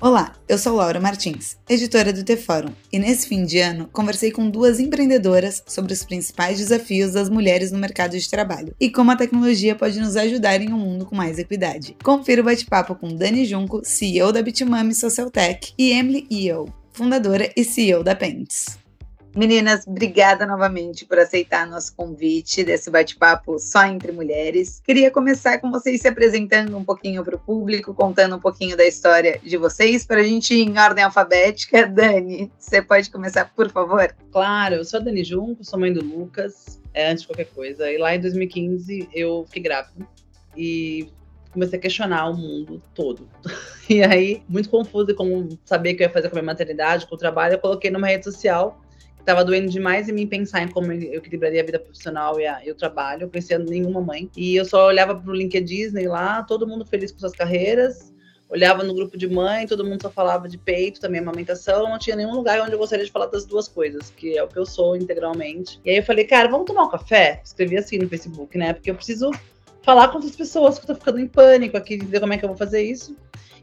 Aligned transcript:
Olá, 0.00 0.32
eu 0.48 0.56
sou 0.56 0.76
Laura 0.76 1.00
Martins, 1.00 1.56
editora 1.68 2.12
do 2.12 2.22
T-Fórum, 2.22 2.72
e 2.92 3.00
nesse 3.00 3.26
fim 3.26 3.44
de 3.44 3.58
ano 3.58 3.88
conversei 3.92 4.30
com 4.30 4.48
duas 4.48 4.78
empreendedoras 4.78 5.60
sobre 5.66 5.92
os 5.92 6.04
principais 6.04 6.56
desafios 6.56 7.14
das 7.14 7.28
mulheres 7.28 7.72
no 7.72 7.80
mercado 7.80 8.16
de 8.16 8.30
trabalho 8.30 8.72
e 8.78 8.88
como 8.90 9.10
a 9.10 9.16
tecnologia 9.16 9.74
pode 9.74 9.98
nos 9.98 10.14
ajudar 10.14 10.60
em 10.60 10.72
um 10.72 10.78
mundo 10.78 11.04
com 11.04 11.16
mais 11.16 11.36
equidade. 11.36 11.96
Confira 12.00 12.42
o 12.42 12.44
bate-papo 12.44 12.94
com 12.94 13.08
Dani 13.08 13.44
Junco, 13.44 13.80
CEO 13.82 14.30
da 14.30 14.40
Bitmami 14.40 14.94
Social 14.94 15.32
Tech, 15.32 15.74
e 15.76 15.90
Emily 15.90 16.28
Eo, 16.30 16.72
fundadora 16.92 17.50
e 17.56 17.64
CEO 17.64 18.04
da 18.04 18.14
Pentes. 18.14 18.78
Meninas, 19.38 19.86
obrigada 19.86 20.44
novamente 20.44 21.06
por 21.06 21.16
aceitar 21.16 21.64
nosso 21.64 21.94
convite 21.94 22.64
desse 22.64 22.90
bate-papo 22.90 23.56
só 23.60 23.84
entre 23.84 24.10
mulheres. 24.10 24.82
Queria 24.84 25.12
começar 25.12 25.60
com 25.60 25.70
vocês 25.70 26.00
se 26.00 26.08
apresentando 26.08 26.76
um 26.76 26.82
pouquinho 26.82 27.22
para 27.22 27.36
o 27.36 27.38
público, 27.38 27.94
contando 27.94 28.34
um 28.34 28.40
pouquinho 28.40 28.76
da 28.76 28.84
história 28.84 29.38
de 29.40 29.56
vocês, 29.56 30.04
para 30.04 30.22
a 30.22 30.24
gente 30.24 30.52
ir 30.52 30.68
em 30.68 30.76
ordem 30.76 31.04
alfabética. 31.04 31.86
Dani, 31.86 32.50
você 32.58 32.82
pode 32.82 33.08
começar, 33.12 33.44
por 33.54 33.70
favor? 33.70 34.12
Claro, 34.32 34.74
eu 34.74 34.84
sou 34.84 34.98
a 34.98 35.04
Dani 35.04 35.22
Junco, 35.22 35.64
sou 35.64 35.78
mãe 35.78 35.92
do 35.92 36.02
Lucas, 36.02 36.80
é, 36.92 37.08
antes 37.08 37.22
de 37.22 37.28
qualquer 37.28 37.46
coisa. 37.46 37.88
E 37.88 37.96
lá 37.96 38.16
em 38.16 38.20
2015 38.20 39.08
eu 39.14 39.44
fiquei 39.46 39.62
grávida 39.62 40.04
e 40.56 41.12
comecei 41.52 41.78
a 41.78 41.82
questionar 41.82 42.28
o 42.28 42.36
mundo 42.36 42.82
todo. 42.92 43.28
E 43.88 44.02
aí, 44.02 44.42
muito 44.46 44.68
confusa 44.68 45.14
como 45.14 45.48
saber 45.64 45.94
que 45.94 46.02
eu 46.02 46.08
ia 46.08 46.12
fazer 46.12 46.28
com 46.28 46.36
a 46.36 46.42
minha 46.42 46.52
maternidade, 46.52 47.06
com 47.06 47.14
o 47.14 47.18
trabalho, 47.18 47.54
eu 47.54 47.58
coloquei 47.58 47.90
numa 47.90 48.06
rede 48.06 48.22
social 48.22 48.78
Tava 49.28 49.44
doendo 49.44 49.68
demais 49.68 50.08
em 50.08 50.12
mim 50.12 50.26
pensar 50.26 50.62
em 50.62 50.68
como 50.68 50.90
eu 50.90 51.18
equilibraria 51.18 51.60
a 51.60 51.62
vida 51.66 51.78
profissional 51.78 52.40
e, 52.40 52.46
a, 52.46 52.64
e 52.64 52.70
o 52.70 52.74
trabalho. 52.74 53.24
Eu 53.24 53.28
conhecia 53.28 53.58
nenhuma 53.58 54.00
mãe. 54.00 54.30
E 54.34 54.56
eu 54.56 54.64
só 54.64 54.86
olhava 54.86 55.14
pro 55.14 55.34
LinkedIn 55.34 55.90
lá, 56.06 56.42
todo 56.44 56.66
mundo 56.66 56.86
feliz 56.86 57.12
com 57.12 57.18
suas 57.18 57.32
carreiras. 57.32 58.10
Olhava 58.48 58.82
no 58.82 58.94
grupo 58.94 59.18
de 59.18 59.28
mãe, 59.28 59.66
todo 59.66 59.84
mundo 59.84 60.00
só 60.00 60.08
falava 60.10 60.48
de 60.48 60.56
peito, 60.56 60.98
também 60.98 61.20
amamentação. 61.20 61.90
Não 61.90 61.98
tinha 61.98 62.16
nenhum 62.16 62.32
lugar 62.32 62.58
onde 62.62 62.72
eu 62.72 62.78
gostaria 62.78 63.04
de 63.04 63.12
falar 63.12 63.26
das 63.26 63.44
duas 63.44 63.68
coisas, 63.68 64.08
que 64.16 64.38
é 64.38 64.42
o 64.42 64.48
que 64.48 64.58
eu 64.58 64.64
sou 64.64 64.96
integralmente. 64.96 65.78
E 65.84 65.90
aí 65.90 65.96
eu 65.98 66.02
falei, 66.02 66.24
cara, 66.24 66.48
vamos 66.48 66.64
tomar 66.64 66.84
um 66.84 66.90
café? 66.90 67.42
Escrevi 67.44 67.76
assim 67.76 67.98
no 67.98 68.08
Facebook, 68.08 68.56
né? 68.56 68.72
Porque 68.72 68.90
eu 68.90 68.94
preciso 68.94 69.30
falar 69.82 70.08
com 70.08 70.14
outras 70.14 70.36
pessoas, 70.36 70.78
que 70.78 70.84
eu 70.84 70.94
tô 70.94 70.94
ficando 70.94 71.20
em 71.20 71.28
pânico 71.28 71.76
aqui, 71.76 71.98
ver 71.98 72.20
como 72.20 72.32
é 72.32 72.38
que 72.38 72.46
eu 72.46 72.48
vou 72.48 72.56
fazer 72.56 72.80
isso. 72.80 73.14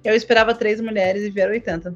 Eu 0.04 0.14
esperava 0.14 0.54
três 0.54 0.80
mulheres 0.80 1.24
e 1.24 1.32
vieram 1.32 1.54
80. 1.54 1.96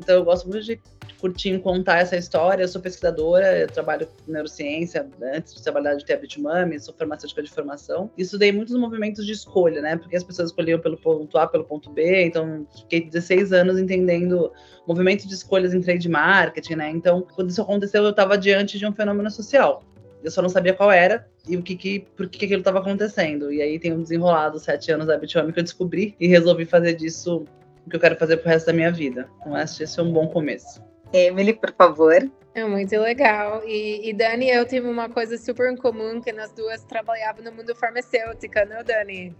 Então 0.00 0.14
eu 0.14 0.24
gosto 0.24 0.48
muito 0.48 0.64
de 0.64 0.80
curtir 1.18 1.58
contar 1.58 1.98
essa 1.98 2.16
história. 2.16 2.62
Eu 2.62 2.68
sou 2.68 2.80
pesquisadora, 2.80 3.58
eu 3.58 3.66
trabalho 3.66 4.06
com 4.06 4.32
neurociência 4.32 5.08
antes 5.34 5.54
de 5.54 5.62
trabalhar 5.62 5.94
de 5.94 6.04
Tablet 6.04 6.40
Mami, 6.40 6.78
sou 6.80 6.94
farmacêutica 6.94 7.42
de 7.42 7.50
formação. 7.50 8.10
E 8.16 8.22
estudei 8.22 8.52
muitos 8.52 8.74
movimentos 8.76 9.24
de 9.26 9.32
escolha, 9.32 9.80
né? 9.80 9.96
Porque 9.96 10.16
as 10.16 10.24
pessoas 10.24 10.50
escolhiam 10.50 10.78
pelo 10.78 10.96
ponto 10.96 11.36
A, 11.38 11.46
pelo 11.46 11.64
ponto 11.64 11.90
B. 11.90 12.24
Então 12.24 12.66
fiquei 12.76 13.02
16 13.02 13.52
anos 13.52 13.78
entendendo 13.78 14.52
movimentos 14.86 15.26
de 15.26 15.34
escolhas 15.34 15.74
em 15.74 15.80
trade 15.80 16.08
marketing, 16.08 16.74
né? 16.74 16.90
Então 16.90 17.26
quando 17.34 17.50
isso 17.50 17.62
aconteceu, 17.62 18.02
eu 18.04 18.10
estava 18.10 18.36
diante 18.38 18.78
de 18.78 18.86
um 18.86 18.92
fenômeno 18.92 19.30
social. 19.30 19.82
Eu 20.22 20.30
só 20.30 20.42
não 20.42 20.48
sabia 20.48 20.74
qual 20.74 20.90
era 20.90 21.26
e 21.48 21.56
o 21.56 21.62
que, 21.62 21.76
que 21.76 22.00
por 22.16 22.28
que, 22.28 22.38
que 22.38 22.44
aquilo 22.46 22.60
estava 22.60 22.80
acontecendo. 22.80 23.52
E 23.52 23.62
aí 23.62 23.78
tem 23.78 23.92
um 23.92 24.02
desenrolado 24.02 24.58
sete 24.58 24.90
anos 24.90 25.06
da 25.06 25.16
Bitwami 25.16 25.52
que 25.52 25.60
eu 25.60 25.64
descobri 25.64 26.14
e 26.18 26.26
resolvi 26.26 26.64
fazer 26.64 26.94
disso 26.94 27.44
o 27.86 27.90
que 27.90 27.96
eu 27.96 28.00
quero 28.00 28.16
fazer 28.16 28.38
pro 28.38 28.48
resto 28.48 28.66
da 28.66 28.72
minha 28.72 28.90
vida. 28.90 29.28
Então, 29.40 29.54
acho 29.54 29.76
que 29.76 29.84
esse 29.84 29.98
é 30.00 30.02
um 30.02 30.12
bom 30.12 30.26
começo. 30.26 30.82
Emily, 31.12 31.52
por 31.52 31.72
favor. 31.72 32.30
É 32.54 32.64
muito 32.64 32.96
legal. 32.98 33.62
E, 33.66 34.08
e 34.08 34.12
Dani 34.12 34.50
eu 34.50 34.64
tive 34.66 34.88
uma 34.88 35.08
coisa 35.08 35.36
super 35.36 35.70
em 35.72 35.76
comum, 35.76 36.20
que 36.20 36.32
nós 36.32 36.52
duas 36.52 36.82
trabalhávamos 36.84 37.44
no 37.44 37.52
mundo 37.56 37.74
farmacêutico, 37.74 38.54
não, 38.68 38.82
Dani? 38.82 39.34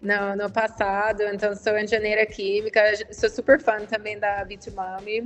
No, 0.00 0.36
no 0.36 0.52
passado, 0.52 1.22
então 1.22 1.56
sou 1.56 1.76
engenheira 1.76 2.24
química, 2.24 2.80
sou 3.10 3.28
super 3.28 3.60
fã 3.60 3.84
também 3.84 4.16
da 4.16 4.44
Bitumami 4.44 5.24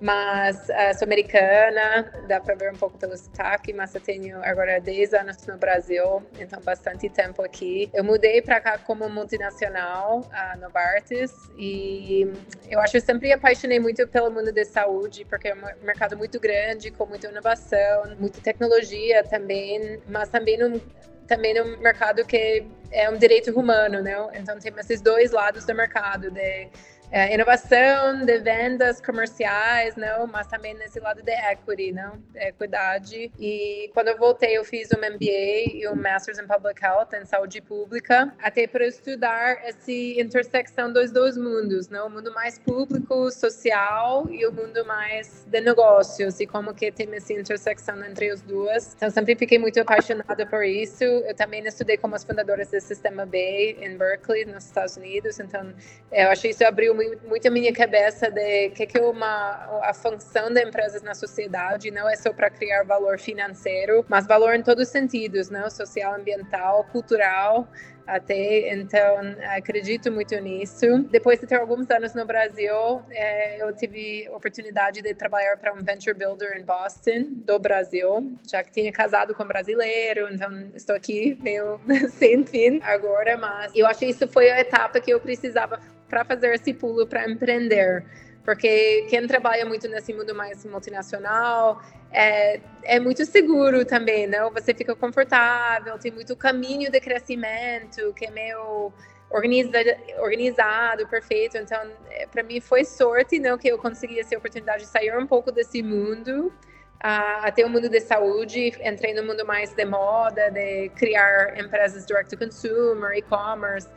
mas 0.00 0.68
uh, 0.68 0.98
sou 0.98 1.06
americana, 1.06 2.12
dá 2.26 2.40
para 2.40 2.54
ver 2.54 2.72
um 2.72 2.76
pouco 2.76 2.98
pelo 2.98 3.16
sotaque, 3.16 3.72
mas 3.72 3.94
eu 3.94 4.00
tenho 4.00 4.38
agora 4.44 4.80
10 4.80 5.14
anos 5.14 5.46
no 5.46 5.56
Brasil, 5.56 6.22
então 6.38 6.60
bastante 6.60 7.08
tempo 7.08 7.42
aqui. 7.42 7.88
Eu 7.94 8.04
mudei 8.04 8.42
para 8.42 8.60
cá 8.60 8.78
como 8.78 9.08
multinacional, 9.08 10.20
uh, 10.20 10.60
Novartis, 10.60 11.32
e 11.56 12.30
eu 12.68 12.80
acho 12.80 12.92
que 12.92 13.00
sempre 13.00 13.32
apaixonei 13.32 13.78
muito 13.78 14.06
pelo 14.08 14.30
mundo 14.30 14.52
da 14.52 14.64
saúde, 14.64 15.24
porque 15.24 15.48
é 15.48 15.54
um 15.54 15.84
mercado 15.84 16.16
muito 16.16 16.40
grande, 16.40 16.90
com 16.90 17.06
muita 17.06 17.28
inovação, 17.28 18.16
muita 18.18 18.40
tecnologia 18.40 19.22
também, 19.24 20.00
mas 20.08 20.28
também 20.28 20.58
no, 20.58 20.80
também 21.26 21.54
no 21.54 21.78
mercado 21.78 22.24
que 22.24 22.66
é 22.90 23.08
um 23.10 23.16
direito 23.16 23.50
humano, 23.58 24.02
né? 24.02 24.14
Então 24.34 24.58
tem 24.58 24.72
esses 24.78 25.00
dois 25.00 25.32
lados 25.32 25.64
do 25.64 25.74
mercado, 25.74 26.30
de 26.30 26.68
é, 27.10 27.34
inovação 27.34 28.24
de 28.24 28.38
vendas 28.38 29.00
comerciais, 29.00 29.96
não, 29.96 30.26
mas 30.26 30.46
também 30.46 30.74
nesse 30.74 30.98
lado 31.00 31.22
de 31.22 31.32
equity, 31.32 31.92
não, 31.92 32.22
equidade. 32.34 33.30
E 33.38 33.90
quando 33.92 34.08
eu 34.08 34.18
voltei, 34.18 34.56
eu 34.56 34.64
fiz 34.64 34.88
um 34.92 34.98
MBA 34.98 35.74
e 35.74 35.88
um 35.88 35.94
Masters 35.94 36.38
in 36.38 36.46
Public 36.46 36.82
Health, 36.82 37.08
em 37.14 37.24
saúde 37.24 37.60
pública, 37.60 38.32
até 38.42 38.66
para 38.66 38.86
estudar 38.86 39.58
essa 39.64 39.92
intersecção 39.92 40.92
dos 40.92 41.10
dois 41.10 41.36
mundos, 41.36 41.88
não, 41.88 42.06
o 42.06 42.10
mundo 42.10 42.32
mais 42.32 42.58
público, 42.58 43.30
social 43.30 44.26
e 44.30 44.46
o 44.46 44.52
mundo 44.52 44.84
mais 44.84 45.44
de 45.46 45.60
negócios 45.60 46.40
e 46.40 46.46
como 46.46 46.74
que 46.74 46.90
tem 46.90 47.12
essa 47.14 47.32
intersecção 47.32 48.04
entre 48.04 48.32
os 48.32 48.40
dois. 48.42 48.94
Então 48.96 49.10
sempre 49.10 49.36
fiquei 49.36 49.58
muito 49.58 49.78
apaixonada 49.80 50.46
por 50.46 50.64
isso. 50.64 51.04
Eu 51.04 51.34
também 51.34 51.64
estudei 51.66 51.96
como 51.96 52.14
as 52.14 52.24
fundadoras 52.24 52.70
do 52.70 52.80
Sistema 52.80 53.26
B 53.26 53.76
em 53.80 53.96
Berkeley, 53.96 54.44
nos 54.44 54.64
Estados 54.64 54.96
Unidos. 54.96 55.38
Então 55.38 55.72
eu 56.10 56.30
achei 56.30 56.50
isso 56.50 56.64
abriu 56.64 56.93
muito 56.94 57.48
a 57.48 57.50
minha 57.50 57.72
cabeça 57.72 58.30
de 58.30 58.70
que 58.70 58.86
que 58.86 58.98
uma 58.98 59.80
a 59.82 59.92
função 59.94 60.52
das 60.52 60.64
empresas 60.64 61.02
na 61.02 61.14
sociedade 61.14 61.90
não 61.90 62.08
é 62.08 62.16
só 62.16 62.32
para 62.32 62.50
criar 62.50 62.84
valor 62.84 63.18
financeiro, 63.18 64.04
mas 64.08 64.26
valor 64.26 64.54
em 64.54 64.62
todos 64.62 64.84
os 64.84 64.90
sentidos, 64.90 65.50
não 65.50 65.70
social, 65.70 66.14
ambiental, 66.14 66.84
cultural 66.84 67.68
até 68.06 68.72
então 68.72 69.16
acredito 69.56 70.10
muito 70.10 70.38
nisso. 70.40 71.04
Depois 71.10 71.40
de 71.40 71.46
ter 71.46 71.56
alguns 71.56 71.90
anos 71.90 72.14
no 72.14 72.24
Brasil, 72.24 73.02
é, 73.10 73.62
eu 73.62 73.74
tive 73.74 74.28
oportunidade 74.30 75.02
de 75.02 75.14
trabalhar 75.14 75.56
para 75.56 75.72
um 75.72 75.82
venture 75.82 76.16
builder 76.16 76.56
em 76.58 76.64
Boston, 76.64 77.26
do 77.44 77.58
Brasil, 77.58 78.36
já 78.48 78.62
que 78.62 78.70
tinha 78.70 78.92
casado 78.92 79.34
com 79.34 79.44
um 79.44 79.48
brasileiro, 79.48 80.28
então 80.32 80.70
estou 80.74 80.94
aqui 80.94 81.38
meio 81.42 81.80
sem 82.12 82.44
fim 82.44 82.80
agora, 82.82 83.36
mas 83.36 83.72
eu 83.74 83.86
achei 83.86 84.10
isso 84.10 84.28
foi 84.28 84.50
a 84.50 84.60
etapa 84.60 85.00
que 85.00 85.10
eu 85.10 85.20
precisava 85.20 85.80
para 86.14 86.24
fazer 86.24 86.54
esse 86.54 86.72
pulo 86.72 87.08
para 87.08 87.28
empreender. 87.28 88.04
Porque 88.44 89.06
quem 89.08 89.26
trabalha 89.26 89.64
muito 89.66 89.88
nesse 89.88 90.14
mundo 90.14 90.32
mais 90.32 90.64
multinacional 90.64 91.82
é, 92.12 92.60
é 92.84 93.00
muito 93.00 93.26
seguro 93.26 93.84
também, 93.84 94.28
não? 94.28 94.52
Você 94.52 94.72
fica 94.72 94.94
confortável, 94.94 95.98
tem 95.98 96.12
muito 96.12 96.36
caminho 96.36 96.88
de 96.88 97.00
crescimento, 97.00 98.12
que 98.14 98.26
é 98.26 98.30
meio 98.30 98.92
organizado, 99.28 99.88
organizado 100.18 101.08
perfeito. 101.08 101.56
Então, 101.56 101.80
é, 102.10 102.26
para 102.28 102.44
mim 102.44 102.60
foi 102.60 102.84
sorte, 102.84 103.40
não, 103.40 103.58
que 103.58 103.66
eu 103.66 103.78
consegui 103.78 104.20
essa 104.20 104.36
oportunidade 104.36 104.84
de 104.84 104.88
sair 104.88 105.18
um 105.18 105.26
pouco 105.26 105.50
desse 105.50 105.82
mundo 105.82 106.52
até 107.00 107.66
o 107.66 107.68
mundo 107.68 107.88
de 107.88 108.00
saúde, 108.00 108.72
entrei 108.82 109.12
no 109.12 109.22
mundo 109.24 109.44
mais 109.44 109.74
de 109.74 109.84
moda, 109.84 110.50
de 110.50 110.88
criar 110.90 111.58
empresas 111.58 112.06
direct 112.06 112.30
to 112.30 112.38
consumer, 112.38 113.12
e-commerce. 113.14 113.88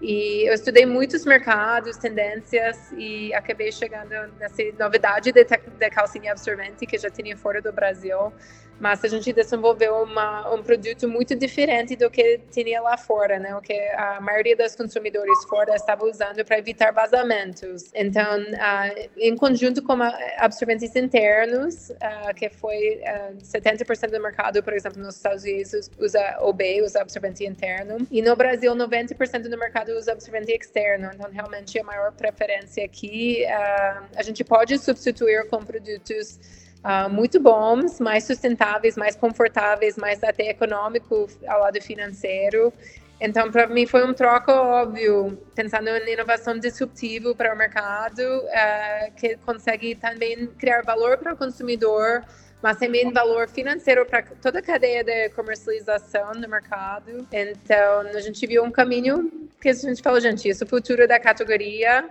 E 0.00 0.48
eu 0.48 0.54
estudei 0.54 0.84
muitos 0.84 1.24
mercados, 1.24 1.96
tendências 1.96 2.92
e 2.92 3.32
acabei 3.32 3.72
chegando 3.72 4.10
nessa 4.38 4.62
novidade 4.78 5.32
de, 5.32 5.44
calcinha 5.90 6.32
absorvente 6.32 6.84
que 6.86 6.98
já 6.98 7.08
tinha 7.08 7.36
fora 7.36 7.62
do 7.62 7.72
Brasil 7.72 8.32
mas 8.80 9.04
a 9.04 9.08
gente 9.08 9.32
desenvolveu 9.32 9.94
uma, 10.02 10.52
um 10.52 10.62
produto 10.62 11.08
muito 11.08 11.34
diferente 11.34 11.96
do 11.96 12.10
que 12.10 12.40
tinha 12.50 12.80
lá 12.80 12.96
fora, 12.96 13.38
né? 13.38 13.54
O 13.56 13.60
que 13.60 13.72
a 13.72 14.20
maioria 14.20 14.56
dos 14.56 14.74
consumidores 14.74 15.44
fora 15.48 15.74
estava 15.74 16.04
usando 16.04 16.44
para 16.44 16.58
evitar 16.58 16.92
vazamentos. 16.92 17.90
Então, 17.94 18.40
uh, 18.40 19.10
em 19.16 19.36
conjunto 19.36 19.82
com 19.82 19.96
absorventes 20.38 20.94
internos, 20.96 21.90
uh, 21.90 22.34
que 22.34 22.50
foi 22.50 23.00
uh, 23.02 23.36
70% 23.42 24.10
do 24.10 24.20
mercado, 24.20 24.62
por 24.62 24.72
exemplo, 24.72 25.00
nos 25.02 25.16
Estados 25.16 25.44
Unidos 25.44 25.90
usa 25.98 26.38
OB, 26.40 26.82
usa 26.82 27.00
absorvente 27.00 27.44
interno, 27.44 28.06
e 28.10 28.20
no 28.20 28.34
Brasil 28.34 28.74
90% 28.74 29.48
do 29.48 29.58
mercado 29.58 29.92
usa 29.92 30.12
absorvente 30.12 30.52
externo. 30.52 31.10
Então, 31.14 31.30
realmente 31.30 31.78
a 31.78 31.84
maior 31.84 32.12
preferência 32.12 32.84
aqui, 32.84 33.44
a 33.46 34.22
gente 34.22 34.42
pode 34.44 34.78
substituir 34.78 35.46
com 35.48 35.64
produtos 35.64 36.63
uh, 36.84 37.08
muito 37.08 37.40
bons, 37.40 37.98
mais 37.98 38.24
sustentáveis, 38.24 38.96
mais 38.96 39.16
confortáveis, 39.16 39.96
mais 39.96 40.22
até 40.22 40.50
econômico 40.50 41.28
ao 41.48 41.60
lado 41.60 41.80
financeiro. 41.80 42.72
Então, 43.20 43.50
para 43.50 43.66
mim 43.66 43.86
foi 43.86 44.04
um 44.04 44.12
troco 44.12 44.50
óbvio, 44.50 45.38
pensando 45.54 45.88
em 45.88 46.12
inovação 46.12 46.58
disruptiva 46.58 47.34
para 47.34 47.54
o 47.54 47.56
mercado, 47.56 48.20
uh, 48.20 49.12
que 49.16 49.36
consegue 49.38 49.94
também 49.94 50.46
criar 50.58 50.82
valor 50.82 51.16
para 51.16 51.32
o 51.32 51.36
consumidor, 51.36 52.22
mas 52.62 52.76
também 52.78 53.12
valor 53.12 53.48
financeiro 53.48 54.04
para 54.04 54.22
toda 54.42 54.58
a 54.58 54.62
cadeia 54.62 55.04
de 55.04 55.28
comercialização 55.30 56.32
no 56.34 56.48
mercado. 56.48 57.26
Então, 57.32 58.00
a 58.14 58.20
gente 58.20 58.46
viu 58.46 58.64
um 58.64 58.70
caminho 58.70 59.30
que 59.60 59.68
a 59.68 59.72
gente 59.72 60.02
falou, 60.02 60.20
gente, 60.20 60.48
isso 60.48 60.64
é 60.64 60.66
o 60.66 60.68
futuro 60.68 61.06
da 61.06 61.18
categoria 61.18 62.08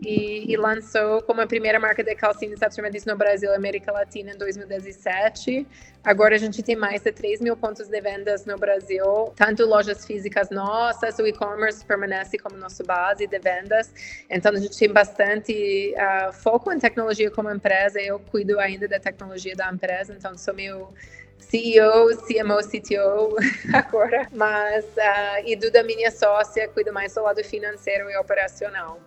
e, 0.00 0.52
e, 0.52 0.56
lançou 0.56 1.22
como 1.22 1.40
a 1.40 1.46
primeira 1.46 1.80
marca 1.80 2.04
de 2.04 2.14
calcinhas 2.14 2.62
absorventes 2.62 3.06
no 3.06 3.16
Brasil 3.16 3.50
e 3.50 3.54
América 3.54 3.90
Latina 3.90 4.32
em 4.32 4.36
2017. 4.36 5.66
Agora 6.04 6.34
a 6.34 6.38
gente 6.38 6.62
tem 6.62 6.76
mais 6.76 7.02
de 7.02 7.10
3 7.10 7.40
mil 7.40 7.56
pontos 7.56 7.88
de 7.88 8.00
vendas 8.00 8.44
no 8.44 8.58
Brasil, 8.58 9.32
tanto 9.34 9.64
lojas 9.64 10.04
físicas 10.04 10.50
nossas, 10.50 11.18
o 11.18 11.26
e-commerce 11.26 11.84
permanece 11.84 12.38
como 12.38 12.56
nossa 12.58 12.84
base 12.84 13.26
de 13.26 13.38
vendas. 13.38 13.90
Então 14.28 14.52
a 14.52 14.58
gente 14.58 14.78
tem 14.78 14.92
bastante 14.92 15.94
uh, 15.96 16.32
foco 16.32 16.70
em 16.70 16.78
tecnologia 16.78 17.30
como 17.30 17.50
empresa. 17.50 17.98
Eu 18.00 18.18
cuido 18.18 18.60
ainda 18.60 18.86
da 18.86 19.00
tecnologia 19.00 19.56
da 19.56 19.72
empresa, 19.72 20.12
então 20.12 20.36
sou 20.36 20.52
meu 20.52 20.92
CEO, 21.38 22.16
CMO, 22.18 22.58
CTO 22.68 23.36
agora, 23.72 24.28
mas 24.32 24.84
uh, 24.84 25.42
e 25.46 25.56
Duda, 25.56 25.82
minha 25.82 26.10
sócia, 26.10 26.68
cuida 26.68 26.92
mais 26.92 27.14
do 27.14 27.22
lado 27.22 27.42
financeiro 27.42 28.10
e 28.10 28.16
operacional. 28.18 29.00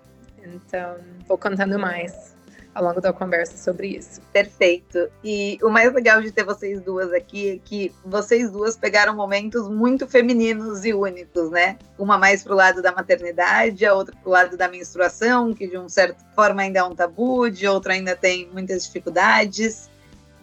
Então, 0.43 0.97
vou 1.27 1.37
contando 1.37 1.77
mais 1.77 2.37
ao 2.73 2.83
longo 2.83 3.01
da 3.01 3.11
conversa 3.11 3.57
sobre 3.57 3.97
isso. 3.97 4.21
Perfeito. 4.31 5.09
E 5.23 5.57
o 5.61 5.69
mais 5.69 5.93
legal 5.93 6.21
de 6.21 6.31
ter 6.31 6.43
vocês 6.43 6.81
duas 6.81 7.11
aqui 7.11 7.51
é 7.51 7.57
que 7.57 7.93
vocês 8.05 8.51
duas 8.51 8.77
pegaram 8.77 9.15
momentos 9.15 9.67
muito 9.67 10.07
femininos 10.07 10.85
e 10.85 10.93
únicos, 10.93 11.49
né? 11.49 11.77
Uma 11.97 12.17
mais 12.17 12.43
pro 12.43 12.55
lado 12.55 12.81
da 12.81 12.91
maternidade, 12.91 13.85
a 13.85 13.93
outra 13.93 14.15
pro 14.21 14.31
lado 14.31 14.55
da 14.55 14.67
menstruação, 14.67 15.53
que 15.53 15.67
de 15.67 15.77
uma 15.77 15.89
certa 15.89 16.23
forma 16.35 16.61
ainda 16.61 16.79
é 16.79 16.83
um 16.83 16.95
tabu, 16.95 17.49
de 17.49 17.67
outra 17.67 17.93
ainda 17.93 18.15
tem 18.15 18.49
muitas 18.53 18.85
dificuldades. 18.85 19.89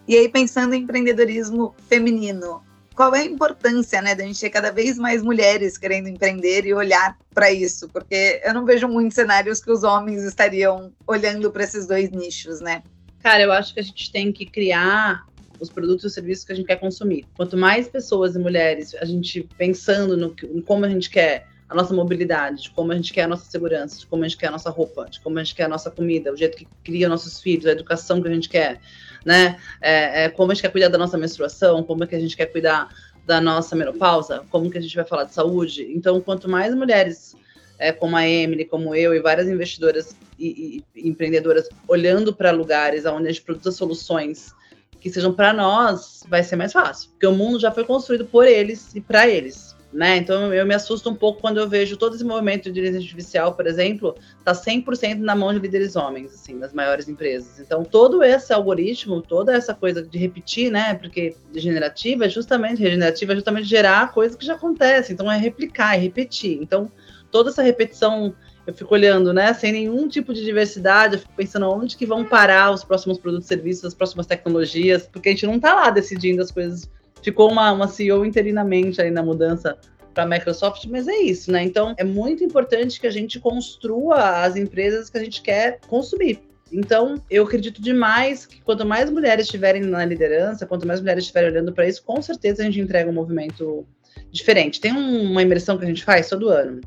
E 0.07 0.15
aí, 0.15 0.29
pensando 0.29 0.73
em 0.73 0.83
empreendedorismo 0.83 1.75
feminino, 1.89 2.63
qual 2.97 3.13
é 3.13 3.19
a 3.19 3.25
importância, 3.25 4.01
né, 4.01 4.15
da 4.15 4.23
gente 4.23 4.41
ter 4.41 4.49
cada 4.49 4.71
vez 4.71 4.97
mais 4.97 5.21
mulheres 5.21 5.77
querendo 5.77 6.09
empreender 6.09 6.65
e 6.65 6.73
olhar 6.73 7.15
para 7.31 7.51
isso? 7.51 7.87
Porque 7.89 8.41
eu 8.43 8.55
não 8.55 8.65
vejo 8.65 8.87
muitos 8.87 9.13
cenários 9.13 9.63
que 9.63 9.71
os 9.71 9.83
homens 9.83 10.23
estariam 10.23 10.91
olhando 11.05 11.51
para 11.51 11.63
esses 11.63 11.85
dois 11.85 12.09
nichos, 12.09 12.59
né? 12.59 12.81
Cara, 13.21 13.43
eu 13.43 13.51
acho 13.51 13.71
que 13.75 13.79
a 13.79 13.83
gente 13.83 14.11
tem 14.11 14.31
que 14.33 14.47
criar 14.47 15.27
os 15.59 15.69
produtos 15.69 16.05
e 16.05 16.09
serviços 16.09 16.43
que 16.43 16.53
a 16.53 16.55
gente 16.55 16.65
quer 16.65 16.77
consumir. 16.77 17.27
Quanto 17.35 17.55
mais 17.55 17.87
pessoas 17.87 18.35
e 18.35 18.39
mulheres 18.39 18.95
a 18.95 19.05
gente 19.05 19.47
pensando 19.59 20.17
no, 20.17 20.35
no 20.51 20.63
como 20.63 20.83
a 20.83 20.89
gente 20.89 21.11
quer 21.11 21.45
a 21.69 21.75
nossa 21.75 21.93
mobilidade, 21.93 22.63
de 22.63 22.69
como 22.71 22.91
a 22.91 22.95
gente 22.95 23.11
quer 23.11 23.23
a 23.23 23.27
nossa 23.27 23.49
segurança, 23.49 23.99
de 23.99 24.07
como 24.07 24.23
a 24.23 24.27
gente 24.27 24.37
quer 24.37 24.47
a 24.47 24.51
nossa 24.51 24.69
roupa, 24.69 25.05
de 25.09 25.19
como 25.19 25.37
a 25.37 25.43
gente 25.43 25.55
quer 25.55 25.63
a 25.63 25.69
nossa 25.69 25.91
comida, 25.91 26.31
o 26.31 26.37
jeito 26.37 26.57
que 26.57 26.67
cria 26.83 27.09
nossos 27.09 27.41
filhos, 27.41 27.65
a 27.65 27.71
educação 27.71 28.21
que 28.21 28.27
a 28.27 28.33
gente 28.33 28.47
quer, 28.47 28.79
né? 29.25 29.59
É, 29.81 30.25
é, 30.25 30.29
como 30.29 30.51
a 30.51 30.55
gente 30.55 30.61
quer 30.61 30.71
cuidar 30.71 30.87
da 30.87 30.97
nossa 30.97 31.17
menstruação, 31.17 31.83
como 31.83 32.03
é 32.03 32.07
que 32.07 32.15
a 32.15 32.19
gente 32.19 32.37
quer 32.37 32.45
cuidar 32.45 32.89
da 33.25 33.41
nossa 33.41 33.75
menopausa, 33.75 34.45
como 34.49 34.71
que 34.71 34.77
a 34.77 34.81
gente 34.81 34.95
vai 34.95 35.03
falar 35.03 35.25
de 35.25 35.33
saúde. 35.33 35.91
Então, 35.93 36.21
quanto 36.21 36.49
mais 36.49 36.73
mulheres 36.73 37.35
é, 37.77 37.91
como 37.91 38.15
a 38.15 38.27
Emily, 38.27 38.63
como 38.63 38.95
eu 38.95 39.13
e 39.13 39.19
várias 39.19 39.49
investidoras 39.49 40.15
e, 40.39 40.83
e 40.95 41.09
empreendedoras 41.09 41.67
olhando 41.87 42.33
para 42.33 42.51
lugares 42.51 43.05
onde 43.05 43.27
a 43.27 43.31
gente 43.31 43.43
produz 43.43 43.75
soluções 43.75 44.55
que 44.99 45.09
sejam 45.09 45.33
para 45.33 45.53
nós, 45.53 46.23
vai 46.27 46.41
ser 46.41 46.55
mais 46.55 46.73
fácil, 46.73 47.11
porque 47.11 47.27
o 47.27 47.35
mundo 47.35 47.59
já 47.59 47.71
foi 47.71 47.83
construído 47.83 48.25
por 48.25 48.47
eles 48.47 48.95
e 48.95 49.01
para 49.01 49.27
eles 49.27 49.76
né? 49.97 50.15
Então 50.15 50.53
eu 50.53 50.63
me 50.63 50.75
assusto 50.75 51.09
um 51.09 51.15
pouco 51.15 51.41
quando 51.41 51.57
eu 51.57 51.67
vejo 51.67 51.97
todo 51.97 52.13
esse 52.13 52.23
movimento 52.23 52.65
de 52.65 52.69
inteligência 52.69 52.99
artificial, 52.99 53.55
por 53.55 53.65
exemplo, 53.65 54.15
tá 54.45 54.53
100% 54.53 55.17
na 55.17 55.35
mão 55.35 55.51
de 55.51 55.57
líderes 55.57 55.95
homens, 55.95 56.35
assim, 56.35 56.59
das 56.59 56.71
maiores 56.71 57.09
empresas. 57.09 57.59
Então 57.59 57.83
todo 57.83 58.23
esse 58.23 58.53
algoritmo, 58.53 59.23
toda 59.23 59.55
essa 59.55 59.73
coisa 59.73 60.03
de 60.03 60.15
repetir, 60.19 60.71
né? 60.71 60.93
Porque 60.93 61.35
degenerativa 61.51 62.27
é 62.27 62.29
justamente 62.29 62.79
regenerativa 62.79 63.33
é 63.33 63.35
justamente 63.37 63.67
gerar 63.67 64.13
coisas 64.13 64.37
que 64.37 64.45
já 64.45 64.53
acontecem. 64.53 65.15
Então 65.15 65.31
é 65.31 65.35
replicar, 65.35 65.95
é 65.95 65.97
repetir. 65.97 66.59
Então 66.61 66.91
toda 67.31 67.49
essa 67.49 67.63
repetição 67.63 68.35
eu 68.67 68.75
fico 68.75 68.93
olhando, 68.93 69.33
né, 69.33 69.51
sem 69.53 69.71
nenhum 69.71 70.09
tipo 70.09 70.33
de 70.33 70.43
diversidade, 70.43 71.15
eu 71.15 71.19
fico 71.21 71.33
pensando 71.35 71.69
onde 71.69 71.95
que 71.95 72.05
vão 72.05 72.25
parar 72.25 72.69
os 72.69 72.83
próximos 72.83 73.17
produtos 73.17 73.47
serviços, 73.47 73.85
as 73.85 73.93
próximas 73.93 74.27
tecnologias, 74.27 75.07
porque 75.07 75.29
a 75.29 75.31
gente 75.31 75.47
não 75.47 75.55
está 75.55 75.73
lá 75.73 75.89
decidindo 75.89 76.41
as 76.41 76.51
coisas 76.51 76.87
ficou 77.27 77.51
uma, 77.51 77.73
uma 77.73 77.89
CEO 77.89 78.25
interinamente 78.25 79.01
aí 79.01 79.11
na 79.11 79.21
mudança 79.21 79.77
para 80.13 80.23
a 80.23 80.27
Microsoft, 80.27 80.85
mas 80.85 81.09
é 81.09 81.17
isso, 81.17 81.51
né? 81.51 81.61
Então 81.61 81.93
é 81.97 82.03
muito 82.03 82.41
importante 82.41 83.01
que 83.01 83.05
a 83.05 83.11
gente 83.11 83.37
construa 83.37 84.43
as 84.43 84.55
empresas 84.55 85.09
que 85.09 85.17
a 85.17 85.23
gente 85.23 85.41
quer 85.41 85.79
consumir. 85.87 86.39
Então, 86.71 87.21
eu 87.29 87.43
acredito 87.43 87.81
demais 87.81 88.45
que 88.45 88.61
quanto 88.61 88.85
mais 88.85 89.09
mulheres 89.09 89.45
estiverem 89.45 89.81
na 89.81 90.03
liderança, 90.03 90.65
quanto 90.65 90.87
mais 90.87 90.99
mulheres 90.99 91.23
estiverem 91.23 91.49
olhando 91.49 91.71
para 91.71 91.87
isso, 91.87 92.03
com 92.03 92.21
certeza 92.21 92.61
a 92.61 92.65
gente 92.65 92.79
entrega 92.79 93.09
um 93.09 93.13
movimento 93.13 93.85
diferente. 94.31 94.81
Tem 94.81 94.91
um, 94.91 95.31
uma 95.31 95.41
imersão 95.41 95.77
que 95.77 95.85
a 95.85 95.87
gente 95.87 96.03
faz 96.03 96.27
todo 96.27 96.49
ano. 96.49 96.81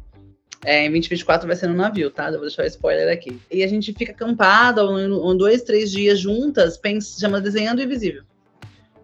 É, 0.65 0.85
em 0.85 0.91
2024 0.91 1.47
vai 1.47 1.57
ser 1.57 1.69
no 1.69 1.75
navio, 1.75 2.11
tá? 2.11 2.27
Eu 2.27 2.33
vou 2.33 2.43
deixar 2.43 2.65
o 2.65 2.67
spoiler 2.67 3.11
aqui. 3.11 3.41
E 3.51 3.63
a 3.63 3.67
gente 3.67 3.95
fica 3.95 4.13
acampada 4.13 4.87
um, 4.87 5.31
um, 5.31 5.37
dois, 5.37 5.63
três 5.63 5.91
dias 5.91 6.19
juntas, 6.19 6.77
pensa, 6.77 7.19
chama 7.19 7.41
Desenhando 7.41 7.81
Invisível 7.81 8.25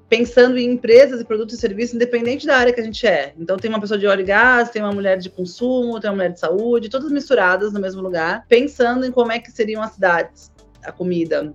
pensando 0.08 0.56
em 0.56 0.72
empresas 0.72 1.20
e 1.20 1.24
produtos 1.24 1.56
e 1.56 1.58
serviços, 1.58 1.94
independente 1.94 2.46
da 2.46 2.56
área 2.56 2.72
que 2.72 2.80
a 2.80 2.84
gente 2.84 3.06
é. 3.06 3.34
Então, 3.38 3.56
tem 3.56 3.68
uma 3.68 3.80
pessoa 3.80 3.98
de 3.98 4.06
óleo 4.06 4.20
e 4.20 4.24
gás, 4.24 4.70
tem 4.70 4.82
uma 4.82 4.92
mulher 4.92 5.18
de 5.18 5.28
consumo, 5.28 5.98
tem 5.98 6.08
uma 6.08 6.16
mulher 6.16 6.32
de 6.32 6.40
saúde, 6.40 6.88
todas 6.88 7.10
misturadas 7.10 7.72
no 7.72 7.80
mesmo 7.80 8.00
lugar, 8.00 8.44
pensando 8.48 9.04
em 9.04 9.10
como 9.10 9.32
é 9.32 9.38
que 9.38 9.50
seriam 9.50 9.82
as 9.82 9.92
cidades, 9.92 10.52
a 10.84 10.92
comida, 10.92 11.52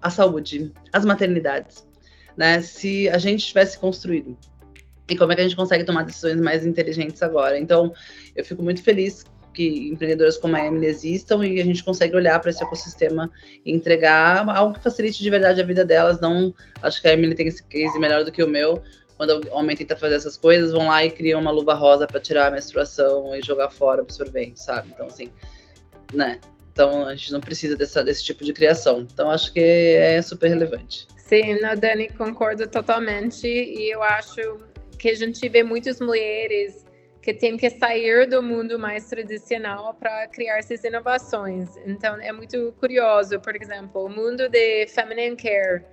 a 0.00 0.10
saúde, 0.10 0.72
as 0.92 1.04
maternidades, 1.04 1.86
né? 2.36 2.60
Se 2.62 3.08
a 3.08 3.18
gente 3.18 3.46
tivesse 3.46 3.78
construído. 3.78 4.36
E 5.08 5.16
como 5.16 5.32
é 5.32 5.34
que 5.34 5.40
a 5.40 5.44
gente 5.44 5.56
consegue 5.56 5.82
tomar 5.82 6.04
decisões 6.04 6.40
mais 6.40 6.64
inteligentes 6.64 7.20
agora? 7.20 7.58
Então, 7.58 7.92
eu 8.36 8.44
fico 8.44 8.62
muito 8.62 8.80
feliz 8.80 9.24
que 9.60 9.90
empreendedoras 9.90 10.38
como 10.38 10.56
a 10.56 10.64
Emily 10.64 10.86
existam 10.86 11.44
e 11.44 11.60
a 11.60 11.64
gente 11.64 11.84
consegue 11.84 12.16
olhar 12.16 12.40
para 12.40 12.48
esse 12.48 12.62
ecossistema 12.62 13.30
e 13.62 13.70
entregar 13.70 14.48
algo 14.48 14.72
que 14.72 14.82
facilite 14.82 15.22
de 15.22 15.28
verdade 15.28 15.60
a 15.60 15.64
vida 15.64 15.84
delas. 15.84 16.18
Não 16.18 16.54
acho 16.80 17.02
que 17.02 17.06
a 17.06 17.12
Emily 17.12 17.34
tem 17.34 17.46
esse 17.46 17.62
case 17.64 17.98
melhor 17.98 18.24
do 18.24 18.32
que 18.32 18.42
o 18.42 18.48
meu. 18.48 18.82
Quando 19.18 19.46
o 19.50 19.54
homem 19.54 19.76
tenta 19.76 19.94
fazer 19.94 20.14
essas 20.14 20.38
coisas, 20.38 20.72
vão 20.72 20.88
lá 20.88 21.04
e 21.04 21.10
criam 21.10 21.38
uma 21.38 21.50
luva 21.50 21.74
rosa 21.74 22.06
para 22.06 22.18
tirar 22.18 22.46
a 22.46 22.50
menstruação 22.50 23.36
e 23.36 23.42
jogar 23.42 23.68
fora 23.68 24.00
absorvente, 24.00 24.62
sabe? 24.62 24.88
Então, 24.94 25.08
assim, 25.08 25.30
né? 26.14 26.40
Então, 26.72 27.04
a 27.04 27.14
gente 27.14 27.30
não 27.30 27.40
precisa 27.40 27.76
dessa, 27.76 28.02
desse 28.02 28.24
tipo 28.24 28.42
de 28.42 28.54
criação. 28.54 29.06
Então, 29.12 29.30
acho 29.30 29.52
que 29.52 29.60
é 29.60 30.22
super 30.22 30.48
relevante. 30.48 31.06
Sim, 31.18 31.60
não, 31.60 31.76
Dani, 31.76 32.08
concordo 32.08 32.66
totalmente. 32.66 33.46
E 33.46 33.92
eu 33.92 34.02
acho 34.02 34.40
que 34.98 35.10
a 35.10 35.14
gente 35.14 35.46
vê 35.50 35.62
muitas 35.62 36.00
mulheres 36.00 36.86
que 37.22 37.34
tem 37.34 37.56
que 37.56 37.68
sair 37.68 38.26
do 38.26 38.42
mundo 38.42 38.78
mais 38.78 39.08
tradicional 39.08 39.94
para 39.94 40.26
criar 40.28 40.58
essas 40.58 40.82
inovações. 40.84 41.76
Então, 41.84 42.16
é 42.20 42.32
muito 42.32 42.74
curioso, 42.80 43.38
por 43.40 43.54
exemplo, 43.54 44.04
o 44.04 44.08
mundo 44.08 44.48
de 44.48 44.86
feminine 44.86 45.36
care, 45.36 45.84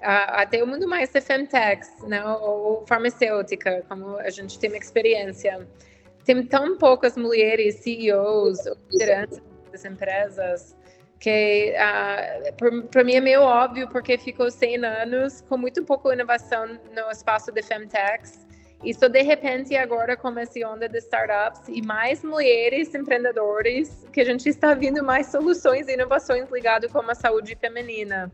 até 0.00 0.62
o 0.62 0.66
mundo 0.66 0.88
mais 0.88 1.10
de 1.10 1.20
femtechs, 1.20 1.90
né, 2.06 2.24
ou 2.24 2.84
farmacêutica, 2.86 3.84
como 3.88 4.16
a 4.16 4.30
gente 4.30 4.58
tem 4.58 4.74
experiência. 4.76 5.68
Tem 6.24 6.42
tão 6.46 6.78
poucas 6.78 7.16
mulheres 7.16 7.76
CEOs 7.76 8.66
ou 8.66 8.76
lideranças 8.90 9.42
das 9.70 9.84
empresas 9.84 10.76
que 11.18 11.74
uh, 11.76 12.88
para 12.88 13.04
mim 13.04 13.14
é 13.14 13.20
meio 13.20 13.42
óbvio 13.42 13.86
porque 13.88 14.16
ficou 14.16 14.50
100 14.50 14.84
anos 14.84 15.42
com 15.42 15.58
muito 15.58 15.84
pouca 15.84 16.14
inovação 16.14 16.66
no 16.66 17.10
espaço 17.10 17.52
de 17.52 17.62
femtechs 17.62 18.46
isso 18.82 19.08
de 19.08 19.22
repente 19.22 19.76
agora 19.76 20.16
com 20.16 20.36
essa 20.38 20.58
onda 20.66 20.88
de 20.88 20.98
startups 20.98 21.62
e 21.68 21.82
mais 21.82 22.24
mulheres 22.24 22.94
empreendedores 22.94 24.06
que 24.12 24.20
a 24.20 24.24
gente 24.24 24.48
está 24.48 24.72
vendo 24.74 25.04
mais 25.04 25.26
soluções 25.26 25.86
e 25.88 25.92
inovações 25.92 26.50
ligadas 26.50 26.90
com 26.90 27.00
a 27.00 27.14
saúde 27.14 27.56
feminina. 27.56 28.32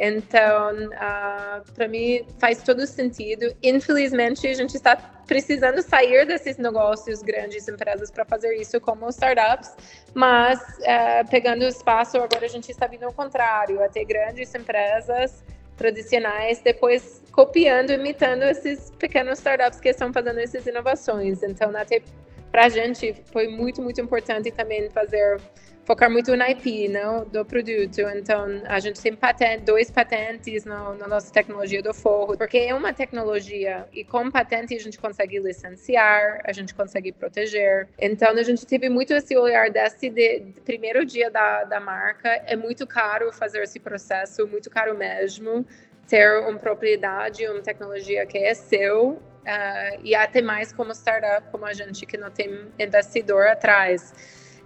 Então, 0.00 0.86
uh, 0.86 0.90
ah, 0.94 1.62
para 1.74 1.88
mim 1.88 2.24
faz 2.38 2.62
todo 2.62 2.86
sentido. 2.86 3.52
Infelizmente, 3.60 4.46
a 4.46 4.54
gente 4.54 4.76
está 4.76 4.96
precisando 5.26 5.82
sair 5.82 6.24
desses 6.24 6.56
negócios 6.56 7.20
grandes 7.20 7.66
empresas 7.66 8.08
para 8.08 8.24
fazer 8.24 8.54
isso 8.54 8.80
como 8.80 9.08
startups, 9.08 9.74
mas 10.14 10.60
uh, 10.60 11.28
pegando 11.28 11.64
espaço 11.64 12.16
agora 12.16 12.46
a 12.46 12.48
gente 12.48 12.70
está 12.70 12.86
vindo 12.86 13.04
ao 13.04 13.12
contrário, 13.12 13.82
até 13.82 14.04
grandes 14.04 14.54
empresas 14.54 15.42
tradicionais, 15.78 16.60
depois 16.60 17.22
copiando, 17.32 17.90
imitando 17.90 18.42
esses 18.42 18.90
pequenos 18.98 19.38
startups 19.38 19.80
que 19.80 19.88
estão 19.88 20.12
fazendo 20.12 20.40
essas 20.40 20.66
inovações. 20.66 21.42
Então, 21.42 21.74
até 21.74 22.02
para 22.50 22.66
a 22.66 22.68
gente 22.68 23.14
foi 23.32 23.46
muito, 23.48 23.80
muito 23.80 24.00
importante 24.00 24.50
também 24.50 24.90
fazer 24.90 25.40
focar 25.88 26.10
muito 26.10 26.36
na 26.36 26.50
IP 26.50 26.86
não, 26.88 27.24
do 27.24 27.46
produto. 27.46 28.00
Então, 28.14 28.44
a 28.66 28.78
gente 28.78 29.00
tem 29.00 29.16
patente, 29.16 29.64
dois 29.64 29.90
patentes 29.90 30.66
no, 30.66 30.92
na 30.92 31.08
nossa 31.08 31.32
tecnologia 31.32 31.82
do 31.82 31.94
forro, 31.94 32.36
porque 32.36 32.58
é 32.58 32.74
uma 32.74 32.92
tecnologia 32.92 33.86
e 33.90 34.04
com 34.04 34.30
patente 34.30 34.74
a 34.74 34.78
gente 34.78 34.98
consegue 34.98 35.38
licenciar, 35.38 36.42
a 36.44 36.52
gente 36.52 36.74
consegue 36.74 37.10
proteger. 37.10 37.88
Então, 37.98 38.28
a 38.28 38.42
gente 38.42 38.66
teve 38.66 38.90
muito 38.90 39.14
esse 39.14 39.34
olhar 39.34 39.70
desse 39.70 40.10
de, 40.10 40.40
de 40.40 40.60
primeiro 40.60 41.06
dia 41.06 41.30
da, 41.30 41.64
da 41.64 41.80
marca. 41.80 42.28
É 42.44 42.54
muito 42.54 42.86
caro 42.86 43.32
fazer 43.32 43.62
esse 43.62 43.80
processo, 43.80 44.46
muito 44.46 44.68
caro 44.68 44.94
mesmo 44.94 45.64
ter 46.06 46.38
uma 46.40 46.58
propriedade, 46.58 47.46
uma 47.48 47.62
tecnologia 47.62 48.26
que 48.26 48.36
é 48.36 48.52
seu 48.52 49.12
uh, 49.12 50.00
e 50.02 50.14
até 50.14 50.42
mais 50.42 50.70
como 50.70 50.92
startup, 50.92 51.50
como 51.50 51.64
a 51.64 51.72
gente 51.72 52.04
que 52.04 52.18
não 52.18 52.30
tem 52.30 52.66
investidor 52.78 53.46
atrás. 53.46 54.12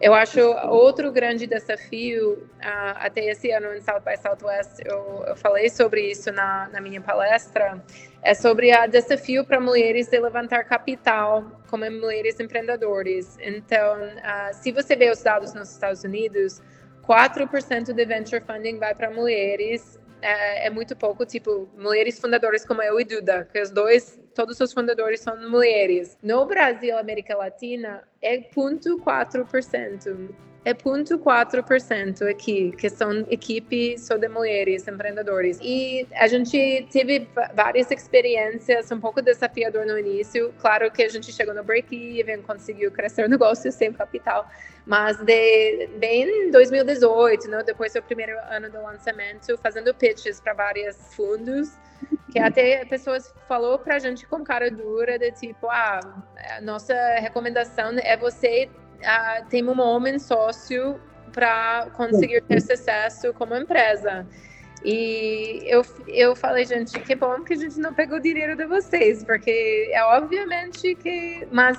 Eu 0.03 0.15
acho 0.15 0.41
outro 0.69 1.13
grande 1.13 1.47
desafio, 1.47 2.33
uh, 2.33 2.97
até 2.97 3.25
esse 3.27 3.53
ano 3.53 3.73
em 3.73 3.81
South 3.81 4.01
by 4.01 4.17
Southwest, 4.21 4.81
eu, 4.85 5.23
eu 5.29 5.37
falei 5.37 5.71
sobre 5.71 6.11
isso 6.11 6.33
na, 6.33 6.69
na 6.73 6.81
minha 6.81 7.01
palestra, 7.01 7.81
é 8.21 8.35
sobre 8.35 8.77
o 8.77 8.87
desafio 8.89 9.45
para 9.45 9.61
mulheres 9.61 10.09
de 10.09 10.19
levantar 10.19 10.65
capital 10.65 11.45
como 11.71 11.89
mulheres 11.89 12.41
empreendedores. 12.41 13.39
Então, 13.41 14.03
uh, 14.03 14.53
se 14.53 14.73
você 14.73 14.97
vê 14.97 15.09
os 15.09 15.23
dados 15.23 15.55
nos 15.55 15.71
Estados 15.71 16.03
Unidos, 16.03 16.61
4% 17.07 17.93
de 17.93 18.05
venture 18.05 18.43
funding 18.45 18.81
vai 18.81 18.97
para 18.97 19.09
mulheres, 19.09 20.01
é, 20.21 20.67
é, 20.67 20.71
muito 20.71 20.97
pouco, 20.97 21.25
tipo, 21.25 21.69
mulheres 21.77 22.19
fundadoras 22.19 22.65
como 22.65 22.83
eu 22.83 22.99
e 23.01 23.05
Duda, 23.05 23.49
que 23.53 23.61
os 23.61 23.71
dois, 23.71 24.21
todos 24.35 24.61
os 24.61 24.73
fundadores 24.73 25.21
são 25.21 25.37
mulheres. 25.49 26.19
No 26.23 26.47
Brasil, 26.47 26.99
América 26.99 27.37
Latina, 27.37 28.03
é 28.21 28.39
0,4% 28.39 30.31
é 30.65 30.73
0,4% 30.73 32.31
aqui, 32.31 32.73
que 32.73 32.89
são 32.89 33.27
equipe 33.29 33.99
só 33.99 34.17
de 34.17 34.29
mulheres 34.29 34.87
empreendedores. 34.87 35.59
E 35.61 36.07
a 36.15 36.29
gente 36.29 36.87
teve 36.93 37.29
várias 37.55 37.91
experiências 37.91 38.91
um 38.93 39.01
pouco 39.01 39.21
desafiador 39.21 39.85
no 39.85 39.99
início. 39.99 40.55
Claro 40.61 40.91
que 40.91 41.03
a 41.03 41.09
gente 41.09 41.33
chegou 41.33 41.53
no 41.53 41.65
break-even, 41.65 42.43
conseguiu 42.43 42.93
crescer 42.93 43.25
o 43.25 43.29
negócio 43.29 43.73
sem 43.73 43.93
capital, 43.93 44.49
mas 44.87 45.17
de, 45.19 45.89
bem 45.99 46.47
em 46.47 46.51
2018, 46.53 47.49
né, 47.49 47.63
depois 47.65 47.93
do 47.93 48.03
primeiro 48.03 48.39
ano 48.49 48.71
do 48.71 48.81
lançamento, 48.81 49.59
fazendo 49.59 49.93
pitches 49.93 50.41
para 50.41 50.55
vários 50.55 50.97
fundos, 51.17 51.77
que 52.31 52.39
até 52.39 52.85
pessoas 52.85 53.33
falou 53.47 53.79
para 53.79 53.97
a 53.97 53.99
gente 53.99 54.27
com 54.27 54.43
cara 54.43 54.71
dura 54.71 55.19
de 55.19 55.31
tipo, 55.33 55.69
ah, 55.69 56.01
nossa 56.63 56.95
recomendação 57.21 57.93
é 57.99 58.17
você 58.17 58.69
uh, 59.01 59.47
tem 59.49 59.69
um 59.69 59.81
homem 59.81 60.19
sócio 60.19 61.01
para 61.33 61.89
conseguir 61.95 62.43
ter 62.43 62.61
sucesso 62.61 63.33
como 63.35 63.55
empresa. 63.55 64.27
E 64.85 65.63
eu, 65.67 65.83
eu 66.09 66.35
falei, 66.35 66.65
gente, 66.65 66.99
que 67.01 67.15
bom 67.15 67.43
que 67.43 67.55
a 67.55 67.57
gente 67.57 67.79
não 67.79 67.95
pegou 67.95 68.19
o 68.19 68.21
dinheiro 68.21 68.57
de 68.57 68.67
vocês, 68.67 69.25
porque 69.25 69.91
é 69.93 70.03
obviamente 70.05 70.95
que. 70.97 71.47
Mas 71.53 71.79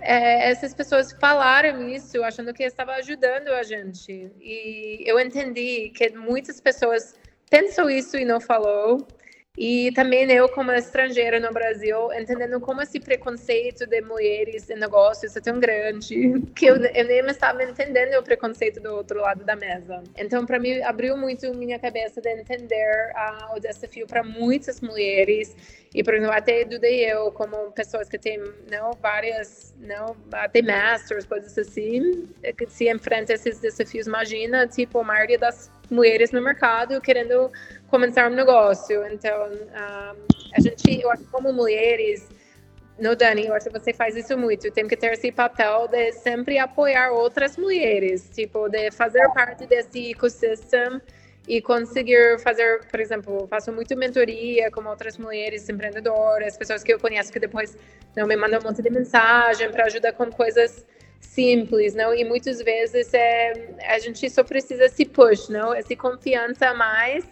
é, 0.00 0.50
essas 0.50 0.72
pessoas 0.72 1.12
falaram 1.12 1.88
isso 1.88 2.22
achando 2.22 2.52
que 2.54 2.62
estava 2.62 2.92
ajudando 2.92 3.48
a 3.48 3.62
gente. 3.62 4.30
E 4.40 5.02
eu 5.04 5.18
entendi 5.18 5.90
que 5.90 6.10
muitas 6.10 6.60
pessoas 6.60 7.14
pensam 7.50 7.90
isso 7.90 8.16
e 8.16 8.24
não 8.24 8.40
falou. 8.40 9.06
E 9.56 9.90
também 9.92 10.30
eu, 10.30 10.48
como 10.50 10.70
estrangeira 10.72 11.40
no 11.40 11.50
Brasil, 11.50 12.12
entendendo 12.12 12.60
como 12.60 12.82
esse 12.82 13.00
preconceito 13.00 13.86
de 13.86 14.02
mulheres 14.02 14.68
em 14.68 14.76
negócios 14.76 15.34
é 15.34 15.40
tão 15.40 15.58
grande, 15.58 16.42
que 16.54 16.66
eu, 16.66 16.76
eu 16.76 17.04
nem 17.06 17.26
estava 17.26 17.64
entendendo 17.64 18.18
o 18.18 18.22
preconceito 18.22 18.80
do 18.80 18.94
outro 18.94 19.20
lado 19.20 19.44
da 19.44 19.56
mesa. 19.56 20.02
Então, 20.16 20.44
para 20.44 20.58
mim, 20.58 20.82
abriu 20.82 21.16
muito 21.16 21.54
minha 21.56 21.78
cabeça 21.78 22.20
de 22.20 22.28
entender 22.28 23.12
uh, 23.14 23.56
o 23.56 23.60
desafio 23.60 24.06
para 24.06 24.22
muitas 24.22 24.82
mulheres. 24.82 25.56
E, 25.94 26.04
por 26.04 26.12
exemplo, 26.12 26.34
até 26.34 26.62
Duda 26.64 26.86
eu, 26.86 27.32
como 27.32 27.72
pessoas 27.72 28.08
que 28.10 28.18
têm 28.18 28.38
não, 28.70 28.92
várias, 29.00 29.74
não, 29.78 30.14
até 30.32 30.60
masters, 30.60 31.24
coisas 31.24 31.56
assim, 31.56 32.28
que 32.58 32.66
se 32.66 32.90
enfrentam 32.90 33.34
esses 33.34 33.58
desafios. 33.58 34.06
Imagina, 34.06 34.66
tipo, 34.66 34.98
a 34.98 35.04
maioria 35.04 35.38
das 35.38 35.70
mulheres 35.90 36.32
no 36.32 36.42
mercado 36.42 37.00
querendo 37.00 37.50
começar 37.88 38.30
um 38.30 38.34
negócio. 38.34 39.06
Então, 39.06 39.48
um, 39.48 40.26
a 40.54 40.60
gente, 40.60 41.00
eu 41.00 41.10
acho 41.10 41.24
como 41.24 41.52
mulheres, 41.52 42.28
no 42.98 43.14
Dani, 43.14 43.46
eu 43.46 43.54
acho 43.54 43.66
que 43.66 43.78
você 43.78 43.92
faz 43.92 44.16
isso 44.16 44.36
muito. 44.36 44.70
Tem 44.70 44.88
que 44.88 44.96
ter 44.96 45.12
esse 45.12 45.30
papel 45.30 45.88
de 45.88 46.12
sempre 46.12 46.58
apoiar 46.58 47.10
outras 47.12 47.56
mulheres, 47.56 48.30
tipo, 48.34 48.68
de 48.68 48.90
fazer 48.90 49.28
parte 49.32 49.66
desse 49.66 50.10
ecossistema 50.10 51.00
e 51.46 51.60
conseguir 51.60 52.40
fazer, 52.40 52.84
por 52.86 52.98
exemplo, 52.98 53.46
faço 53.48 53.72
muito 53.72 53.96
mentoria 53.96 54.70
com 54.70 54.84
outras 54.84 55.16
mulheres 55.16 55.68
empreendedoras, 55.68 56.56
pessoas 56.56 56.82
que 56.82 56.92
eu 56.92 56.98
conheço 56.98 57.32
que 57.32 57.38
depois 57.38 57.76
não 58.16 58.26
me 58.26 58.36
mandam 58.36 58.58
um 58.60 58.64
monte 58.64 58.82
de 58.82 58.90
mensagem 58.90 59.70
para 59.70 59.84
ajudar 59.84 60.12
com 60.12 60.30
coisas 60.30 60.84
simples, 61.20 61.94
não? 61.94 62.14
E 62.14 62.24
muitas 62.24 62.60
vezes 62.60 63.12
é, 63.14 63.74
a 63.86 63.98
gente 63.98 64.28
só 64.28 64.42
precisa 64.42 64.88
se 64.88 65.04
push, 65.04 65.48
não? 65.48 65.72
Essa 65.72 65.94
confiança 65.94 66.68
a 66.68 66.74
mais 66.74 67.24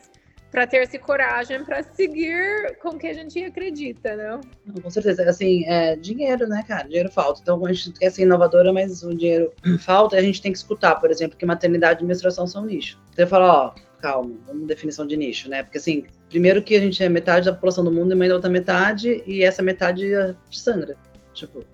para 0.54 0.68
ter 0.68 0.76
essa 0.76 0.96
coragem 1.00 1.64
para 1.64 1.82
seguir 1.82 2.78
com 2.80 2.90
o 2.90 2.98
que 2.98 3.08
a 3.08 3.12
gente 3.12 3.42
acredita, 3.42 4.16
não? 4.16 4.40
Com 4.80 4.88
certeza, 4.88 5.28
assim, 5.28 5.64
é 5.66 5.96
dinheiro, 5.96 6.46
né, 6.46 6.64
cara? 6.66 6.84
Dinheiro 6.84 7.10
falta. 7.10 7.40
Então 7.42 7.66
a 7.66 7.72
gente 7.72 7.98
quer 7.98 8.10
ser 8.10 8.22
inovadora, 8.22 8.72
mas 8.72 9.02
o 9.02 9.12
dinheiro 9.12 9.52
falta 9.80 10.16
a 10.16 10.22
gente 10.22 10.40
tem 10.40 10.52
que 10.52 10.58
escutar, 10.58 10.94
por 10.94 11.10
exemplo, 11.10 11.36
que 11.36 11.44
maternidade 11.44 12.04
e 12.04 12.06
menstruação 12.06 12.46
são 12.46 12.64
nicho. 12.64 13.00
Então 13.12 13.24
eu 13.24 13.28
falo, 13.28 13.46
ó, 13.46 13.74
calma, 14.00 14.32
vamos 14.46 14.68
definição 14.68 15.04
de 15.04 15.16
nicho, 15.16 15.50
né? 15.50 15.64
Porque 15.64 15.78
assim, 15.78 16.04
primeiro 16.28 16.62
que 16.62 16.76
a 16.76 16.80
gente 16.80 17.02
é 17.02 17.08
metade 17.08 17.46
da 17.46 17.52
população 17.52 17.82
do 17.82 17.90
mundo 17.90 18.12
e 18.12 18.14
mãe 18.14 18.28
da 18.28 18.36
outra 18.36 18.48
metade, 18.48 19.24
e 19.26 19.42
essa 19.42 19.60
metade 19.60 20.08
sangra. 20.52 20.96
Tipo, 21.32 21.64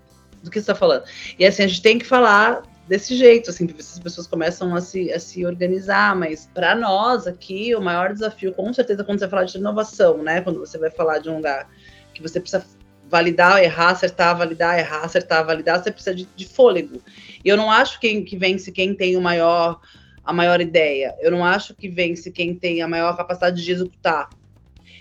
do 0.43 0.51
que 0.51 0.57
você 0.59 0.61
está 0.61 0.75
falando. 0.75 1.05
E 1.39 1.45
assim, 1.45 1.65
a 1.65 1.67
gente 1.67 1.83
tem 1.83 1.99
que 1.99 2.07
falar 2.07 2.63
desse 2.91 3.15
jeito, 3.15 3.51
assim, 3.51 3.69
as 3.79 4.01
pessoas 4.01 4.27
começam 4.27 4.75
a 4.75 4.81
se, 4.81 5.13
a 5.13 5.21
se 5.21 5.47
organizar, 5.47 6.17
mas 6.17 6.51
para 6.53 6.75
nós 6.75 7.25
aqui, 7.25 7.73
o 7.73 7.81
maior 7.81 8.13
desafio, 8.13 8.53
com 8.53 8.73
certeza, 8.73 9.05
quando 9.05 9.21
você 9.21 9.29
fala 9.29 9.45
de 9.45 9.57
inovação, 9.57 10.21
né, 10.25 10.41
quando 10.41 10.59
você 10.59 10.77
vai 10.77 10.91
falar 10.91 11.19
de 11.21 11.31
um 11.31 11.37
lugar 11.37 11.71
que 12.13 12.21
você 12.21 12.41
precisa 12.41 12.67
validar, 13.09 13.63
errar, 13.63 13.91
acertar, 13.91 14.37
validar, 14.37 14.77
errar, 14.77 15.05
acertar, 15.05 15.47
validar, 15.47 15.81
você 15.81 15.93
precisa 15.93 16.17
de, 16.17 16.27
de 16.35 16.45
fôlego. 16.49 17.01
E 17.45 17.49
eu 17.49 17.57
não 17.57 17.71
acho 17.71 18.01
que, 18.01 18.23
que 18.23 18.37
vence 18.37 18.73
quem 18.73 18.93
tem 18.93 19.17
o 19.17 19.21
maior, 19.21 19.81
a 20.25 20.33
maior 20.33 20.61
ideia, 20.61 21.15
eu 21.21 21.31
não 21.31 21.45
acho 21.45 21.77
que 21.77 21.89
vence 21.89 22.33
quem 22.33 22.57
tem 22.57 22.83
a 22.83 22.89
maior 22.89 23.17
capacidade 23.17 23.65
de 23.65 23.71
executar, 23.71 24.29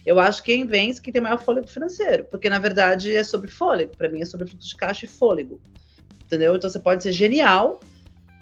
eu 0.06 0.20
acho 0.20 0.44
que 0.44 0.54
quem 0.54 0.66
vence 0.68 1.02
quem 1.02 1.12
tem 1.12 1.24
maior 1.24 1.40
fôlego 1.40 1.68
financeiro, 1.68 2.24
porque 2.26 2.52
na 2.52 2.60
verdade 2.60 3.16
é 3.16 3.24
sobre 3.24 3.50
fôlego. 3.50 3.96
Para 3.98 4.10
mim 4.10 4.22
é 4.22 4.26
sobre 4.26 4.48
fluxo 4.48 4.70
de 4.70 4.76
caixa 4.76 5.06
e 5.06 5.10
fôlego. 5.10 5.60
Entendeu? 6.30 6.56
Então 6.56 6.70
você 6.70 6.78
pode 6.78 7.02
ser 7.02 7.12
genial, 7.12 7.80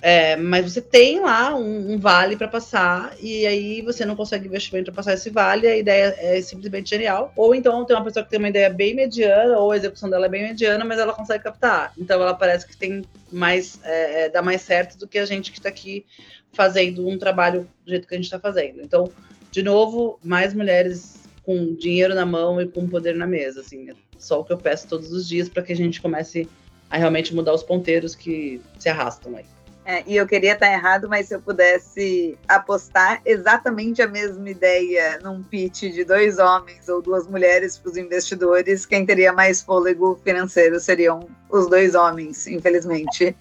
é, 0.02 0.36
mas 0.36 0.70
você 0.70 0.82
tem 0.82 1.22
lá 1.22 1.56
um, 1.56 1.94
um 1.94 1.98
vale 1.98 2.36
para 2.36 2.50
passar 2.50 3.16
e 3.22 3.48
aí 3.48 3.82
você 3.82 4.04
não 4.04 4.14
consegue 4.14 4.46
investimento 4.46 4.92
para 4.92 4.98
passar 4.98 5.14
esse 5.14 5.30
vale, 5.30 5.66
a 5.66 5.78
ideia 5.78 6.14
é 6.18 6.42
simplesmente 6.42 6.90
genial. 6.90 7.32
Ou 7.34 7.56
então 7.56 7.86
tem 7.86 7.96
uma 7.96 8.04
pessoa 8.04 8.26
que 8.26 8.30
tem 8.30 8.40
uma 8.40 8.50
ideia 8.50 8.70
bem 8.70 8.94
mediana, 8.94 9.58
ou 9.58 9.72
a 9.72 9.78
execução 9.78 10.10
dela 10.10 10.26
é 10.26 10.30
bem 10.30 10.44
mediana, 10.44 10.84
mas 10.84 11.00
ela 11.00 11.14
consegue 11.14 11.46
captar. 11.46 11.94
Então 11.98 12.22
ela 12.22 12.34
parece 12.34 12.68
que 12.68 12.76
tem 12.76 13.06
mais, 13.32 13.80
é, 13.86 14.26
é 14.26 14.30
dá 14.30 14.42
mais 14.42 14.64
certo 14.64 14.98
do 14.98 15.08
que 15.08 15.18
a 15.18 15.26
gente 15.26 15.50
que 15.50 15.60
está 15.60 15.70
aqui 15.70 16.06
fazendo 16.52 17.08
um 17.08 17.18
trabalho 17.18 17.70
do 17.86 17.90
jeito 17.90 18.06
que 18.06 18.16
a 18.16 18.18
gente 18.18 18.26
está 18.26 18.40
fazendo. 18.40 18.82
Então, 18.82 19.10
de 19.50 19.64
novo, 19.64 20.20
mais 20.22 20.54
mulheres 20.54 21.24
com 21.44 21.74
dinheiro 21.74 22.14
na 22.14 22.26
mão 22.26 22.62
e 22.62 22.68
com 22.68 22.86
poder 22.86 23.16
na 23.16 23.26
mesa, 23.26 23.62
assim, 23.62 23.90
é 23.90 23.94
só 24.20 24.42
o 24.42 24.44
que 24.44 24.52
eu 24.52 24.58
peço 24.58 24.88
todos 24.88 25.14
os 25.14 25.26
dias 25.26 25.48
para 25.48 25.64
que 25.64 25.72
a 25.72 25.76
gente 25.76 26.02
comece 26.02 26.48
realmente 26.96 27.36
mudar 27.36 27.54
os 27.54 27.64
ponteiros 27.64 28.16
que 28.16 28.62
se 28.80 28.88
arrastam 28.88 29.36
aí. 29.36 29.46
É, 29.90 30.04
e 30.06 30.18
eu 30.18 30.28
queria 30.28 30.52
estar 30.52 30.70
errado, 30.70 31.08
mas 31.08 31.28
se 31.28 31.36
eu 31.36 31.42
pudesse 31.42 32.38
apostar 32.46 33.22
exatamente 33.26 34.02
a 34.02 34.08
mesma 34.08 34.50
ideia 34.50 35.18
num 35.24 35.42
pitch 35.42 35.84
de 35.84 36.04
dois 36.04 36.40
homens 36.40 36.90
ou 36.90 37.02
duas 37.02 37.26
mulheres 37.26 37.78
para 37.78 37.92
os 37.92 37.98
investidores, 37.98 38.86
quem 38.86 39.06
teria 39.06 39.32
mais 39.32 39.62
fôlego 39.62 40.20
financeiro 40.22 40.78
seriam 40.78 41.30
os 41.50 41.70
dois 41.70 41.96
homens, 41.96 42.48
infelizmente. 42.48 43.34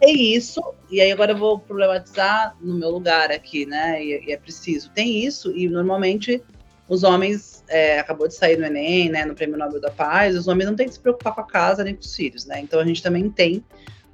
É 0.00 0.10
isso, 0.10 0.60
e 0.90 1.00
aí 1.00 1.12
agora 1.12 1.30
eu 1.30 1.38
vou 1.38 1.60
problematizar 1.60 2.56
no 2.60 2.74
meu 2.74 2.90
lugar 2.90 3.30
aqui, 3.30 3.64
né? 3.64 4.04
E, 4.04 4.24
e 4.26 4.32
é 4.32 4.36
preciso. 4.36 4.90
Tem 4.90 5.24
isso, 5.24 5.56
e 5.56 5.68
normalmente 5.68 6.42
os 6.88 7.02
homens, 7.04 7.64
é, 7.68 7.98
acabou 7.98 8.28
de 8.28 8.34
sair 8.34 8.58
no 8.58 8.66
Enem, 8.66 9.08
né, 9.08 9.24
no 9.24 9.34
Prêmio 9.34 9.56
Nobel 9.56 9.80
da 9.80 9.90
Paz, 9.90 10.36
os 10.36 10.48
homens 10.48 10.66
não 10.66 10.76
têm 10.76 10.88
que 10.88 10.94
se 10.94 11.00
preocupar 11.00 11.34
com 11.34 11.40
a 11.40 11.46
casa 11.46 11.84
nem 11.84 11.94
com 11.94 12.02
os 12.02 12.14
filhos, 12.14 12.44
né? 12.44 12.60
Então 12.60 12.80
a 12.80 12.84
gente 12.84 13.02
também 13.02 13.30
tem 13.30 13.64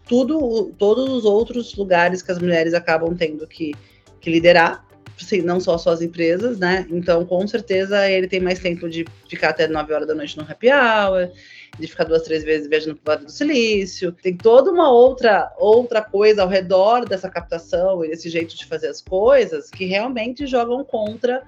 tudo, 0.09 0.73
todos 0.79 1.09
os 1.09 1.25
outros 1.25 1.75
lugares 1.77 2.23
que 2.23 2.33
as 2.33 2.39
mulheres 2.39 2.75
acabam 2.75 3.15
tendo 3.15 3.47
que, 3.47 3.75
que 4.21 4.31
liderar, 4.31 4.87
assim, 5.21 5.43
não 5.43 5.61
só 5.61 5.77
suas 5.77 6.01
empresas, 6.01 6.59
né? 6.59 6.87
Então, 6.91 7.25
com 7.25 7.47
certeza, 7.47 8.09
ele 8.09 8.27
tem 8.27 8.41
mais 8.41 8.59
tempo 8.59 8.89
de 8.89 9.05
ficar 9.29 9.51
até 9.51 9.69
9 9.69 9.93
horas 9.93 10.09
da 10.09 10.15
noite 10.15 10.37
no 10.37 10.45
happy 10.45 10.69
hour, 10.71 11.31
de 11.79 11.87
ficar 11.87 12.05
duas, 12.05 12.23
três 12.23 12.43
vezes 12.43 12.69
viajando 12.69 12.97
para 12.97 13.13
o 13.13 13.17
Vale 13.17 13.27
do 13.27 13.33
Silício. 13.33 14.13
Tem 14.13 14.37
toda 14.37 14.71
uma 14.71 14.91
outra, 14.91 15.53
outra 15.59 16.03
coisa 16.03 16.43
ao 16.43 16.49
redor 16.49 17.05
dessa 17.05 17.29
captação 17.29 18.05
e 18.05 18.09
desse 18.09 18.31
jeito 18.31 18.57
de 18.57 18.65
fazer 18.65 18.89
as 18.89 19.03
coisas 19.03 19.71
que 19.71 19.85
realmente 19.85 20.47
jogam 20.47 20.85
contra 20.85 21.43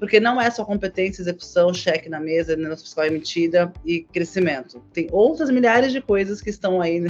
porque 0.00 0.18
não 0.18 0.40
é 0.40 0.50
só 0.50 0.64
competência, 0.64 1.20
execução, 1.20 1.74
cheque 1.74 2.08
na 2.08 2.18
mesa, 2.18 2.56
nota 2.56 2.78
fiscal 2.78 3.04
emitida 3.04 3.70
e 3.84 4.00
crescimento. 4.00 4.82
Tem 4.94 5.06
outras 5.12 5.50
milhares 5.50 5.92
de 5.92 6.00
coisas 6.00 6.40
que 6.40 6.48
estão 6.48 6.80
aí, 6.80 7.06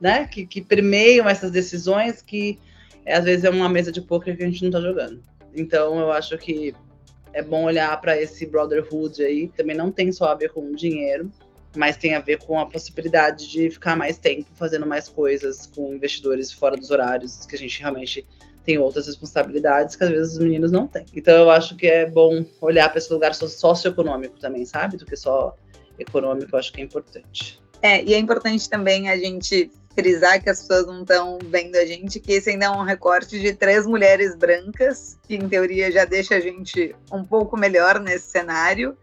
né, 0.00 0.26
que, 0.26 0.46
que 0.46 0.62
permeiam 0.62 1.28
essas 1.28 1.50
decisões 1.50 2.22
que 2.22 2.58
às 3.06 3.24
vezes 3.24 3.44
é 3.44 3.50
uma 3.50 3.68
mesa 3.68 3.92
de 3.92 4.00
poker 4.00 4.34
que 4.34 4.42
a 4.42 4.46
gente 4.46 4.62
não 4.62 4.70
está 4.70 4.80
jogando. 4.80 5.22
Então 5.54 6.00
eu 6.00 6.10
acho 6.10 6.38
que 6.38 6.74
é 7.34 7.42
bom 7.42 7.64
olhar 7.64 8.00
para 8.00 8.18
esse 8.18 8.46
brotherhood 8.46 9.22
aí. 9.22 9.48
Também 9.48 9.76
não 9.76 9.92
tem 9.92 10.10
só 10.10 10.30
a 10.30 10.34
ver 10.34 10.50
com 10.52 10.74
dinheiro, 10.74 11.30
mas 11.76 11.98
tem 11.98 12.14
a 12.14 12.20
ver 12.20 12.38
com 12.38 12.58
a 12.58 12.64
possibilidade 12.64 13.50
de 13.50 13.70
ficar 13.70 13.94
mais 13.94 14.16
tempo 14.16 14.46
fazendo 14.54 14.86
mais 14.86 15.06
coisas 15.06 15.66
com 15.66 15.92
investidores 15.92 16.50
fora 16.50 16.78
dos 16.78 16.90
horários, 16.90 17.44
que 17.44 17.54
a 17.54 17.58
gente 17.58 17.78
realmente 17.78 18.26
tem 18.64 18.78
outras 18.78 19.06
responsabilidades 19.06 19.96
que 19.96 20.04
às 20.04 20.10
vezes 20.10 20.32
os 20.34 20.38
meninos 20.38 20.70
não 20.70 20.86
têm. 20.86 21.04
Então 21.14 21.34
eu 21.34 21.50
acho 21.50 21.76
que 21.76 21.86
é 21.86 22.08
bom 22.08 22.44
olhar 22.60 22.88
para 22.88 22.98
esse 22.98 23.12
lugar 23.12 23.34
socioeconômico 23.34 24.38
também, 24.38 24.64
sabe? 24.64 24.96
Do 24.96 25.04
que 25.04 25.16
só 25.16 25.56
econômico, 25.98 26.50
eu 26.52 26.58
acho 26.58 26.72
que 26.72 26.80
é 26.80 26.84
importante. 26.84 27.60
É, 27.80 28.02
e 28.02 28.14
é 28.14 28.18
importante 28.18 28.68
também 28.70 29.10
a 29.10 29.16
gente 29.16 29.70
frisar 29.94 30.42
que 30.42 30.48
as 30.48 30.60
pessoas 30.60 30.86
não 30.86 31.02
estão 31.02 31.38
vendo 31.44 31.76
a 31.76 31.84
gente, 31.84 32.20
que 32.20 32.32
esse 32.32 32.50
ainda 32.50 32.66
é 32.66 32.70
um 32.70 32.82
recorte 32.82 33.38
de 33.38 33.52
três 33.52 33.86
mulheres 33.86 34.34
brancas, 34.34 35.18
que 35.26 35.34
em 35.34 35.48
teoria 35.48 35.90
já 35.90 36.04
deixa 36.04 36.36
a 36.36 36.40
gente 36.40 36.94
um 37.12 37.24
pouco 37.24 37.56
melhor 37.56 38.00
nesse 38.00 38.30
cenário. 38.30 38.96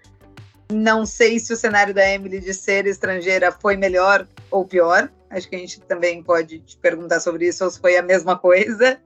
Não 0.71 1.05
sei 1.05 1.39
se 1.39 1.51
o 1.51 1.57
cenário 1.57 1.93
da 1.93 2.07
Emily 2.07 2.39
de 2.39 2.53
ser 2.53 2.85
estrangeira 2.85 3.51
foi 3.51 3.75
melhor 3.75 4.27
ou 4.51 4.65
pior. 4.65 5.11
Acho 5.29 5.47
que 5.49 5.55
a 5.55 5.59
gente 5.59 5.79
também 5.81 6.23
pode 6.23 6.59
te 6.59 6.77
perguntar 6.77 7.19
sobre 7.19 7.47
isso, 7.47 7.63
ou 7.63 7.69
se 7.69 7.79
foi 7.79 7.97
a 7.97 8.01
mesma 8.01 8.37
coisa. 8.37 8.99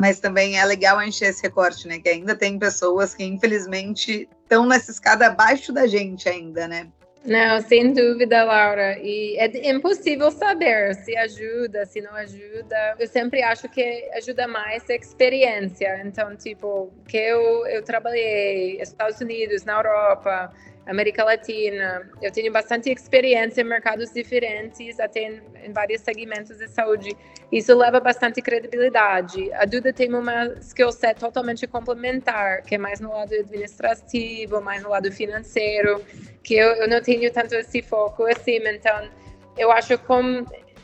Mas 0.00 0.18
também 0.18 0.58
é 0.58 0.64
legal 0.64 1.02
encher 1.02 1.28
esse 1.28 1.42
recorte, 1.42 1.86
né? 1.86 1.98
Que 1.98 2.08
ainda 2.08 2.34
tem 2.34 2.58
pessoas 2.58 3.14
que, 3.14 3.22
infelizmente, 3.22 4.26
estão 4.42 4.66
nessa 4.66 4.90
escada 4.90 5.26
abaixo 5.26 5.72
da 5.72 5.86
gente 5.86 6.26
ainda, 6.26 6.66
né? 6.66 6.88
Não, 7.24 7.60
sem 7.60 7.92
dúvida, 7.92 8.42
Laura. 8.44 8.98
E 8.98 9.36
é 9.36 9.70
impossível 9.70 10.30
saber 10.30 10.94
se 10.94 11.14
ajuda, 11.16 11.84
se 11.84 12.00
não 12.00 12.14
ajuda. 12.14 12.96
Eu 12.98 13.06
sempre 13.06 13.42
acho 13.42 13.68
que 13.68 14.08
ajuda 14.14 14.48
mais 14.48 14.88
a 14.88 14.94
experiência. 14.94 16.00
Então, 16.02 16.34
tipo, 16.34 16.90
que 17.06 17.18
eu, 17.18 17.66
eu 17.66 17.82
trabalhei 17.82 18.78
nos 18.78 18.88
Estados 18.88 19.20
Unidos, 19.20 19.64
na 19.64 19.74
Europa, 19.74 20.50
América 20.86 21.24
Latina. 21.24 22.08
Eu 22.20 22.32
tenho 22.32 22.52
bastante 22.52 22.90
experiência 22.90 23.60
em 23.60 23.64
mercados 23.64 24.12
diferentes, 24.12 24.98
até 24.98 25.22
em, 25.22 25.42
em, 25.64 25.72
vários 25.72 26.00
segmentos 26.02 26.58
de 26.58 26.68
saúde. 26.68 27.16
Isso 27.52 27.76
leva 27.76 28.00
bastante 28.00 28.40
credibilidade. 28.40 29.52
A 29.52 29.64
Duda 29.64 29.92
tem 29.92 30.12
uma 30.12 30.46
skill 30.60 30.92
set 30.92 31.18
totalmente 31.18 31.66
complementar, 31.66 32.62
que 32.62 32.74
é 32.74 32.78
mais 32.78 33.00
no 33.00 33.10
lado 33.10 33.34
administrativo, 33.34 34.60
mais 34.60 34.82
no 34.82 34.90
lado 34.90 35.10
financeiro, 35.12 36.04
que 36.42 36.54
eu, 36.54 36.68
eu 36.74 36.88
não 36.88 37.00
tenho 37.00 37.30
tanto 37.32 37.54
esse 37.54 37.82
foco 37.82 38.24
assim. 38.24 38.58
Então, 38.66 39.08
eu 39.56 39.70
acho 39.70 39.96
que 39.98 40.04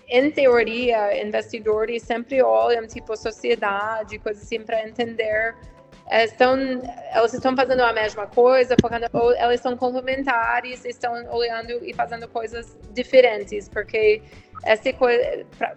em 0.09 0.31
teoria, 0.31 1.21
investidores 1.21 2.03
sempre 2.03 2.41
olham 2.41 2.87
tipo 2.87 3.17
sociedade, 3.17 4.19
coisas 4.19 4.45
assim 4.45 4.61
para 4.61 4.87
entender 4.87 5.57
estão, 6.11 6.57
elas 7.13 7.35
estão 7.35 7.57
fazendo 7.57 7.83
a 7.83 7.93
mesma 7.93 8.27
coisa, 8.27 8.77
focando, 8.81 9.07
ou 9.13 9.33
elas 9.35 9.61
são 9.61 9.77
complementares, 9.77 10.85
estão 10.85 11.13
olhando 11.31 11.85
e 11.85 11.93
fazendo 11.93 12.29
coisas 12.29 12.77
diferentes, 12.93 13.69
porque 13.69 14.23
essa 14.65 14.91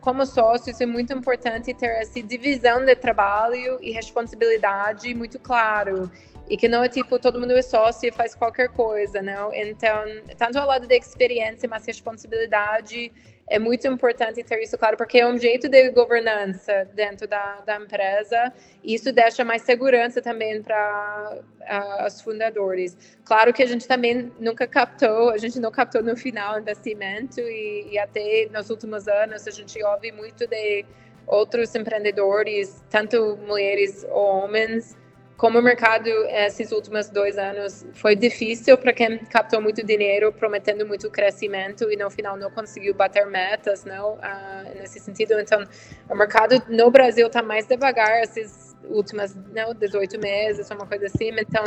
como 0.01 0.25
sócios 0.25 0.79
é 0.79 0.85
muito 0.85 1.13
importante 1.13 1.73
ter 1.73 1.89
essa 2.01 2.21
divisão 2.21 2.85
de 2.85 2.95
trabalho 2.95 3.77
e 3.81 3.91
responsabilidade 3.91 5.13
muito 5.13 5.37
claro 5.39 6.09
e 6.49 6.57
que 6.57 6.67
não 6.67 6.83
é 6.83 6.89
tipo 6.89 7.19
todo 7.19 7.39
mundo 7.39 7.53
é 7.53 7.61
sócio 7.61 8.09
e 8.09 8.11
faz 8.11 8.33
qualquer 8.33 8.69
coisa, 8.69 9.21
não? 9.21 9.53
Então, 9.53 10.03
tanto 10.37 10.57
ao 10.57 10.67
lado 10.67 10.87
da 10.87 10.95
experiência, 10.95 11.69
mas 11.69 11.85
responsabilidade 11.85 13.11
é 13.49 13.57
muito 13.57 13.87
importante 13.87 14.43
ter 14.43 14.61
isso 14.61 14.77
claro, 14.77 14.95
porque 14.95 15.17
é 15.19 15.27
um 15.27 15.37
jeito 15.37 15.67
de 15.67 15.89
governança 15.89 16.87
dentro 16.93 17.27
da, 17.27 17.61
da 17.65 17.77
empresa, 17.77 18.53
isso 18.83 19.11
deixa 19.11 19.43
mais 19.43 19.63
segurança 19.63 20.21
também 20.21 20.61
para 20.61 21.39
uh, 21.61 22.05
os 22.05 22.21
fundadores. 22.21 22.95
Claro 23.25 23.51
que 23.51 23.63
a 23.63 23.65
gente 23.65 23.87
também 23.87 24.31
nunca 24.39 24.67
captou, 24.67 25.31
a 25.31 25.37
gente 25.37 25.59
não 25.59 25.71
captou 25.71 26.03
no 26.03 26.15
final 26.15 26.59
investimento, 26.59 27.39
e, 27.41 27.89
e 27.91 27.97
até 27.97 28.47
nos 28.51 28.69
últimos 28.69 29.07
anos 29.07 29.47
a 29.47 29.51
gente 29.51 29.83
ouve 29.83 30.11
muito 30.11 30.45
de 30.45 30.85
outros 31.25 31.73
empreendedores, 31.73 32.83
tanto 32.89 33.37
mulheres 33.47 34.05
ou 34.11 34.43
homens, 34.43 34.95
como 35.39 35.57
o 35.57 35.61
mercado 35.61 36.09
esses 36.27 36.69
últimos 36.73 37.09
dois 37.09 37.37
anos 37.37 37.87
foi 37.93 38.13
difícil 38.13 38.77
para 38.77 38.91
quem 38.91 39.19
captou 39.19 39.61
muito 39.61 39.81
dinheiro, 39.81 40.33
prometendo 40.33 40.85
muito 40.85 41.09
crescimento 41.09 41.89
e 41.89 41.95
no 41.95 42.09
final 42.09 42.35
não 42.35 42.51
conseguiu 42.51 42.93
bater 42.93 43.25
metas, 43.25 43.85
não, 43.85 44.15
uh, 44.15 44.75
nesse 44.75 44.99
sentido. 44.99 45.39
Então, 45.39 45.63
o 46.09 46.15
mercado 46.15 46.61
no 46.67 46.91
Brasil 46.91 47.27
está 47.27 47.41
mais 47.41 47.65
devagar 47.65 48.21
esses 48.21 48.75
últimos, 48.83 49.33
não, 49.53 49.73
18 49.73 50.19
meses, 50.19 50.69
uma 50.71 50.85
coisa 50.85 51.05
assim. 51.05 51.29
Então, 51.29 51.63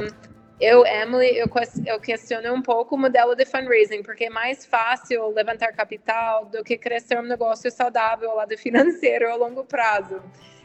eu, 0.61 0.85
Emily, 0.85 1.39
eu, 1.39 1.49
eu 1.87 1.99
questiono 1.99 2.53
um 2.53 2.61
pouco 2.61 2.95
o 2.95 2.99
modelo 2.99 3.35
de 3.35 3.47
fundraising, 3.47 4.03
porque 4.03 4.27
é 4.27 4.31
mais 4.31 4.67
fácil 4.67 5.31
levantar 5.31 5.73
capital 5.73 6.45
do 6.45 6.63
que 6.63 6.77
crescer 6.77 7.19
um 7.19 7.23
negócio 7.23 7.71
saudável 7.71 8.33
ao 8.33 8.37
lado 8.37 8.55
financeiro 8.59 9.31
a 9.33 9.35
longo 9.35 9.65
prazo. 9.65 10.21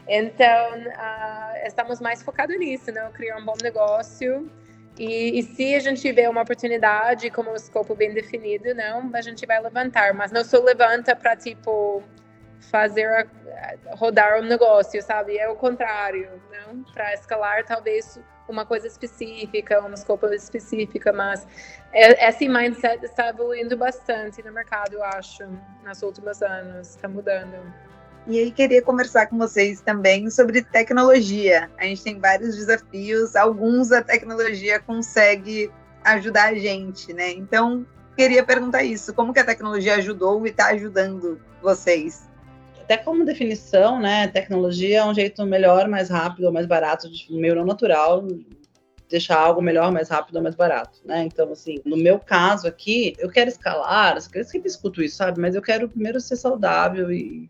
Então, 0.08 0.80
uh, 0.80 1.67
estamos 1.67 2.00
mais 2.00 2.24
focados 2.24 2.58
nisso, 2.58 2.91
né? 2.91 3.10
Criar 3.13 3.38
um 3.38 3.46
bom 3.46 3.56
negócio. 3.62 4.50
E, 4.98 5.39
e, 5.39 5.43
se 5.43 5.76
a 5.76 5.80
gente 5.80 6.02
tiver 6.02 6.28
uma 6.28 6.41
oportunidade 6.41 7.30
com 7.30 7.43
um 7.43 7.56
escopo 7.56 7.93
bem 7.93 8.13
definido, 8.13 8.74
não, 8.74 9.12
a 9.13 9.22
gente 9.22 9.46
vai 9.46 9.62
levantar. 9.62 10.13
Mas 10.13 10.32
não 10.32 10.43
só 10.43 10.60
levanta 10.60 11.15
para, 11.15 11.36
tipo, 11.36 12.02
fazer 12.72 13.06
a, 13.06 13.28
rodar 13.96 14.39
um 14.39 14.46
negócio, 14.46 15.02
sabe? 15.02 15.38
É 15.38 15.48
o 15.50 15.56
contrário, 15.56 16.41
não? 16.52 16.84
Para 16.93 17.13
escalar, 17.13 17.65
talvez 17.65 18.20
uma 18.48 18.65
coisa 18.65 18.88
específica, 18.88 19.80
uma 19.82 19.93
escopo 19.93 20.26
específica, 20.28 21.12
mas 21.12 21.46
é, 21.91 22.30
esse 22.30 22.48
mindset 22.48 23.04
está 23.04 23.28
evoluindo 23.30 23.76
bastante 23.76 24.41
no 24.41 24.54
mercado, 24.54 24.93
eu 24.93 25.04
acho, 25.04 25.43
nos 25.84 26.02
últimos 26.02 26.41
anos, 26.41 26.89
está 26.89 27.08
mudando. 27.08 27.58
E 28.30 28.38
aí 28.38 28.52
queria 28.52 28.82
conversar 28.82 29.28
com 29.28 29.38
vocês 29.38 29.80
também 29.80 30.30
sobre 30.30 30.62
tecnologia. 30.62 31.72
A 31.78 31.86
gente 31.86 32.04
tem 32.04 32.20
vários 32.20 32.58
desafios, 32.58 33.38
alguns 33.38 33.90
a 33.94 34.02
tecnologia 34.02 34.82
consegue 34.82 35.72
ajudar 36.04 36.50
a 36.50 36.56
gente, 36.56 37.13
né? 37.13 37.32
Então, 37.32 37.86
queria 38.18 38.44
perguntar 38.44 38.84
isso, 38.84 39.13
como 39.13 39.34
que 39.34 39.40
a 39.40 39.46
tecnologia 39.46 39.96
ajudou 39.96 40.46
e 40.46 40.50
está 40.50 40.68
ajudando 40.68 41.40
vocês? 41.62 42.28
Até 42.82 42.98
como 42.98 43.24
definição, 43.24 44.00
né, 44.00 44.28
tecnologia 44.28 45.00
é 45.00 45.06
um 45.06 45.13
jeito 45.13 45.46
melhor, 45.46 45.88
mais 45.88 46.10
rápido, 46.10 46.52
mais 46.52 46.66
barato, 46.66 47.10
de 47.10 47.32
meio 47.34 47.56
não 47.56 47.66
natural, 47.66 48.26
deixar 49.10 49.40
algo 49.40 49.62
melhor, 49.62 49.92
mais 49.92 50.10
rápido, 50.10 50.42
mais 50.42 50.56
barato, 50.56 51.00
né? 51.06 51.24
Então, 51.24 51.52
assim, 51.52 51.80
no 51.86 51.96
meu 51.96 52.20
caso 52.20 52.68
aqui, 52.68 53.13
eu 53.20 53.30
quero 53.30 53.50
escalar, 53.50 54.18
eu 54.34 54.44
sempre 54.44 54.68
escuto 54.68 55.02
isso, 55.02 55.16
sabe? 55.16 55.40
Mas 55.40 55.56
eu 55.56 55.62
quero 55.62 55.88
primeiro 55.88 56.20
ser 56.20 56.36
saudável 56.36 57.10
e 57.10 57.50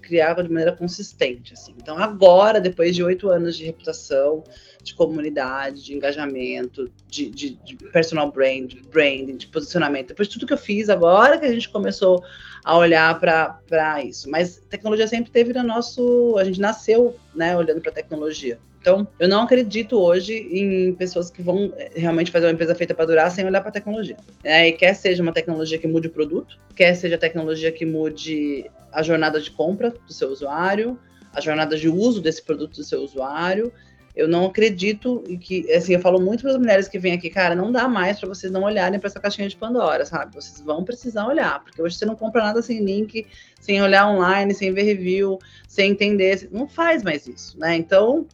criava 0.00 0.42
de 0.42 0.48
maneira 0.48 0.72
consistente. 0.72 1.52
Assim. 1.52 1.74
Então, 1.76 1.98
agora, 1.98 2.60
depois 2.60 2.94
de 2.94 3.02
oito 3.02 3.28
anos 3.28 3.56
de 3.56 3.64
reputação, 3.64 4.44
de 4.82 4.94
comunidade, 4.94 5.84
de 5.84 5.94
engajamento, 5.94 6.90
de, 7.06 7.30
de, 7.30 7.50
de, 7.64 7.76
personal 7.76 8.30
brand, 8.30 8.72
branding, 8.90 9.36
de 9.36 9.46
posicionamento, 9.46 10.08
depois 10.08 10.28
de 10.28 10.34
tudo 10.34 10.46
que 10.46 10.52
eu 10.52 10.58
fiz, 10.58 10.88
agora 10.88 11.38
que 11.38 11.46
a 11.46 11.52
gente 11.52 11.68
começou 11.68 12.22
a 12.64 12.76
olhar 12.76 13.18
para 13.18 14.04
isso. 14.04 14.30
Mas 14.30 14.62
tecnologia 14.68 15.06
sempre 15.06 15.30
teve 15.30 15.52
no 15.52 15.62
nosso. 15.62 16.36
A 16.38 16.44
gente 16.44 16.60
nasceu 16.60 17.16
né, 17.34 17.56
olhando 17.56 17.80
para 17.80 17.92
tecnologia. 17.92 18.58
Então, 18.80 19.06
eu 19.18 19.28
não 19.28 19.42
acredito 19.42 19.98
hoje 19.98 20.34
em 20.34 20.94
pessoas 20.94 21.30
que 21.30 21.42
vão 21.42 21.70
eh, 21.76 21.90
realmente 21.96 22.30
fazer 22.30 22.46
uma 22.46 22.52
empresa 22.52 22.74
feita 22.74 22.94
para 22.94 23.04
durar 23.04 23.30
sem 23.30 23.44
olhar 23.44 23.60
para 23.60 23.68
a 23.68 23.72
tecnologia. 23.72 24.16
É, 24.42 24.68
e 24.68 24.72
quer 24.72 24.94
seja 24.94 25.22
uma 25.22 25.32
tecnologia 25.32 25.78
que 25.78 25.86
mude 25.86 26.08
o 26.08 26.10
produto, 26.10 26.58
quer 26.74 26.94
seja 26.94 27.18
tecnologia 27.18 27.70
que 27.70 27.84
mude 27.84 28.70
a 28.90 29.02
jornada 29.02 29.38
de 29.38 29.50
compra 29.50 29.90
do 29.90 30.12
seu 30.12 30.30
usuário, 30.30 30.98
a 31.34 31.40
jornada 31.42 31.76
de 31.76 31.90
uso 31.90 32.22
desse 32.22 32.42
produto 32.42 32.76
do 32.76 32.84
seu 32.84 33.02
usuário. 33.02 33.70
Eu 34.14 34.28
não 34.28 34.46
acredito 34.46 35.22
e 35.28 35.38
que, 35.38 35.70
assim, 35.72 35.94
eu 35.94 36.00
falo 36.00 36.20
muito 36.20 36.42
para 36.42 36.50
as 36.50 36.56
mulheres 36.56 36.88
que 36.88 36.98
vêm 36.98 37.12
aqui, 37.12 37.30
cara, 37.30 37.54
não 37.54 37.70
dá 37.70 37.88
mais 37.88 38.18
para 38.18 38.28
vocês 38.28 38.52
não 38.52 38.64
olharem 38.64 38.98
para 38.98 39.06
essa 39.06 39.20
caixinha 39.20 39.48
de 39.48 39.56
Pandora, 39.56 40.04
sabe? 40.04 40.34
Vocês 40.34 40.60
vão 40.60 40.84
precisar 40.84 41.26
olhar, 41.26 41.62
porque 41.62 41.80
hoje 41.80 41.96
você 41.96 42.04
não 42.04 42.16
compra 42.16 42.42
nada 42.42 42.60
sem 42.60 42.84
link, 42.84 43.26
sem 43.60 43.80
olhar 43.80 44.08
online, 44.08 44.52
sem 44.52 44.72
ver 44.72 44.82
review, 44.82 45.38
sem 45.68 45.92
entender, 45.92 46.48
não 46.50 46.68
faz 46.68 47.02
mais 47.02 47.26
isso, 47.26 47.58
né? 47.58 47.76
Então, 47.76 48.26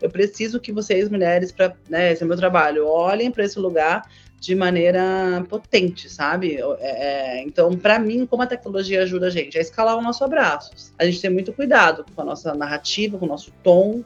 eu 0.00 0.10
preciso 0.10 0.60
que 0.60 0.72
vocês, 0.72 1.08
mulheres, 1.08 1.50
para 1.50 1.74
né, 1.88 2.12
esse 2.12 2.22
é 2.22 2.26
meu 2.26 2.36
trabalho, 2.36 2.86
olhem 2.86 3.30
para 3.30 3.44
esse 3.44 3.58
lugar 3.58 4.02
de 4.38 4.54
maneira 4.54 5.44
potente, 5.48 6.10
sabe? 6.10 6.58
É, 6.78 7.38
é 7.38 7.42
então, 7.42 7.76
para 7.76 7.98
mim, 7.98 8.26
como 8.26 8.42
a 8.42 8.46
tecnologia 8.46 9.02
ajuda 9.02 9.28
a 9.28 9.30
gente 9.30 9.56
a 9.56 9.60
escalar 9.60 9.96
o 9.96 10.02
nosso 10.02 10.22
abraço, 10.22 10.70
a 10.98 11.04
gente 11.06 11.20
tem 11.20 11.30
muito 11.30 11.52
cuidado 11.52 12.04
com 12.14 12.20
a 12.20 12.24
nossa 12.24 12.54
narrativa, 12.54 13.16
com 13.16 13.24
o 13.24 13.28
nosso 13.28 13.50
tom, 13.62 14.04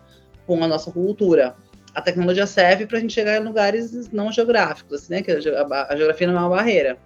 com 0.48 0.64
a 0.64 0.66
nossa 0.66 0.90
cultura. 0.90 1.54
A 1.94 2.00
tecnologia 2.00 2.46
serve 2.46 2.86
para 2.86 2.96
a 2.96 3.00
gente 3.02 3.12
chegar 3.12 3.36
em 3.36 3.44
lugares 3.44 4.10
não 4.10 4.32
geográficos, 4.32 5.02
assim, 5.02 5.12
né? 5.12 5.22
Que 5.22 5.30
a, 5.30 5.40
geografia 5.40 6.26
não 6.26 6.36
é 6.36 6.40
uma 6.40 6.56
barreira. 6.56 6.96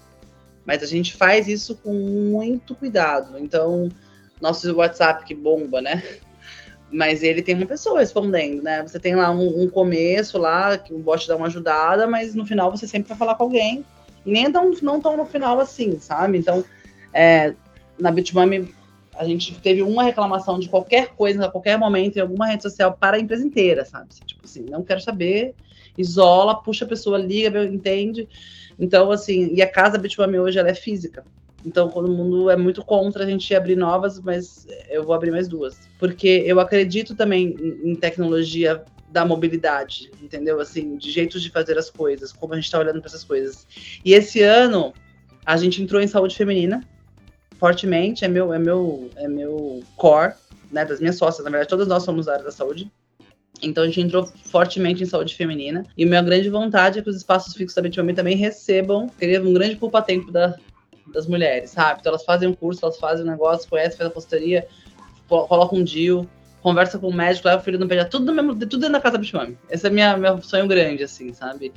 Mas 0.64 0.80
a 0.80 0.86
gente 0.86 1.14
faz 1.14 1.48
isso 1.48 1.74
com 1.74 1.92
muito 1.92 2.72
cuidado. 2.76 3.36
Então, 3.36 3.88
nosso 4.40 4.72
WhatsApp 4.76 5.24
que 5.24 5.34
bomba, 5.34 5.82
né? 5.82 6.00
mas 6.88 7.24
ele 7.24 7.42
tem 7.42 7.56
uma 7.56 7.66
pessoa 7.66 7.98
respondendo, 7.98 8.62
né? 8.62 8.80
Você 8.82 9.00
tem 9.00 9.16
lá 9.16 9.32
um, 9.32 9.64
um, 9.64 9.68
começo 9.68 10.38
lá, 10.38 10.78
que 10.78 10.94
o 10.94 10.98
bot 10.98 11.26
dá 11.26 11.34
uma 11.34 11.46
ajudada, 11.46 12.06
mas 12.06 12.32
no 12.34 12.46
final 12.46 12.70
você 12.70 12.86
sempre 12.86 13.08
vai 13.08 13.18
falar 13.18 13.34
com 13.34 13.42
alguém 13.42 13.84
e 14.24 14.30
nem 14.30 14.52
tão, 14.52 14.70
não 14.82 15.00
tão 15.00 15.16
no 15.16 15.26
final 15.26 15.58
assim, 15.58 15.98
sabe? 15.98 16.38
Então, 16.38 16.64
é, 17.12 17.54
na 17.98 18.12
Bitmami, 18.12 18.72
a 19.14 19.24
gente 19.24 19.54
teve 19.60 19.82
uma 19.82 20.02
reclamação 20.02 20.58
de 20.58 20.68
qualquer 20.68 21.08
coisa, 21.08 21.46
a 21.46 21.50
qualquer 21.50 21.78
momento, 21.78 22.16
em 22.16 22.20
alguma 22.20 22.46
rede 22.46 22.62
social, 22.62 22.96
para 22.98 23.16
a 23.16 23.20
empresa 23.20 23.44
inteira, 23.44 23.84
sabe? 23.84 24.08
Tipo 24.24 24.44
assim, 24.44 24.64
não 24.68 24.82
quero 24.82 25.00
saber, 25.00 25.54
isola, 25.96 26.62
puxa 26.62 26.84
a 26.84 26.88
pessoa, 26.88 27.18
liga, 27.18 27.64
entende. 27.64 28.28
Então, 28.78 29.10
assim, 29.10 29.52
e 29.54 29.60
a 29.60 29.68
casa 29.68 29.98
Bitmami 29.98 30.38
hoje, 30.38 30.58
ela 30.58 30.70
é 30.70 30.74
física. 30.74 31.24
Então, 31.64 31.88
todo 31.88 32.10
mundo 32.10 32.50
é 32.50 32.56
muito 32.56 32.84
contra 32.84 33.24
a 33.24 33.26
gente 33.26 33.54
abrir 33.54 33.76
novas, 33.76 34.18
mas 34.20 34.66
eu 34.90 35.04
vou 35.04 35.14
abrir 35.14 35.30
mais 35.30 35.46
duas. 35.46 35.78
Porque 35.98 36.42
eu 36.44 36.58
acredito 36.58 37.14
também 37.14 37.54
em 37.84 37.94
tecnologia 37.94 38.82
da 39.10 39.24
mobilidade, 39.24 40.10
entendeu? 40.20 40.58
Assim, 40.58 40.96
de 40.96 41.10
jeitos 41.10 41.42
de 41.42 41.50
fazer 41.50 41.78
as 41.78 41.90
coisas, 41.90 42.32
como 42.32 42.54
a 42.54 42.56
gente 42.56 42.64
está 42.64 42.78
olhando 42.78 43.00
para 43.00 43.08
essas 43.08 43.22
coisas. 43.22 43.66
E 44.04 44.14
esse 44.14 44.42
ano 44.42 44.92
a 45.44 45.56
gente 45.56 45.82
entrou 45.82 46.00
em 46.00 46.06
saúde 46.06 46.34
feminina 46.34 46.82
fortemente, 47.62 48.24
é 48.24 48.28
meu, 48.28 48.52
é 48.52 48.58
meu, 48.58 49.08
é 49.14 49.28
meu 49.28 49.84
core, 49.96 50.34
né? 50.72 50.84
Das 50.84 50.98
minhas 50.98 51.16
sócias, 51.16 51.44
na 51.44 51.50
verdade, 51.50 51.68
todas 51.70 51.86
nós 51.86 52.02
somos 52.02 52.26
da 52.26 52.32
área 52.32 52.44
da 52.44 52.50
saúde. 52.50 52.90
Então 53.62 53.84
a 53.84 53.86
gente 53.86 54.00
entrou 54.00 54.26
fortemente 54.26 55.00
em 55.00 55.06
saúde 55.06 55.36
feminina. 55.36 55.86
E 55.96 56.04
minha 56.04 56.20
grande 56.20 56.50
vontade 56.50 56.98
é 56.98 57.02
que 57.02 57.08
os 57.08 57.14
espaços 57.14 57.54
fixos 57.54 57.76
da 57.76 57.82
Bitmami 57.82 58.14
também 58.14 58.36
recebam, 58.36 59.08
queria 59.16 59.40
um 59.40 59.52
grande 59.52 59.76
poupa-tempo 59.76 60.32
da, 60.32 60.56
das 61.14 61.28
mulheres, 61.28 61.70
sabe? 61.70 62.00
Então 62.00 62.10
elas 62.10 62.24
fazem 62.24 62.48
um 62.48 62.52
curso, 62.52 62.84
elas 62.84 62.98
fazem 62.98 63.24
um 63.24 63.30
negócio, 63.30 63.70
conhecem, 63.70 63.96
fazem 63.96 64.10
a 64.10 64.14
consultoria, 64.14 64.66
colocam 65.28 65.78
um 65.78 65.84
deal, 65.84 66.26
conversa 66.62 66.98
com 66.98 67.10
o 67.10 67.14
médico, 67.14 67.46
leva 67.46 67.60
o 67.60 67.64
filho 67.64 67.78
no 67.78 67.86
pediatra, 67.86 68.10
tudo, 68.10 68.34
mesmo, 68.34 68.56
tudo 68.56 68.78
dentro 68.78 68.94
da 68.94 69.00
casa 69.00 69.16
do 69.16 69.20
Bitmami. 69.20 69.56
Esse 69.70 69.86
é 69.86 69.90
minha, 69.90 70.16
meu 70.16 70.42
sonho 70.42 70.66
grande, 70.66 71.04
assim, 71.04 71.32
sabe? 71.32 71.72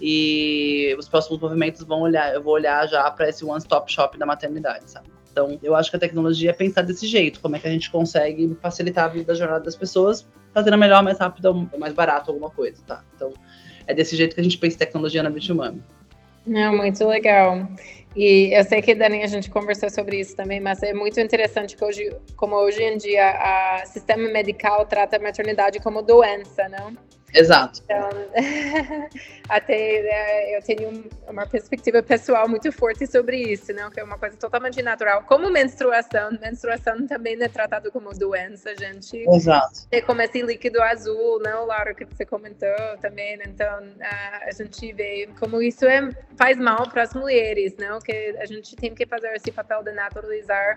E 0.00 0.96
os 0.98 1.06
próximos 1.10 1.38
movimentos 1.38 1.82
vão 1.82 2.00
olhar, 2.00 2.32
eu 2.32 2.42
vou 2.42 2.54
olhar 2.54 2.88
já 2.88 3.10
para 3.10 3.28
esse 3.28 3.44
one-stop 3.44 3.92
shop 3.92 4.16
da 4.16 4.24
maternidade, 4.24 4.90
sabe? 4.90 5.15
Então, 5.36 5.58
eu 5.62 5.76
acho 5.76 5.90
que 5.90 5.96
a 5.98 6.00
tecnologia 6.00 6.48
é 6.48 6.52
pensar 6.54 6.80
desse 6.80 7.06
jeito, 7.06 7.40
como 7.40 7.56
é 7.56 7.58
que 7.58 7.68
a 7.68 7.70
gente 7.70 7.90
consegue 7.90 8.56
facilitar 8.62 9.04
a 9.04 9.08
vida 9.08 9.26
da 9.26 9.34
jornada 9.34 9.62
das 9.62 9.76
pessoas, 9.76 10.26
fazendo 10.54 10.78
melhor, 10.78 11.02
mais 11.02 11.18
rápido 11.18 11.68
mais 11.76 11.92
barato 11.92 12.30
alguma 12.30 12.48
coisa, 12.48 12.82
tá? 12.86 13.04
Então, 13.14 13.34
é 13.86 13.92
desse 13.92 14.16
jeito 14.16 14.34
que 14.34 14.40
a 14.40 14.42
gente 14.42 14.56
pensa 14.56 14.78
tecnologia 14.78 15.22
na 15.22 15.28
Bitmami. 15.28 15.82
Não, 16.46 16.74
muito 16.74 17.06
legal. 17.06 17.68
E 18.16 18.56
eu 18.56 18.64
sei 18.64 18.80
que, 18.80 18.94
Dani, 18.94 19.22
a 19.22 19.26
gente 19.26 19.50
conversou 19.50 19.90
sobre 19.90 20.18
isso 20.20 20.34
também, 20.34 20.58
mas 20.58 20.82
é 20.82 20.94
muito 20.94 21.20
interessante 21.20 21.76
que 21.76 21.84
hoje, 21.84 22.16
como 22.34 22.56
hoje 22.56 22.82
em 22.82 22.96
dia, 22.96 23.82
o 23.84 23.86
sistema 23.88 24.30
medical 24.30 24.86
trata 24.86 25.18
a 25.18 25.20
maternidade 25.20 25.80
como 25.80 26.00
doença, 26.00 26.66
não? 26.66 26.96
Exato. 27.36 27.82
Então, 27.84 28.08
até 29.48 30.02
né, 30.02 30.56
eu 30.56 30.62
tenho 30.62 31.04
uma 31.28 31.46
perspectiva 31.46 32.02
pessoal 32.02 32.48
muito 32.48 32.72
forte 32.72 33.06
sobre 33.06 33.36
isso, 33.36 33.72
não? 33.72 33.90
Que 33.90 34.00
é 34.00 34.04
uma 34.04 34.18
coisa 34.18 34.36
totalmente 34.36 34.80
natural. 34.82 35.22
Como 35.24 35.50
menstruação, 35.50 36.30
menstruação 36.40 37.06
também 37.06 37.40
é 37.40 37.48
tratado 37.48 37.92
como 37.92 38.10
doença, 38.12 38.74
gente. 38.76 39.18
Exato. 39.28 39.86
E 39.92 40.00
como 40.00 40.22
esse 40.22 40.40
líquido 40.40 40.80
azul, 40.82 41.40
não, 41.40 41.66
Laura, 41.66 41.94
que 41.94 42.04
você 42.04 42.24
comentou 42.24 42.68
também. 43.00 43.38
Então, 43.46 43.80
a 44.00 44.50
gente 44.50 44.92
vê 44.92 45.28
como 45.38 45.60
isso 45.60 45.84
é, 45.84 46.08
faz 46.36 46.56
mal 46.56 46.88
para 46.88 47.02
as 47.02 47.12
mulheres, 47.12 47.76
não? 47.76 47.98
Que 47.98 48.34
a 48.38 48.46
gente 48.46 48.74
tem 48.76 48.94
que 48.94 49.06
fazer 49.06 49.28
esse 49.34 49.52
papel 49.52 49.82
de 49.82 49.92
naturalizar 49.92 50.76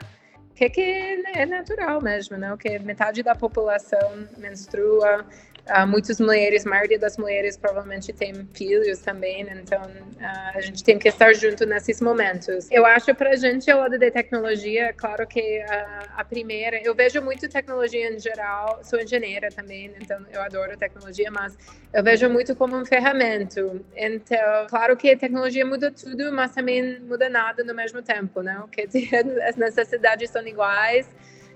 que, 0.60 0.70
que 0.70 0.82
é 0.82 1.46
natural 1.46 2.02
mesmo, 2.02 2.38
não? 2.38 2.58
Que 2.58 2.78
metade 2.80 3.24
da 3.24 3.34
população 3.34 4.28
menstrua, 4.38 5.26
Uh, 5.70 5.86
muitas 5.86 6.20
mulheres, 6.20 6.66
a 6.66 6.70
maioria 6.70 6.98
das 6.98 7.16
mulheres 7.16 7.56
provavelmente 7.56 8.12
tem 8.12 8.34
filhos 8.56 9.00
também, 9.00 9.42
então 9.42 9.82
uh, 9.82 10.56
a 10.56 10.62
gente 10.62 10.84
tem 10.84 10.98
que 10.98 11.08
estar 11.08 11.32
junto 11.34 11.64
nesses 11.66 12.02
momentos. 12.02 12.68
Eu 12.72 12.86
acho 12.88 13.14
para 13.14 13.32
a 13.32 13.36
gente, 13.36 13.70
ao 13.70 13.82
lado 13.82 14.00
da 14.00 14.10
tecnologia, 14.10 14.92
claro 14.94 15.28
que 15.28 15.60
uh, 15.60 16.10
a 16.18 16.24
primeira, 16.24 16.82
eu 16.84 16.96
vejo 16.96 17.22
muito 17.22 17.48
tecnologia 17.48 18.12
em 18.12 18.20
geral, 18.20 18.80
sou 18.84 19.00
engenheira 19.00 19.50
também, 19.50 19.94
então 20.02 20.26
eu 20.34 20.42
adoro 20.42 20.76
tecnologia, 20.76 21.30
mas 21.30 21.56
eu 21.94 22.04
vejo 22.04 22.28
muito 22.30 22.56
como 22.56 22.76
um 22.76 22.84
ferramenta. 22.84 23.62
Então, 23.96 24.68
claro 24.70 24.98
que 24.98 25.12
a 25.12 25.18
tecnologia 25.18 25.66
muda 25.66 25.92
tudo, 25.92 26.34
mas 26.34 26.52
também 26.52 27.00
muda 27.02 27.30
nada 27.30 27.64
no 27.64 27.76
mesmo 27.76 28.02
tempo, 28.02 28.42
não? 28.42 28.68
Que 28.68 28.88
as 29.48 29.56
necessidades 29.56 30.32
são 30.32 30.46
iguais 30.48 31.08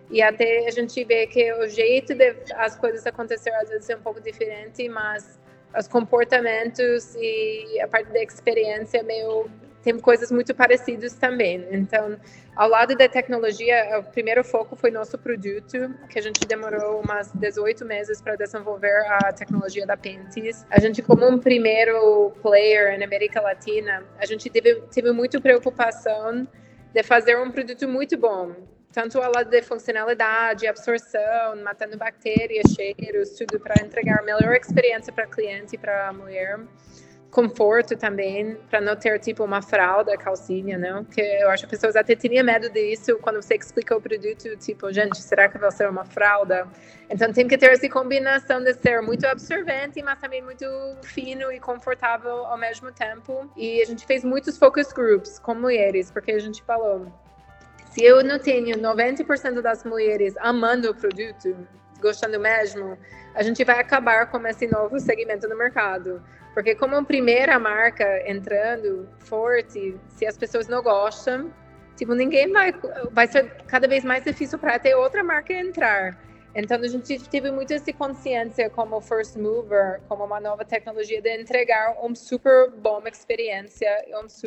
e 0.09 0.21
até 0.21 0.67
a 0.67 0.71
gente 0.71 1.03
vê 1.03 1.27
que 1.27 1.51
o 1.53 1.67
jeito 1.67 2.13
de 2.13 2.35
as 2.55 2.75
coisas 2.75 3.05
acontecer 3.05 3.51
às 3.51 3.69
vezes 3.69 3.89
é 3.89 3.95
um 3.95 4.01
pouco 4.01 4.21
diferente, 4.21 4.87
mas 4.89 5.39
os 5.77 5.87
comportamentos 5.87 7.15
e 7.15 7.79
a 7.81 7.87
parte 7.87 8.11
da 8.11 8.21
experiência 8.21 9.01
meio 9.03 9.49
tem 9.83 9.99
coisas 9.99 10.31
muito 10.31 10.55
parecidas 10.55 11.13
também. 11.13 11.67
Então, 11.71 12.17
ao 12.55 12.69
lado 12.69 12.95
da 12.95 13.09
tecnologia, 13.09 13.99
o 13.99 14.03
primeiro 14.03 14.41
foco 14.43 14.77
foi 14.77 14.89
nosso 14.89 15.17
produto, 15.17 15.93
que 16.09 16.17
a 16.17 16.21
gente 16.21 16.39
demorou 16.47 17.01
umas 17.01 17.31
18 17.33 17.83
meses 17.83 18.21
para 18.21 18.37
desenvolver 18.37 18.95
a 19.09 19.33
tecnologia 19.33 19.85
da 19.85 19.97
Pentis. 19.97 20.65
A 20.69 20.79
gente, 20.79 21.01
como 21.01 21.27
um 21.27 21.37
primeiro 21.37 22.31
player 22.41 22.97
na 22.97 23.03
América 23.03 23.41
Latina, 23.41 24.03
a 24.17 24.25
gente 24.25 24.49
teve, 24.49 24.75
teve 24.93 25.11
muita 25.11 25.41
preocupação 25.41 26.47
de 26.93 27.03
fazer 27.03 27.37
um 27.37 27.51
produto 27.51 27.85
muito 27.85 28.17
bom 28.17 28.55
tanto 28.93 29.19
a 29.19 29.27
lado 29.27 29.49
de 29.49 29.61
funcionalidade, 29.63 30.67
absorção, 30.67 31.55
matando 31.63 31.97
bactérias, 31.97 32.71
cheiros, 32.75 33.31
tudo 33.31 33.59
para 33.59 33.83
entregar 33.83 34.19
a 34.19 34.21
melhor 34.21 34.53
experiência 34.55 35.11
para 35.11 35.25
cliente 35.25 35.75
e 35.75 35.77
para 35.79 36.09
a 36.09 36.13
mulher. 36.13 36.59
Conforto 37.31 37.97
também, 37.97 38.55
para 38.69 38.79
não 38.79 38.95
ter 38.95 39.17
tipo 39.17 39.43
uma 39.43 39.59
fralda, 39.63 40.15
calcinha, 40.15 40.77
não? 40.77 41.03
Que 41.03 41.19
eu 41.19 41.49
acho 41.49 41.63
que 41.63 41.73
as 41.73 41.81
pessoas 41.81 41.95
até 41.95 42.15
tinham 42.15 42.45
medo 42.45 42.69
disso 42.69 43.17
quando 43.19 43.41
você 43.41 43.55
explica 43.55 43.97
o 43.97 43.99
produto, 43.99 44.55
tipo, 44.57 44.93
gente, 44.93 45.19
será 45.19 45.49
que 45.49 45.57
vai 45.57 45.71
ser 45.71 45.89
uma 45.89 46.05
fralda? 46.05 46.67
Então 47.09 47.33
tem 47.33 47.47
que 47.47 47.57
ter 47.57 47.71
essa 47.71 47.89
combinação 47.89 48.63
de 48.63 48.75
ser 48.75 49.01
muito 49.01 49.25
absorvente, 49.25 50.03
mas 50.03 50.19
também 50.19 50.43
muito 50.43 50.67
fino 51.01 51.51
e 51.51 51.59
confortável 51.59 52.45
ao 52.45 52.59
mesmo 52.59 52.91
tempo. 52.91 53.49
E 53.57 53.81
a 53.81 53.85
gente 53.85 54.05
fez 54.05 54.23
muitos 54.23 54.55
focus 54.55 54.93
groups 54.93 55.39
com 55.39 55.55
mulheres, 55.55 56.11
porque 56.11 56.33
a 56.33 56.39
gente 56.39 56.61
falou, 56.61 57.11
se 57.93 58.03
eu 58.03 58.23
não 58.23 58.39
tenho 58.39 58.75
90% 58.75 59.61
das 59.61 59.83
mulheres 59.83 60.33
amando 60.39 60.89
o 60.89 60.95
produto, 60.95 61.55
gostando 62.01 62.39
mesmo, 62.39 62.97
a 63.35 63.43
gente 63.43 63.63
vai 63.63 63.79
acabar 63.79 64.25
com 64.31 64.45
esse 64.47 64.65
novo 64.65 64.99
segmento 64.99 65.47
no 65.47 65.55
mercado. 65.55 66.19
Porque 66.55 66.73
como 66.73 67.05
primeira 67.05 67.59
marca 67.59 68.27
entrando 68.27 69.07
forte, 69.19 69.95
se 70.09 70.25
as 70.25 70.35
pessoas 70.35 70.67
não 70.67 70.81
gostam, 70.81 71.53
tipo, 71.95 72.15
ninguém 72.15 72.51
vai 72.51 72.73
vai 73.11 73.27
ser 73.27 73.57
cada 73.67 73.87
vez 73.87 74.03
mais 74.03 74.23
difícil 74.23 74.57
para 74.57 74.79
ter 74.79 74.95
outra 74.95 75.23
marca 75.23 75.53
entrar. 75.53 76.17
Então 76.55 76.77
a 76.79 76.87
gente 76.87 77.19
teve 77.29 77.51
muito 77.51 77.73
essa 77.73 77.91
consciência 77.93 78.69
como 78.69 79.01
first 79.01 79.35
mover, 79.35 80.01
como 80.07 80.23
uma 80.23 80.39
nova 80.39 80.63
tecnologia 80.63 81.21
de 81.21 81.41
entregar 81.41 81.95
uma 81.99 82.15
super 82.15 82.69
boa 82.69 83.01
experiência, 83.09 83.89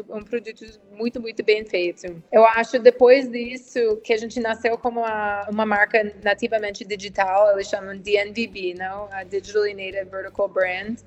um, 0.08 0.16
um 0.18 0.22
produto 0.22 0.64
muito 0.92 1.20
muito 1.20 1.44
bem 1.44 1.64
feito. 1.64 2.22
Eu 2.30 2.44
acho 2.46 2.78
depois 2.78 3.28
disso 3.30 3.96
que 4.04 4.12
a 4.12 4.16
gente 4.16 4.38
nasceu 4.38 4.78
como 4.78 5.00
uma, 5.00 5.48
uma 5.50 5.66
marca 5.66 6.12
nativamente 6.22 6.84
digital, 6.84 7.52
eles 7.52 7.68
chamam 7.68 7.94
de 7.96 8.12
DNVB, 8.12 8.74
não? 8.74 9.08
A 9.10 9.24
Digitally 9.24 9.74
Native 9.74 10.10
Vertical 10.10 10.48
Brand 10.48 10.98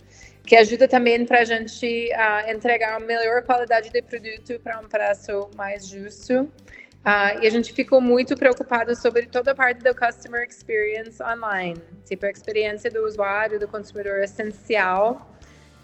que 0.49 0.55
ajuda 0.55 0.87
também 0.87 1.25
para 1.27 1.41
a 1.41 1.45
gente 1.45 2.09
uh, 2.11 2.49
entregar 2.49 2.97
uma 2.97 3.05
melhor 3.05 3.43
qualidade 3.43 3.91
de 3.91 4.01
produto 4.01 4.59
para 4.63 4.79
um 4.79 4.87
preço 4.87 5.47
mais 5.55 5.87
justo. 5.87 6.51
Uh, 6.99 7.41
e 7.41 7.47
a 7.47 7.49
gente 7.49 7.71
ficou 7.71 8.01
muito 8.01 8.35
preocupado 8.35 8.93
sobre 8.95 9.25
toda 9.25 9.51
a 9.51 9.55
parte 9.55 9.81
do 9.81 9.95
customer 9.95 10.45
experience 10.47 11.23
online, 11.23 11.81
tipo 12.05 12.25
a 12.25 12.29
experiência 12.29 12.91
do 12.91 13.05
usuário, 13.05 13.57
do 13.57 13.67
consumidor 13.67 14.19
essencial, 14.19 15.33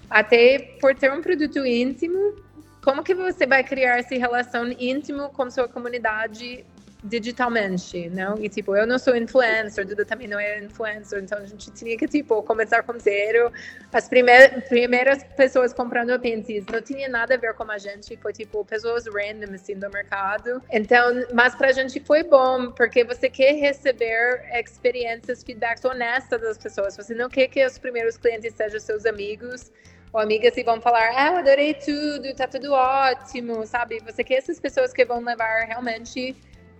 até 0.10 0.60
por 0.82 0.94
ter 0.94 1.12
um 1.14 1.22
produto 1.22 1.66
íntimo, 1.66 2.36
como 2.84 3.02
que 3.02 3.16
você 3.16 3.48
vai 3.48 3.64
criar 3.64 3.98
essa 3.98 4.14
relação 4.16 4.68
íntimo 4.78 5.30
com 5.30 5.50
sua 5.50 5.68
comunidade 5.70 6.66
digitalmente, 7.06 8.10
não? 8.10 8.38
E 8.40 8.50
tipo, 8.50 8.76
eu 8.76 8.88
não 8.88 8.98
sou 8.98 9.16
influencer, 9.16 9.86
Duda 9.86 10.04
também 10.04 10.28
não 10.28 10.40
é 10.40 10.64
influencer, 10.64 11.22
então 11.22 11.38
a 11.38 11.46
gente 11.46 11.72
tinha 11.72 11.96
que 11.96 12.08
tipo 12.08 12.42
começar 12.44 12.84
com 12.84 12.98
zero. 13.00 13.52
As 13.94 14.10
primeiras, 14.10 14.64
primeiras 14.66 15.24
pessoas 15.36 15.72
comprando 15.72 16.10
a 16.10 16.20
Pinterest 16.20 16.72
não 16.72 16.82
tinha 16.82 17.08
nada 17.08 17.36
a 17.36 17.38
ver 17.38 17.54
com 17.54 17.70
a 17.72 17.78
gente, 17.78 18.18
foi 18.18 18.34
tipo 18.34 18.66
pessoas 18.66 19.06
random 19.06 19.54
assim 19.54 19.76
do 19.76 19.90
mercado. 19.90 20.62
Então, 20.72 21.26
mas 21.34 21.56
pra 21.56 21.72
gente 21.72 22.00
foi 22.00 22.24
bom, 22.24 22.72
porque 22.72 23.04
você 23.04 23.30
quer 23.30 23.54
receber 23.54 24.44
experiências, 24.54 25.44
feedbacks 25.44 25.86
honestas 25.86 26.42
das 26.42 26.58
pessoas. 26.58 26.98
Você 26.98 27.14
não 27.14 27.30
quer 27.30 27.48
que 27.48 27.64
os 27.64 27.78
primeiros 27.78 28.18
clientes 28.18 28.54
sejam 28.56 28.80
seus 28.80 29.06
amigos 29.06 29.72
ou 30.12 30.20
amigas 30.20 30.56
e 30.58 30.64
vão 30.64 30.82
falar, 30.82 31.12
ah, 31.16 31.28
eu 31.28 31.38
adorei 31.38 31.74
tudo, 31.74 32.34
tá 32.36 32.48
tudo 32.48 32.72
ótimo, 32.72 33.66
sabe? 33.68 34.00
Você 34.06 34.24
quer 34.24 34.36
essas 34.36 34.60
pessoas 34.60 34.94
que 34.94 35.06
vão 35.06 35.24
levar 35.24 35.66
realmente 35.66 36.36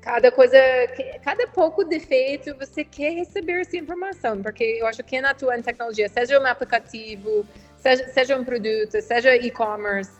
cada 0.06 0.32
coisa, 0.32 0.56
cada 1.24 1.48
pouco 1.48 1.84
defeito, 1.84 2.56
você 2.60 2.84
quer 2.86 3.10
receber 3.16 3.62
essa 3.62 3.76
informação, 3.76 4.40
porque 4.40 4.64
eu 4.64 4.86
acho 4.86 5.04
que 5.04 5.10
quem 5.10 5.20
atua 5.20 5.58
em 5.58 5.64
tecnologia, 5.64 6.08
seja 6.08 6.40
um 6.40 6.46
aplicativo, 6.46 7.44
seja, 7.76 8.08
seja 8.10 8.38
um 8.38 8.44
produto, 8.44 9.02
seja 9.02 9.36
e-commerce, 9.36 10.12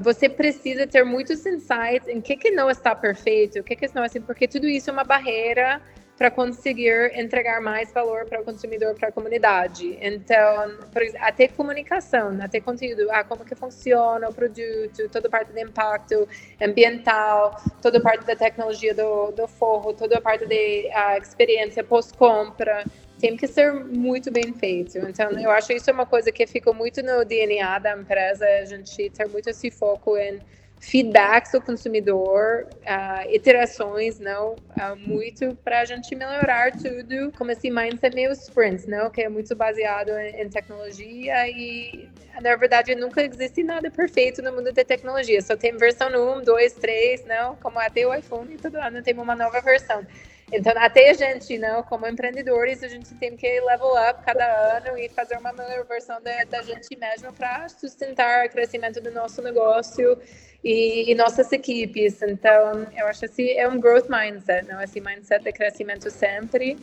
você 0.00 0.26
precisa 0.26 0.86
ter 0.86 1.04
muitos 1.04 1.44
insights 1.44 2.08
em 2.08 2.18
que, 2.18 2.34
que 2.34 2.50
não 2.50 2.70
está 2.70 2.94
perfeito, 2.94 3.58
o 3.58 3.62
que, 3.62 3.76
que 3.76 3.94
não 3.94 4.04
é 4.04 4.06
assim, 4.06 4.22
porque 4.22 4.48
tudo 4.48 4.66
isso 4.66 4.88
é 4.88 4.92
uma 4.92 5.04
barreira 5.04 5.82
para 6.20 6.30
conseguir 6.30 7.18
entregar 7.18 7.62
mais 7.62 7.90
valor 7.94 8.26
para 8.26 8.42
o 8.42 8.44
consumidor, 8.44 8.94
para 8.94 9.08
a 9.08 9.12
comunidade. 9.12 9.96
Então, 10.02 10.76
até 11.18 11.48
comunicação, 11.48 12.36
até 12.42 12.60
conteúdo, 12.60 13.10
ah, 13.10 13.24
como 13.24 13.42
que 13.42 13.54
funciona 13.54 14.28
o 14.28 14.34
produto, 14.34 15.08
toda 15.10 15.30
parte 15.30 15.50
do 15.50 15.58
impacto 15.58 16.28
ambiental, 16.60 17.56
toda 17.80 18.02
parte 18.02 18.26
da 18.26 18.36
tecnologia 18.36 18.94
do, 18.94 19.30
do 19.30 19.48
forro, 19.48 19.94
toda 19.94 20.18
a 20.18 20.20
parte 20.20 20.44
da 20.44 21.16
experiência 21.16 21.82
pós-compra, 21.82 22.84
tem 23.18 23.34
que 23.34 23.46
ser 23.46 23.72
muito 23.72 24.30
bem 24.30 24.52
feito. 24.52 24.98
Então, 24.98 25.30
eu 25.30 25.50
acho 25.50 25.72
isso 25.72 25.88
é 25.88 25.92
uma 25.94 26.04
coisa 26.04 26.30
que 26.30 26.46
fica 26.46 26.70
muito 26.70 27.02
no 27.02 27.24
DNA 27.24 27.78
da 27.78 27.96
empresa, 27.96 28.44
a 28.44 28.66
gente 28.66 29.08
ter 29.08 29.26
muito 29.26 29.48
esse 29.48 29.70
foco 29.70 30.18
em 30.18 30.38
feedbacks 30.80 31.52
do 31.52 31.60
consumidor, 31.60 32.66
uh, 32.80 33.30
iterações, 33.30 34.18
não, 34.18 34.52
uh, 34.52 34.96
muito 34.96 35.54
para 35.62 35.82
a 35.82 35.84
gente 35.84 36.14
melhorar 36.16 36.72
tudo, 36.72 37.30
como 37.36 37.50
esse 37.50 37.70
mindset 37.70 38.14
meio 38.14 38.32
sprints, 38.32 38.86
não, 38.86 39.10
que 39.10 39.20
é 39.20 39.28
muito 39.28 39.54
baseado 39.54 40.08
em, 40.08 40.40
em, 40.40 40.48
tecnologia 40.48 41.46
e 41.48 42.08
na 42.40 42.56
verdade 42.56 42.94
nunca 42.94 43.22
existe 43.22 43.62
nada 43.62 43.90
perfeito 43.90 44.40
no 44.40 44.52
mundo 44.52 44.72
da 44.72 44.82
tecnologia, 44.82 45.42
só 45.42 45.54
tem 45.54 45.76
versão 45.76 46.08
1, 46.08 46.44
2, 46.44 46.72
3, 46.72 47.26
não, 47.26 47.56
como 47.56 47.78
até 47.78 48.06
o 48.06 48.14
iPhone, 48.14 48.56
todo 48.56 48.76
ano 48.76 49.02
tem 49.02 49.14
uma 49.14 49.36
nova 49.36 49.60
versão. 49.60 50.06
Então, 50.52 50.72
até 50.76 51.10
a 51.10 51.14
gente, 51.14 51.56
não, 51.58 51.82
como 51.84 52.06
empreendedores, 52.06 52.82
a 52.82 52.88
gente 52.88 53.14
tem 53.14 53.36
que 53.36 53.60
level 53.60 53.92
up 54.10 54.22
cada 54.24 54.76
ano 54.76 54.98
e 54.98 55.08
fazer 55.08 55.38
uma 55.38 55.52
melhor 55.52 55.84
versão 55.86 56.20
da, 56.20 56.44
da 56.44 56.62
gente 56.62 56.96
mesmo 56.96 57.32
para 57.32 57.68
sustentar 57.68 58.46
o 58.46 58.50
crescimento 58.50 59.00
do 59.00 59.12
nosso 59.12 59.40
negócio 59.42 60.18
e, 60.64 61.10
e, 61.10 61.14
nossas 61.14 61.52
equipes. 61.52 62.20
Então, 62.22 62.86
eu 62.96 63.06
acho 63.06 63.24
assim, 63.24 63.50
é 63.50 63.68
um 63.68 63.78
growth 63.78 64.08
mindset, 64.08 64.66
não? 64.66 64.82
Esse 64.82 65.00
mindset 65.00 65.44
de 65.44 65.52
crescimento 65.52 66.10
sempre. 66.10 66.76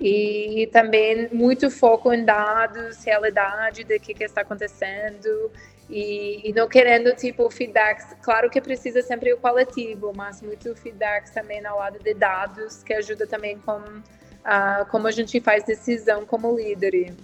E, 0.00 0.68
também 0.72 1.28
muito 1.32 1.70
foco 1.70 2.12
em 2.12 2.24
dados, 2.24 3.02
realidade 3.02 3.82
do 3.82 3.98
que, 3.98 4.12
que 4.12 4.24
está 4.24 4.42
acontecendo 4.42 5.50
e, 5.88 6.50
e, 6.50 6.52
não 6.52 6.68
querendo, 6.68 7.14
tipo, 7.14 7.48
feedbacks. 7.48 8.14
Claro 8.20 8.50
que 8.50 8.60
precisa 8.60 9.00
sempre 9.02 9.32
o 9.32 9.38
coletivo, 9.38 10.12
mas 10.14 10.42
muito 10.42 10.74
feedbacks 10.74 11.30
também 11.30 11.64
ao 11.64 11.78
lado 11.78 11.98
de 11.98 12.12
dados, 12.12 12.82
que 12.82 12.92
ajuda 12.92 13.26
também 13.26 13.58
com 13.58 13.78
uh, 13.78 14.86
como 14.90 15.06
a 15.06 15.10
gente 15.10 15.40
faz 15.40 15.64
decisão 15.64 16.26
como 16.26 16.56
líder. 16.56 17.14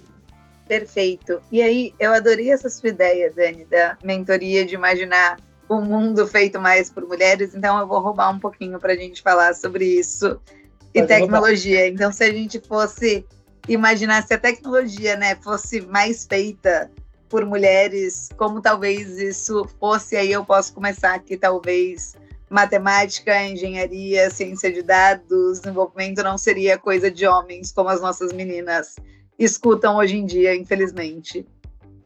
Perfeito. 0.66 1.42
E 1.50 1.60
aí, 1.60 1.94
eu 1.98 2.12
adorei 2.12 2.50
essa 2.50 2.70
sua 2.70 2.88
ideia, 2.88 3.30
Dani, 3.30 3.64
da 3.64 3.98
mentoria 4.02 4.64
de 4.64 4.74
imaginar 4.74 5.38
um 5.68 5.80
mundo 5.80 6.26
feito 6.26 6.60
mais 6.60 6.88
por 6.88 7.04
mulheres. 7.06 7.54
Então, 7.54 7.78
eu 7.78 7.86
vou 7.86 8.00
roubar 8.00 8.30
um 8.30 8.38
pouquinho 8.38 8.78
para 8.78 8.92
a 8.92 8.96
gente 8.96 9.20
falar 9.20 9.54
sobre 9.54 9.84
isso 9.84 10.40
e 10.94 11.02
tecnologia. 11.06 11.88
Então, 11.88 12.12
se 12.12 12.24
a 12.24 12.32
gente 12.32 12.60
fosse 12.60 13.24
imaginar 13.68 14.26
se 14.26 14.34
a 14.34 14.38
tecnologia, 14.38 15.16
né, 15.16 15.36
fosse 15.36 15.80
mais 15.80 16.26
feita 16.26 16.90
por 17.28 17.44
mulheres, 17.46 18.28
como 18.36 18.60
talvez 18.60 19.18
isso 19.18 19.66
fosse, 19.80 20.16
aí 20.16 20.30
eu 20.30 20.44
posso 20.44 20.74
começar 20.74 21.14
aqui, 21.14 21.36
talvez 21.36 22.14
matemática, 22.50 23.42
engenharia, 23.42 24.28
ciência 24.30 24.70
de 24.70 24.82
dados, 24.82 25.60
desenvolvimento 25.60 26.22
não 26.22 26.36
seria 26.36 26.76
coisa 26.76 27.10
de 27.10 27.26
homens, 27.26 27.72
como 27.72 27.88
as 27.88 28.02
nossas 28.02 28.32
meninas 28.32 28.96
escutam 29.38 29.96
hoje 29.96 30.18
em 30.18 30.26
dia, 30.26 30.54
infelizmente. 30.54 31.46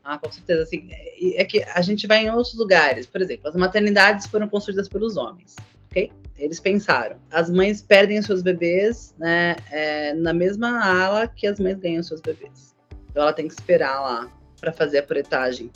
Ah, 0.04 0.16
com 0.18 0.30
certeza. 0.30 0.62
Assim, 0.62 0.86
é, 0.92 1.42
é 1.42 1.44
que 1.44 1.64
a 1.64 1.82
gente 1.82 2.06
vai 2.06 2.24
em 2.24 2.30
outros 2.30 2.54
lugares. 2.56 3.06
Por 3.06 3.20
exemplo, 3.20 3.48
as 3.48 3.56
maternidades 3.56 4.26
foram 4.28 4.48
construídas 4.48 4.88
pelos 4.88 5.16
homens, 5.16 5.56
ok? 5.90 6.12
Eles 6.38 6.60
pensaram. 6.60 7.16
As 7.30 7.50
mães 7.50 7.80
perdem 7.80 8.20
seus 8.20 8.42
bebês 8.42 9.14
né, 9.18 9.56
é, 9.70 10.12
na 10.14 10.32
mesma 10.32 10.84
ala 10.84 11.26
que 11.26 11.46
as 11.46 11.58
mães 11.58 11.78
ganham 11.78 12.02
seus 12.02 12.20
bebês. 12.20 12.74
Então 13.10 13.22
ela 13.22 13.32
tem 13.32 13.48
que 13.48 13.54
esperar 13.54 14.00
lá 14.00 14.30
para 14.60 14.72
fazer 14.72 14.98
a 14.98 15.02
puretagem 15.02 15.70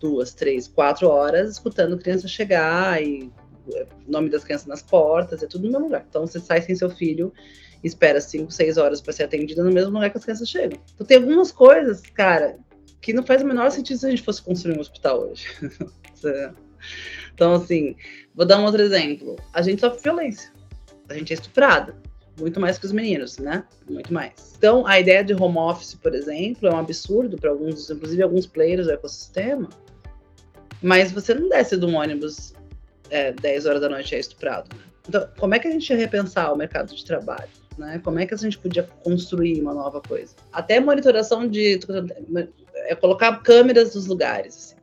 duas, 0.00 0.32
três, 0.32 0.68
quatro 0.68 1.08
horas, 1.08 1.52
escutando 1.52 1.98
criança 1.98 2.28
chegar 2.28 3.02
e 3.02 3.30
é, 3.74 3.86
nome 4.06 4.30
das 4.30 4.44
crianças 4.44 4.66
nas 4.66 4.82
portas, 4.82 5.42
é 5.42 5.46
tudo 5.46 5.64
no 5.64 5.72
mesmo 5.72 5.84
lugar. 5.84 6.06
Então 6.08 6.26
você 6.26 6.40
sai 6.40 6.62
sem 6.62 6.74
seu 6.74 6.88
filho, 6.90 7.32
espera 7.82 8.20
cinco, 8.20 8.50
seis 8.50 8.76
horas 8.76 9.00
para 9.00 9.12
ser 9.12 9.24
atendida 9.24 9.62
no 9.62 9.72
mesmo 9.72 9.92
lugar 9.92 10.10
que 10.10 10.18
as 10.18 10.24
crianças 10.24 10.48
chegam. 10.48 10.78
Então 10.94 11.06
tem 11.06 11.18
algumas 11.18 11.52
coisas, 11.52 12.00
cara, 12.00 12.58
que 13.00 13.12
não 13.12 13.24
faz 13.24 13.42
o 13.42 13.46
menor 13.46 13.70
sentido 13.70 13.98
se 13.98 14.06
a 14.06 14.10
gente 14.10 14.22
fosse 14.22 14.42
construir 14.42 14.76
um 14.76 14.80
hospital 14.80 15.28
hoje. 15.28 15.46
então, 17.34 17.54
assim, 17.54 17.96
vou 18.34 18.46
dar 18.46 18.58
um 18.58 18.64
outro 18.64 18.82
exemplo. 18.82 19.36
A 19.52 19.62
gente 19.62 19.80
sofre 19.80 20.02
violência. 20.02 20.52
A 21.08 21.14
gente 21.14 21.32
é 21.32 21.34
estuprada 21.34 21.94
muito 22.38 22.60
mais 22.60 22.78
que 22.78 22.86
os 22.86 22.92
meninos, 22.92 23.38
né? 23.38 23.64
Muito 23.88 24.12
mais. 24.12 24.54
Então, 24.56 24.86
a 24.86 25.00
ideia 25.00 25.24
de 25.24 25.34
home 25.34 25.58
office, 25.58 25.94
por 25.94 26.14
exemplo, 26.14 26.68
é 26.68 26.74
um 26.74 26.78
absurdo 26.78 27.36
para 27.36 27.50
alguns, 27.50 27.90
inclusive 27.90 28.22
alguns 28.22 28.46
players 28.46 28.86
do 28.86 28.92
ecossistema. 28.92 29.68
Mas 30.82 31.12
você 31.12 31.34
não 31.34 31.48
desce 31.48 31.76
de 31.76 31.86
um 31.86 31.96
ônibus 31.96 32.54
é, 33.10 33.32
10 33.32 33.66
horas 33.66 33.80
da 33.80 33.88
noite 33.88 34.14
é 34.14 34.18
estuprado. 34.18 34.68
Né? 34.76 34.82
Então, 35.08 35.28
como 35.38 35.54
é 35.54 35.58
que 35.58 35.68
a 35.68 35.70
gente 35.70 35.88
ia 35.88 35.96
repensar 35.96 36.52
o 36.52 36.56
mercado 36.56 36.94
de 36.94 37.04
trabalho? 37.04 37.48
Né? 37.78 38.00
Como 38.04 38.18
é 38.18 38.26
que 38.26 38.34
a 38.34 38.36
gente 38.36 38.58
podia 38.58 38.82
construir 38.82 39.60
uma 39.60 39.72
nova 39.72 40.00
coisa? 40.00 40.34
Até 40.52 40.78
monitoração 40.78 41.48
de. 41.48 41.80
É 42.74 42.94
colocar 42.94 43.42
câmeras 43.42 43.94
nos 43.94 44.06
lugares. 44.06 44.56
Assim. 44.56 44.75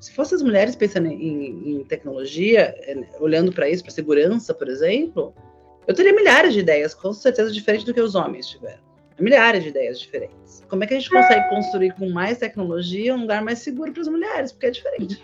Se 0.00 0.12
fossem 0.12 0.36
as 0.36 0.42
mulheres 0.42 0.74
pensando 0.74 1.08
em, 1.08 1.80
em 1.80 1.84
tecnologia, 1.84 2.74
é, 2.78 2.96
olhando 3.20 3.52
para 3.52 3.68
isso, 3.68 3.82
para 3.82 3.92
segurança, 3.92 4.54
por 4.54 4.66
exemplo, 4.68 5.34
eu 5.86 5.94
teria 5.94 6.14
milhares 6.14 6.54
de 6.54 6.60
ideias, 6.60 6.94
com 6.94 7.12
certeza 7.12 7.52
diferentes 7.52 7.84
do 7.84 7.92
que 7.92 8.00
os 8.00 8.14
homens 8.14 8.48
tiveram. 8.48 8.80
Milhares 9.18 9.62
de 9.62 9.68
ideias 9.68 10.00
diferentes. 10.00 10.64
Como 10.66 10.82
é 10.82 10.86
que 10.86 10.94
a 10.94 10.98
gente 10.98 11.10
consegue 11.10 11.46
construir 11.50 11.92
com 11.92 12.08
mais 12.08 12.38
tecnologia 12.38 13.14
um 13.14 13.20
lugar 13.20 13.42
mais 13.44 13.58
seguro 13.58 13.92
para 13.92 14.00
as 14.00 14.08
mulheres? 14.08 14.50
Porque 14.50 14.66
é 14.66 14.70
diferente. 14.70 15.22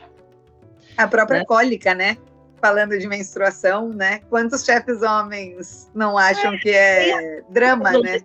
A 0.98 1.08
própria 1.08 1.38
né? 1.38 1.44
cólica, 1.46 1.94
né? 1.94 2.18
Falando 2.60 2.98
de 2.98 3.06
menstruação, 3.06 3.88
né? 3.88 4.20
Quantos 4.28 4.64
chefes 4.64 5.00
homens 5.00 5.90
não 5.94 6.18
acham 6.18 6.52
é, 6.52 6.58
que 6.58 6.70
é 6.70 7.42
drama, 7.48 7.92
né? 8.00 8.20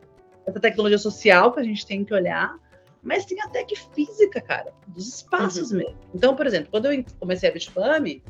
Essa 0.46 0.60
tecnologia 0.60 0.98
social 0.98 1.54
que 1.54 1.62
a 1.62 1.64
gente 1.64 1.86
tem 1.86 2.04
que 2.04 2.14
olhar, 2.14 2.54
mas 3.02 3.26
tem 3.26 3.42
até 3.42 3.64
que 3.64 3.76
física, 3.76 4.40
cara, 4.42 4.74
dos 4.88 5.08
espaços 5.08 5.72
uhum. 5.72 5.80
mesmo. 5.80 5.98
Então, 6.14 6.36
por 6.36 6.46
exemplo, 6.46 6.70
quando 6.72 6.86
eu 6.86 7.04
comecei 7.20 7.50
a 7.50 7.54
Bitfame, 7.54 8.24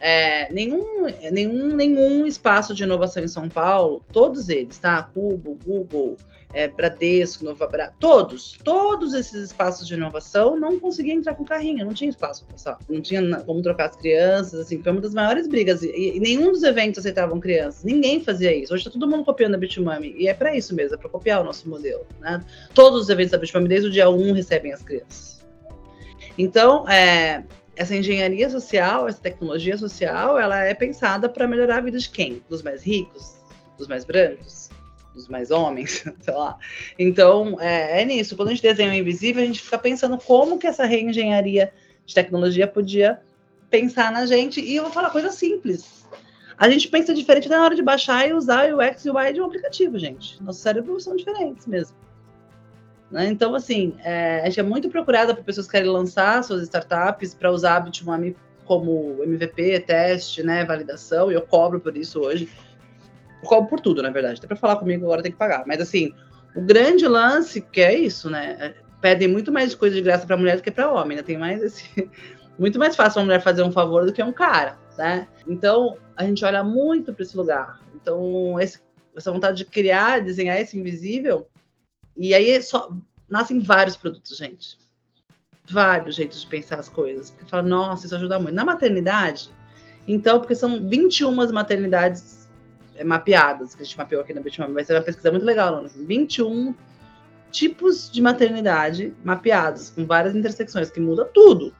é, 0.00 0.52
nenhum, 0.52 1.06
nenhum, 1.30 1.74
nenhum 1.74 2.26
espaço 2.26 2.74
de 2.74 2.82
inovação 2.82 3.22
em 3.22 3.28
São 3.28 3.48
Paulo, 3.48 4.04
todos 4.12 4.48
eles, 4.48 4.78
tá? 4.78 5.02
Cubo, 5.02 5.58
Google, 5.64 6.16
é, 6.54 6.68
Bradesco, 6.68 7.44
Nova 7.44 7.66
Bra... 7.66 7.92
todos, 7.98 8.56
todos 8.62 9.12
esses 9.12 9.50
espaços 9.50 9.86
de 9.86 9.94
inovação 9.94 10.58
não 10.58 10.78
conseguiam 10.78 11.18
entrar 11.18 11.34
com 11.34 11.44
carrinho, 11.44 11.84
não 11.84 11.92
tinha 11.92 12.08
espaço 12.08 12.46
pessoal, 12.46 12.78
não 12.88 13.00
tinha 13.00 13.40
como 13.40 13.60
trocar 13.60 13.90
as 13.90 13.96
crianças, 13.96 14.60
assim, 14.60 14.80
foi 14.80 14.92
uma 14.92 15.00
das 15.00 15.12
maiores 15.12 15.48
brigas, 15.48 15.82
e, 15.82 16.16
e 16.16 16.20
nenhum 16.20 16.52
dos 16.52 16.62
eventos 16.62 17.00
aceitavam 17.00 17.40
crianças, 17.40 17.82
ninguém 17.82 18.22
fazia 18.22 18.54
isso, 18.54 18.72
hoje 18.72 18.84
tá 18.84 18.90
todo 18.90 19.08
mundo 19.08 19.24
copiando 19.24 19.56
a 19.56 19.58
Bitmami, 19.58 20.14
e 20.16 20.28
é 20.28 20.34
para 20.34 20.56
isso 20.56 20.74
mesmo, 20.74 20.94
é 20.94 20.98
para 20.98 21.10
copiar 21.10 21.40
o 21.40 21.44
nosso 21.44 21.68
modelo, 21.68 22.06
né? 22.20 22.42
Todos 22.72 23.02
os 23.02 23.08
eventos 23.08 23.32
da 23.32 23.38
Bitmami, 23.38 23.68
desde 23.68 23.88
o 23.88 23.90
dia 23.90 24.08
1, 24.08 24.32
recebem 24.32 24.72
as 24.72 24.82
crianças. 24.82 25.44
Então, 26.38 26.88
é, 26.88 27.44
essa 27.76 27.94
engenharia 27.94 28.48
social, 28.48 29.08
essa 29.08 29.20
tecnologia 29.20 29.76
social, 29.76 30.38
ela 30.38 30.64
é 30.64 30.74
pensada 30.74 31.28
para 31.28 31.46
melhorar 31.46 31.78
a 31.78 31.80
vida 31.80 31.98
de 31.98 32.08
quem? 32.08 32.42
Dos 32.48 32.62
mais 32.62 32.82
ricos, 32.82 33.36
dos 33.76 33.88
mais 33.88 34.04
brancos, 34.04 34.70
dos 35.14 35.28
mais 35.28 35.50
homens, 35.50 36.04
sei 36.20 36.34
lá. 36.34 36.58
Então, 36.98 37.60
é, 37.60 38.02
é, 38.02 38.04
nisso. 38.04 38.36
Quando 38.36 38.48
a 38.48 38.50
gente 38.52 38.62
desenha 38.62 38.90
o 38.90 38.94
invisível, 38.94 39.42
a 39.42 39.46
gente 39.46 39.62
fica 39.62 39.78
pensando 39.78 40.18
como 40.18 40.58
que 40.58 40.66
essa 40.66 40.84
reengenharia 40.84 41.72
de 42.04 42.14
tecnologia 42.14 42.66
podia 42.66 43.20
pensar 43.70 44.12
na 44.12 44.26
gente. 44.26 44.60
E 44.60 44.76
eu 44.76 44.84
vou 44.84 44.92
falar 44.92 45.10
coisa 45.10 45.30
simples. 45.30 46.04
A 46.56 46.68
gente 46.68 46.88
pensa 46.88 47.12
diferente 47.12 47.48
na 47.48 47.62
hora 47.62 47.74
de 47.74 47.82
baixar 47.82 48.28
e 48.28 48.32
usar 48.32 48.72
o 48.72 48.80
X 48.80 49.04
e 49.04 49.10
o 49.10 49.18
Y 49.18 49.32
de 49.32 49.40
um 49.40 49.46
aplicativo, 49.46 49.98
gente. 49.98 50.40
Nossos 50.42 50.62
cérebros 50.62 51.04
são 51.04 51.16
diferentes 51.16 51.66
mesmo. 51.66 51.96
Né? 53.14 53.28
Então, 53.28 53.54
assim, 53.54 53.94
é, 54.02 54.40
a 54.40 54.46
gente 54.46 54.58
é 54.58 54.62
muito 54.64 54.88
procurada 54.88 55.32
por 55.32 55.44
pessoas 55.44 55.66
que 55.66 55.72
querem 55.72 55.88
lançar 55.88 56.42
suas 56.42 56.62
startups 56.62 57.32
para 57.32 57.52
usar 57.52 57.78
Bitmami 57.78 58.36
como 58.64 59.22
MVP, 59.22 59.78
teste, 59.86 60.42
né, 60.42 60.64
validação, 60.64 61.30
e 61.30 61.34
eu 61.34 61.42
cobro 61.42 61.78
por 61.78 61.96
isso 61.96 62.20
hoje. 62.20 62.48
Eu 63.40 63.48
cobro 63.48 63.70
por 63.70 63.78
tudo, 63.78 64.02
na 64.02 64.10
verdade. 64.10 64.38
Até 64.38 64.48
para 64.48 64.56
falar 64.56 64.76
comigo 64.76 65.04
agora 65.04 65.22
tem 65.22 65.30
que 65.30 65.38
pagar. 65.38 65.62
Mas, 65.64 65.80
assim, 65.80 66.12
o 66.56 66.60
grande 66.60 67.06
lance 67.06 67.60
que 67.60 67.80
é 67.80 67.96
isso, 67.96 68.28
né? 68.28 68.56
É, 68.58 68.74
pedem 69.00 69.28
muito 69.28 69.52
mais 69.52 69.76
coisa 69.76 69.94
de 69.94 70.02
graça 70.02 70.26
para 70.26 70.36
mulher 70.36 70.56
do 70.56 70.62
que 70.62 70.72
para 70.72 70.90
homem, 70.90 71.16
né? 71.16 71.22
Tem 71.22 71.38
mais 71.38 71.62
esse. 71.62 71.84
Muito 72.56 72.78
mais 72.78 72.94
fácil 72.94 73.18
uma 73.18 73.24
mulher 73.24 73.42
fazer 73.42 73.64
um 73.64 73.72
favor 73.72 74.06
do 74.06 74.12
que 74.12 74.22
um 74.22 74.32
cara, 74.32 74.78
né? 74.96 75.26
Então, 75.44 75.96
a 76.16 76.22
gente 76.22 76.44
olha 76.44 76.62
muito 76.62 77.12
para 77.12 77.24
esse 77.24 77.36
lugar. 77.36 77.80
Então, 77.96 78.60
esse, 78.60 78.78
essa 79.16 79.32
vontade 79.32 79.56
de 79.56 79.64
criar, 79.64 80.20
desenhar 80.20 80.60
esse 80.60 80.78
invisível, 80.78 81.48
e 82.16 82.34
aí 82.34 82.62
só 82.62 82.90
nascem 83.28 83.60
vários 83.60 83.96
produtos, 83.96 84.36
gente. 84.36 84.78
vários 85.68 86.16
jeitos 86.16 86.42
de 86.42 86.46
pensar 86.46 86.78
as 86.78 86.88
coisas. 86.88 87.30
Porque 87.30 87.50
fala, 87.50 87.62
nossa, 87.62 88.06
isso 88.06 88.14
ajuda 88.14 88.38
muito. 88.38 88.54
Na 88.54 88.64
maternidade, 88.64 89.50
então, 90.06 90.38
porque 90.38 90.54
são 90.54 90.86
21 90.88 91.52
maternidades 91.52 92.48
é, 92.94 93.02
mapeadas, 93.02 93.74
que 93.74 93.82
a 93.82 93.84
gente 93.84 93.96
mapeou 93.96 94.22
aqui 94.22 94.34
na 94.34 94.40
Bitmap, 94.40 94.70
vai 94.70 94.84
ser 94.84 94.94
uma 94.94 95.02
pesquisa 95.02 95.30
muito 95.30 95.44
legal, 95.44 95.82
não? 95.82 95.88
21 95.88 96.74
tipos 97.50 98.10
de 98.10 98.20
maternidade 98.20 99.14
mapeados, 99.24 99.90
com 99.90 100.04
várias 100.04 100.34
intersecções, 100.34 100.90
que 100.90 101.00
muda 101.00 101.24
tudo. 101.24 101.74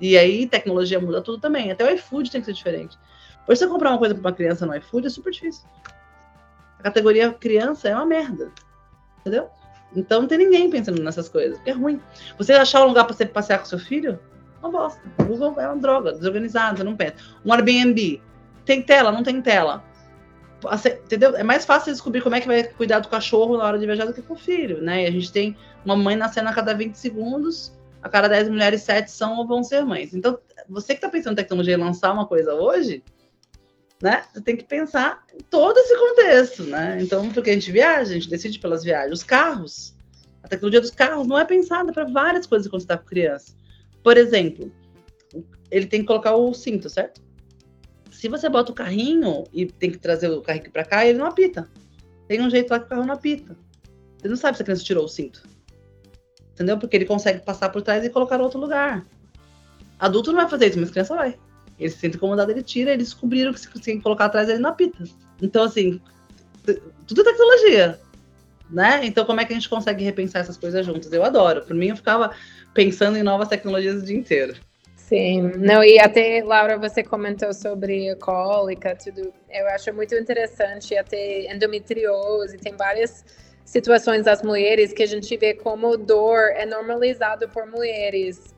E 0.00 0.16
aí, 0.16 0.46
tecnologia 0.46 1.00
muda 1.00 1.22
tudo 1.22 1.40
também. 1.40 1.70
Até 1.70 1.84
o 1.84 1.94
iFood 1.94 2.30
tem 2.30 2.40
que 2.40 2.44
ser 2.44 2.52
diferente. 2.52 2.96
Hoje, 3.48 3.58
você 3.58 3.66
comprar 3.66 3.90
uma 3.90 3.98
coisa 3.98 4.14
para 4.14 4.20
uma 4.20 4.32
criança 4.32 4.66
no 4.66 4.74
iFood 4.76 5.06
é 5.06 5.10
super 5.10 5.32
difícil. 5.32 5.66
A 6.78 6.82
categoria 6.82 7.32
criança 7.32 7.88
é 7.88 7.94
uma 7.94 8.04
merda. 8.04 8.52
Entendeu? 9.20 9.50
Então 9.96 10.20
não 10.20 10.28
tem 10.28 10.38
ninguém 10.38 10.70
pensando 10.70 11.02
nessas 11.02 11.28
coisas, 11.28 11.56
porque 11.56 11.70
é 11.70 11.72
ruim. 11.72 12.00
Você 12.38 12.52
achar 12.52 12.84
um 12.84 12.88
lugar 12.88 13.04
para 13.04 13.14
você 13.14 13.26
passear 13.26 13.58
com 13.58 13.64
seu 13.64 13.78
filho, 13.78 14.18
uma 14.60 14.70
bosta. 14.70 15.00
O 15.18 15.24
Google 15.24 15.60
é 15.60 15.66
uma 15.66 15.76
droga, 15.76 16.12
desorganizado, 16.12 16.84
não 16.84 16.96
pensa. 16.96 17.16
Um 17.44 17.52
Airbnb, 17.52 18.20
tem 18.64 18.82
tela, 18.82 19.10
não 19.10 19.22
tem 19.22 19.40
tela. 19.40 19.82
Entendeu? 21.04 21.36
É 21.36 21.42
mais 21.42 21.64
fácil 21.64 21.92
descobrir 21.92 22.22
como 22.22 22.34
é 22.34 22.40
que 22.40 22.46
vai 22.46 22.64
cuidar 22.64 23.00
do 23.00 23.08
cachorro 23.08 23.56
na 23.56 23.64
hora 23.64 23.78
de 23.78 23.86
viajar 23.86 24.06
do 24.06 24.12
que 24.12 24.22
com 24.22 24.34
o 24.34 24.38
filho, 24.38 24.82
né? 24.82 25.04
E 25.04 25.06
a 25.06 25.10
gente 25.10 25.30
tem 25.30 25.56
uma 25.84 25.94
mãe 25.94 26.16
nascendo 26.16 26.48
a 26.48 26.52
cada 26.52 26.74
20 26.74 26.94
segundos, 26.94 27.72
a 28.02 28.08
cada 28.08 28.28
10 28.28 28.48
mulheres, 28.48 28.82
7 28.82 29.10
são 29.10 29.36
ou 29.36 29.46
vão 29.46 29.62
ser 29.62 29.84
mães. 29.84 30.14
Então, 30.14 30.38
você 30.68 30.94
que 30.94 30.98
está 30.98 31.08
pensando 31.08 31.34
em 31.34 31.36
tecnologia 31.36 31.74
e 31.74 31.76
lançar 31.76 32.12
uma 32.12 32.26
coisa 32.26 32.54
hoje, 32.54 33.04
né? 34.02 34.24
Você 34.32 34.40
tem 34.40 34.56
que 34.56 34.64
pensar 34.64 35.24
em 35.34 35.38
todo 35.38 35.78
esse 35.78 35.96
contexto, 35.96 36.64
né? 36.64 36.98
Então, 37.00 37.30
porque 37.30 37.50
a 37.50 37.54
gente 37.54 37.70
viaja, 37.70 38.10
a 38.10 38.14
gente 38.14 38.28
decide 38.28 38.58
pelas 38.58 38.84
viagens. 38.84 39.12
Os 39.12 39.24
carros, 39.24 39.94
a 40.42 40.48
tecnologia 40.48 40.80
dos 40.80 40.90
carros 40.90 41.26
não 41.26 41.38
é 41.38 41.44
pensada 41.44 41.92
para 41.92 42.04
várias 42.04 42.46
coisas 42.46 42.68
quando 42.68 42.80
você 42.80 42.84
está 42.84 42.98
com 42.98 43.06
criança. 43.06 43.54
Por 44.02 44.16
exemplo, 44.16 44.70
ele 45.70 45.86
tem 45.86 46.00
que 46.00 46.06
colocar 46.06 46.34
o 46.34 46.52
cinto, 46.54 46.88
certo? 46.88 47.20
Se 48.10 48.28
você 48.28 48.48
bota 48.48 48.72
o 48.72 48.74
carrinho 48.74 49.44
e 49.52 49.66
tem 49.66 49.90
que 49.90 49.98
trazer 49.98 50.28
o 50.30 50.40
carrinho 50.40 50.70
para 50.70 50.84
cá, 50.84 51.06
ele 51.06 51.18
não 51.18 51.26
apita. 51.26 51.68
Tem 52.28 52.40
um 52.40 52.50
jeito 52.50 52.70
lá 52.70 52.78
que 52.78 52.86
o 52.86 52.88
carro 52.88 53.04
não 53.04 53.14
apita. 53.14 53.56
Você 54.18 54.28
não 54.28 54.36
sabe 54.36 54.56
se 54.56 54.62
a 54.62 54.64
criança 54.64 54.84
tirou 54.84 55.04
o 55.04 55.08
cinto. 55.08 55.42
Entendeu? 56.52 56.78
Porque 56.78 56.96
ele 56.96 57.04
consegue 57.04 57.44
passar 57.44 57.68
por 57.68 57.82
trás 57.82 58.04
e 58.04 58.10
colocar 58.10 58.38
em 58.38 58.42
outro 58.42 58.58
lugar. 58.58 59.06
Adulto 59.98 60.32
não 60.32 60.40
vai 60.40 60.48
fazer 60.48 60.68
isso, 60.68 60.80
mas 60.80 60.90
criança 60.90 61.14
vai. 61.14 61.38
Ele 61.78 61.90
se 61.90 61.98
sente 61.98 62.16
incomodado, 62.16 62.50
ele 62.50 62.62
tira, 62.62 62.92
eles 62.92 63.08
descobriram 63.08 63.52
que 63.52 63.60
se 63.60 63.68
conseguem 63.68 64.00
colocar 64.00 64.26
atrás, 64.26 64.48
ele 64.48 64.58
não 64.58 64.70
apita. 64.70 65.04
Então, 65.42 65.64
assim, 65.64 66.00
tudo 67.06 67.20
é 67.20 67.24
tecnologia, 67.24 68.00
né? 68.70 69.00
Então, 69.04 69.24
como 69.24 69.40
é 69.40 69.44
que 69.44 69.52
a 69.52 69.56
gente 69.56 69.68
consegue 69.68 70.04
repensar 70.04 70.40
essas 70.40 70.56
coisas 70.56 70.84
juntas? 70.84 71.12
Eu 71.12 71.24
adoro. 71.24 71.62
Por 71.62 71.74
mim, 71.74 71.88
eu 71.88 71.96
ficava 71.96 72.32
pensando 72.72 73.18
em 73.18 73.22
novas 73.22 73.48
tecnologias 73.48 74.02
o 74.02 74.04
dia 74.04 74.16
inteiro. 74.16 74.54
Sim, 74.96 75.52
não, 75.58 75.84
e 75.84 76.00
até, 76.00 76.42
Laura, 76.42 76.76
você 76.76 77.00
comentou 77.00 77.52
sobre 77.52 78.16
cólica, 78.16 78.96
tudo. 78.96 79.32
Eu 79.48 79.68
acho 79.68 79.92
muito 79.94 80.14
interessante 80.16 80.96
até 80.96 81.52
endometriose, 81.54 82.58
tem 82.58 82.74
várias 82.76 83.24
situações 83.64 84.24
das 84.24 84.42
mulheres 84.42 84.92
que 84.92 85.04
a 85.04 85.06
gente 85.06 85.36
vê 85.36 85.54
como 85.54 85.96
dor 85.96 86.50
é 86.56 86.66
normalizado 86.66 87.48
por 87.48 87.66
mulheres 87.66 88.55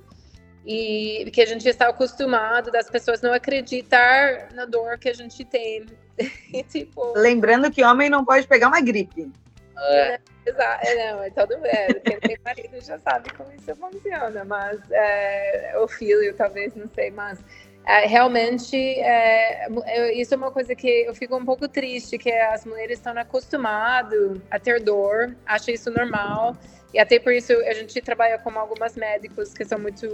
e 0.68 1.30
que 1.30 1.40
a 1.40 1.46
gente 1.46 1.66
está 1.66 1.88
acostumado 1.88 2.70
das 2.70 2.90
pessoas 2.90 3.22
não 3.22 3.32
acreditar 3.32 4.52
na 4.52 4.66
dor 4.66 4.98
que 4.98 5.08
a 5.08 5.14
gente 5.14 5.42
tem. 5.42 5.86
e, 6.52 6.62
tipo... 6.62 7.14
Lembrando 7.16 7.70
que 7.70 7.82
homem 7.82 8.10
não 8.10 8.22
pode 8.22 8.46
pegar 8.46 8.68
uma 8.68 8.82
gripe. 8.82 9.32
É. 9.78 10.20
Exato, 10.44 10.86
é, 10.86 11.12
não, 11.12 11.22
é 11.22 11.30
todo 11.30 11.54
é, 11.62 11.92
quem 11.94 12.20
tem 12.20 12.38
marido 12.42 12.80
já 12.80 12.98
sabe 12.98 13.30
como 13.34 13.52
isso 13.52 13.74
funciona, 13.76 14.44
mas 14.46 14.80
é, 14.90 15.74
o 15.76 15.86
filho 15.86 16.34
talvez, 16.34 16.74
não 16.74 16.88
sei, 16.94 17.10
mas 17.10 17.38
é, 17.38 17.44
realmente 17.84 18.76
é, 18.76 19.68
isso 20.12 20.34
é 20.34 20.36
uma 20.36 20.50
coisa 20.50 20.74
que 20.74 20.86
eu 20.86 21.14
fico 21.14 21.36
um 21.36 21.44
pouco 21.44 21.66
triste, 21.68 22.18
que 22.18 22.30
as 22.30 22.64
mulheres 22.64 22.98
estão 22.98 23.16
acostumadas 23.16 24.38
a 24.50 24.58
ter 24.58 24.80
dor, 24.80 25.34
acham 25.46 25.72
isso 25.72 25.90
normal, 25.90 26.54
e 26.92 26.98
até 26.98 27.18
por 27.18 27.32
isso 27.32 27.52
a 27.52 27.72
gente 27.74 28.00
trabalha 28.00 28.38
com 28.38 28.50
algumas 28.58 28.96
médicos 28.96 29.52
que 29.52 29.62
são 29.64 29.78
muito 29.78 30.08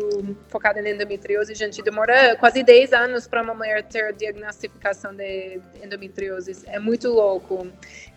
focados 0.49 0.85
em 0.85 0.91
endometriose. 0.91 1.53
A 1.53 1.55
gente 1.55 1.81
demora 1.83 2.37
quase 2.37 2.65
10 2.65 2.93
anos 2.93 3.29
para 3.29 3.43
uma 3.43 3.55
mulher 3.55 3.85
ter 3.85 4.13
diagnostificação 4.13 5.15
de 5.15 5.61
endometriose. 5.83 6.65
É 6.67 6.81
muito 6.81 7.09
louco. 7.11 7.69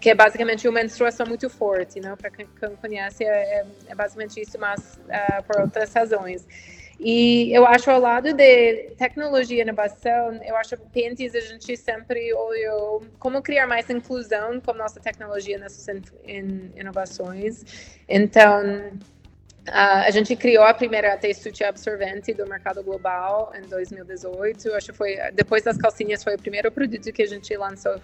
Que 0.02 0.10
é 0.10 0.16
basicamente 0.16 0.68
uma 0.68 0.82
menstruação 0.82 1.28
muito 1.28 1.50
forte, 1.50 2.00
né? 2.00 2.16
Para 2.16 2.32
quem 2.32 2.48
conhece, 2.82 3.24
é, 3.24 3.66
é, 3.88 3.96
basicamente 3.96 4.42
isso, 4.42 4.58
mas 4.60 5.00
uh, 5.06 5.44
por 5.44 5.62
outras 5.62 5.94
razões. 5.94 6.48
E 7.00 7.56
eu 7.56 7.66
acho 7.66 7.92
ao 7.92 8.00
lado 8.00 8.34
de 8.34 8.90
tecnologia 8.98 9.60
e 9.60 9.62
inovação, 9.62 10.34
eu 10.44 10.56
acho 10.58 10.76
que 10.76 10.90
Pentes 10.90 11.36
a 11.36 11.40
gente 11.40 11.78
sempre 11.78 12.34
olhou 12.34 13.04
como 13.20 13.42
criar 13.42 13.68
mais 13.68 13.88
inclusão 13.90 14.60
com 14.60 14.74
nossa 14.74 15.00
tecnologia 15.00 15.60
nessas 15.60 15.86
inovações. 16.76 17.64
Então, 18.10 18.92
Uh, 19.68 20.08
a 20.08 20.12
gente 20.12 20.34
criou 20.34 20.64
a 20.64 20.74
primeira 20.74 21.18
textute 21.18 21.62
absorvente 21.62 22.34
do 22.34 22.48
mercado 22.48 22.82
global 22.82 23.52
em 23.54 23.68
2018. 23.68 24.74
Acho 24.74 24.92
que 24.94 24.98
foi 24.98 25.18
depois 25.34 25.62
das 25.62 25.76
calcinhas 25.76 26.24
foi 26.24 26.36
o 26.36 26.38
primeiro 26.38 26.72
produto 26.72 27.12
que 27.12 27.22
a 27.22 27.28
gente 27.28 27.54
lançou 27.58 28.00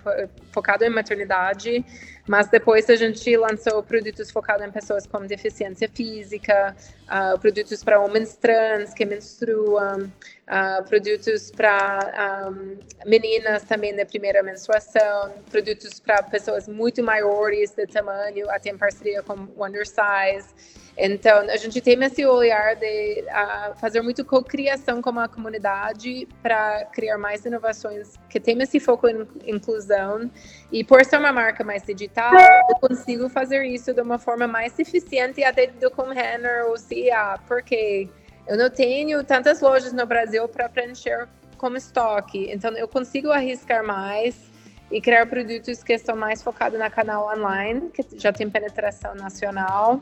focado 0.52 0.84
em 0.84 0.90
maternidade, 0.90 1.86
mas 2.28 2.48
depois 2.48 2.90
a 2.90 2.96
gente 2.96 3.36
lançou 3.36 3.84
produtos 3.84 4.32
focados 4.32 4.66
em 4.66 4.72
pessoas 4.72 5.06
com 5.06 5.26
deficiência 5.26 5.90
física, 5.90 6.76
uh, 7.04 7.38
produtos 7.40 7.84
para 7.84 8.00
homens 8.00 8.36
trans 8.38 8.94
que 8.94 9.06
menstruam, 9.06 10.04
uh, 10.04 10.84
produtos 10.88 11.52
para 11.52 12.50
um, 12.50 12.78
meninas 13.06 13.64
também 13.64 13.96
da 13.96 14.06
primeira 14.06 14.42
menstruação, 14.42 15.34
produtos 15.52 16.00
para 16.00 16.24
pessoas 16.24 16.68
muito 16.68 17.04
maiores 17.04 17.72
de 17.72 17.86
tamanho, 17.88 18.50
até 18.50 18.70
em 18.70 18.78
parceria 18.78 19.22
com 19.22 19.48
Wonder 19.58 19.86
Size. 19.86 20.84
Então, 20.96 21.40
a 21.50 21.58
gente 21.58 21.82
tem 21.82 22.02
esse 22.04 22.24
olhar 22.24 22.76
de 22.76 23.26
fazer 23.78 24.02
muito 24.02 24.24
co-criação 24.24 25.02
com 25.02 25.18
a 25.20 25.28
comunidade 25.28 26.28
para 26.42 26.86
criar 26.86 27.18
mais 27.18 27.44
inovações 27.46 28.14
que 28.30 28.40
tem 28.40 28.62
esse 28.62 28.80
foco 28.80 29.08
em 29.08 29.28
inclusão. 29.48 30.30
E 30.72 30.84
por 30.84 31.04
ser 31.04 31.18
uma 31.18 31.32
marca 31.32 31.64
mais 31.64 31.82
digital, 31.84 32.13
eu 32.70 32.76
consigo 32.76 33.30
fazer 33.30 33.64
isso 33.66 33.94
de 33.94 34.02
uma 34.02 34.20
forma 34.20 34.48
mais 34.48 34.78
eficiente 34.78 35.44
até 35.44 35.68
do 35.68 35.90
com 35.90 36.04
Renner 36.04 36.66
ou 36.68 36.78
CIA, 36.78 37.40
porque 37.48 38.10
eu 38.48 38.58
não 38.58 38.70
tenho 38.70 39.24
tantas 39.24 39.62
lojas 39.62 39.94
no 39.94 40.06
Brasil 40.06 40.48
para 40.48 40.70
preencher 40.70 41.28
como 41.58 41.78
estoque. 41.78 42.50
Então, 42.52 42.76
eu 42.78 42.88
consigo 42.88 43.32
arriscar 43.32 43.84
mais 43.84 44.36
e 44.92 45.02
criar 45.02 45.26
produtos 45.26 45.82
que 45.82 45.94
estão 45.94 46.16
mais 46.16 46.44
focados 46.44 46.78
na 46.78 46.90
canal 46.90 47.32
online, 47.34 47.90
que 47.90 48.06
já 48.20 48.32
tem 48.32 48.50
penetração 48.50 49.16
nacional 49.16 50.00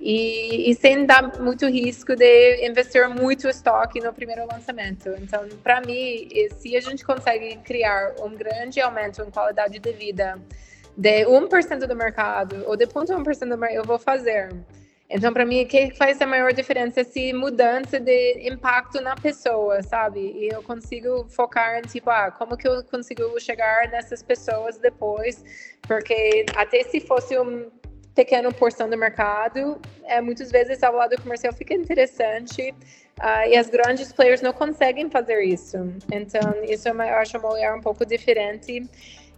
e, 0.00 0.70
e, 0.70 0.74
sem 0.74 1.06
dar 1.06 1.38
muito 1.38 1.66
risco 1.66 2.16
de 2.16 2.66
investir 2.66 3.08
muito 3.08 3.46
estoque 3.46 4.00
no 4.00 4.12
primeiro 4.12 4.44
lançamento. 4.50 5.10
Então, 5.20 5.46
para 5.62 5.80
mim, 5.80 6.28
se 6.58 6.76
a 6.76 6.80
gente 6.80 7.04
consegue 7.04 7.56
criar 7.58 8.14
um 8.20 8.30
grande 8.34 8.80
aumento 8.80 9.22
em 9.22 9.30
qualidade 9.30 9.78
de 9.78 9.92
vida 9.92 10.40
de 10.96 11.24
1% 11.26 11.86
do 11.86 11.96
mercado 11.96 12.64
ou 12.66 12.76
de 12.76 12.86
0,1% 12.86 13.48
do 13.48 13.58
mercado, 13.58 13.76
eu 13.76 13.84
vou 13.84 13.98
fazer. 13.98 14.50
Então, 15.14 15.30
para 15.30 15.44
mim, 15.44 15.62
o 15.62 15.66
que 15.66 15.90
faz 15.94 16.20
a 16.22 16.26
maior 16.26 16.54
diferença 16.54 17.00
é 17.00 17.02
essa 17.02 17.36
mudança 17.36 18.00
de 18.00 18.48
impacto 18.48 18.98
na 19.02 19.14
pessoa, 19.14 19.82
sabe? 19.82 20.20
E 20.20 20.48
eu 20.48 20.62
consigo 20.62 21.26
focar 21.28 21.78
em, 21.78 21.82
tipo, 21.82 22.08
ah, 22.08 22.30
como 22.30 22.56
que 22.56 22.66
eu 22.66 22.82
consigo 22.84 23.38
chegar 23.38 23.88
nessas 23.90 24.22
pessoas 24.22 24.78
depois? 24.78 25.44
Porque 25.82 26.46
até 26.56 26.82
se 26.84 26.98
fosse 27.00 27.38
um 27.38 27.70
pequena 28.14 28.50
porção 28.52 28.88
do 28.88 28.96
mercado, 28.96 29.78
é, 30.04 30.20
muitas 30.20 30.50
vezes 30.50 30.82
ao 30.82 30.94
lado 30.94 31.20
comercial 31.20 31.52
fica 31.52 31.74
interessante 31.74 32.74
uh, 33.18 33.48
e 33.48 33.56
as 33.56 33.68
grandes 33.68 34.12
players 34.12 34.40
não 34.40 34.52
conseguem 34.52 35.10
fazer 35.10 35.42
isso. 35.42 35.76
Então, 36.10 36.40
isso 36.64 36.88
é 36.88 36.90
eu 36.90 37.16
acho 37.16 37.38
uma 37.38 37.52
olhar 37.52 37.76
um 37.76 37.80
pouco 37.80 38.04
diferente. 38.04 38.82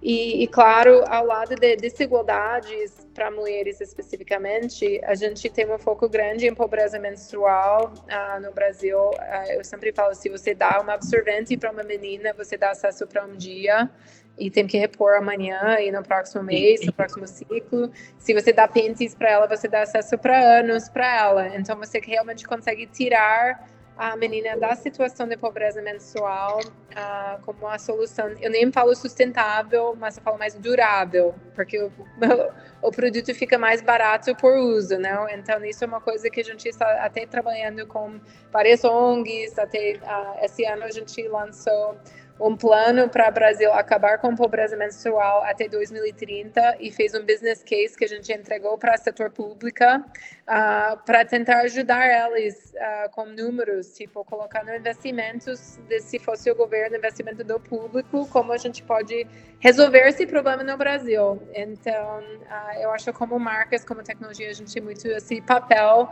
E, 0.05 0.43
e, 0.43 0.47
claro, 0.47 1.03
ao 1.09 1.25
lado 1.25 1.55
de 1.57 1.77
desigualdades 1.77 3.09
para 3.15 3.31
mulheres 3.31 3.81
especificamente, 3.81 5.01
a 5.03 5.15
gente 5.15 5.49
tem 5.49 5.65
um 5.73 5.79
foco 5.79 6.11
grande 6.11 6.47
em 6.47 6.55
pobreza 6.55 6.99
menstrual 6.99 7.91
uh, 7.97 8.39
no 8.39 8.53
Brasil. 8.53 8.99
Uh, 8.99 9.53
eu 9.53 9.65
sempre 9.65 9.95
falo, 9.95 10.15
se 10.15 10.29
você 10.29 10.55
dá 10.55 10.79
uma 10.83 10.93
absorvente 10.93 11.57
para 11.57 11.71
uma 11.71 11.83
menina, 11.83 12.35
você 12.35 12.59
dá 12.59 12.73
acesso 12.73 13.07
para 13.07 13.25
um 13.25 13.35
dia 13.35 13.91
e 14.39 14.51
tem 14.51 14.67
que 14.67 14.77
repor 14.77 15.15
amanhã 15.15 15.79
e 15.81 15.91
no 15.91 16.03
próximo 16.03 16.43
mês, 16.43 16.85
no 16.85 16.93
próximo 16.93 17.27
ciclo. 17.27 17.91
Se 18.19 18.35
você 18.35 18.53
dá 18.53 18.69
pentes 18.69 19.15
para 19.15 19.31
ela, 19.31 19.47
você 19.47 19.69
dá 19.69 19.85
acesso 19.85 20.19
para 20.19 20.39
anos 20.59 20.87
para 20.87 21.17
ela. 21.17 21.57
Então 21.57 21.79
você 21.79 21.99
realmente 21.99 22.47
consegue 22.47 22.87
tirar 22.89 23.67
a 23.97 24.17
menina 24.17 24.57
da 24.57 24.75
situação 24.75 25.27
de 25.29 25.37
pobreza 25.37 25.81
menstrual 25.81 26.61
uh, 26.61 27.41
como 27.45 27.61
uma 27.61 27.79
solução. 27.79 28.29
Eu 28.41 28.51
nem 28.51 28.71
falo 28.73 28.95
sustentável, 28.95 29.97
mas 29.99 30.17
eu 30.17 30.23
falo 30.23 30.39
mais 30.39 30.55
durável, 30.55 31.35
porque 31.55 31.81
o, 31.81 31.93
o 32.83 32.91
produto 32.91 33.33
fica 33.35 33.57
mais 33.57 33.81
barato 33.81 34.35
por 34.35 34.57
uso, 34.57 34.99
não? 34.99 35.29
Então 35.29 35.65
isso 35.65 35.85
é 35.85 35.87
uma 35.87 36.01
coisa 36.01 36.29
que 36.29 36.41
a 36.41 36.45
gente 36.45 36.69
está 36.69 37.05
até 37.05 37.25
trabalhando 37.25 37.87
com 37.87 38.21
várias 38.53 38.83
ONGs. 38.85 39.59
Até 39.59 39.97
uh, 40.03 40.45
esse 40.45 40.65
ano 40.65 40.85
a 40.85 40.91
gente 40.91 41.27
lançou 41.29 41.97
um 42.41 42.57
plano 42.57 43.09
para 43.09 43.29
o 43.29 43.33
Brasil 43.33 43.73
acabar 43.73 44.19
com 44.19 44.29
a 44.29 44.35
pobreza 44.35 44.77
menstrual 44.77 45.45
até 45.45 45.69
2030 45.69 46.79
e 46.81 46.91
fez 46.91 47.15
um 47.15 47.25
business 47.25 47.63
case 47.63 47.97
que 47.97 48.05
a 48.05 48.09
gente 48.09 48.33
entregou 48.33 48.77
para 48.77 48.95
o 48.95 48.99
setor 48.99 49.31
público 49.31 49.85
uh, 49.85 50.97
para 51.05 51.25
tentar 51.25 51.61
ajudar 51.61 52.07
eles 52.07 52.75
uh, 52.75 53.11
com 53.11 53.27
números, 53.27 53.95
tipo, 53.95 54.25
colocando 54.25 54.75
investimentos, 54.75 55.79
de, 55.89 56.01
se 56.01 56.19
fosse 56.19 56.51
o 56.51 56.57
governo, 56.57 56.97
investimento 56.97 57.45
do 57.45 57.61
público, 57.61 58.27
como 58.29 58.53
a 58.53 58.59
gente 58.59 58.83
pode 58.83 59.27
resolver 59.61 60.09
esse 60.09 60.27
problema 60.27 60.65
no 60.65 60.77
Brasil. 60.77 61.41
Então, 61.55 62.19
uh, 62.19 62.81
eu 62.81 62.91
acho 62.91 63.13
como 63.13 63.39
marcas, 63.39 63.85
como 63.85 64.03
tecnologia, 64.03 64.51
a 64.51 64.55
gente 64.55 64.73
tem 64.73 64.83
muito 64.83 65.07
esse 65.07 65.41
papel 65.41 66.11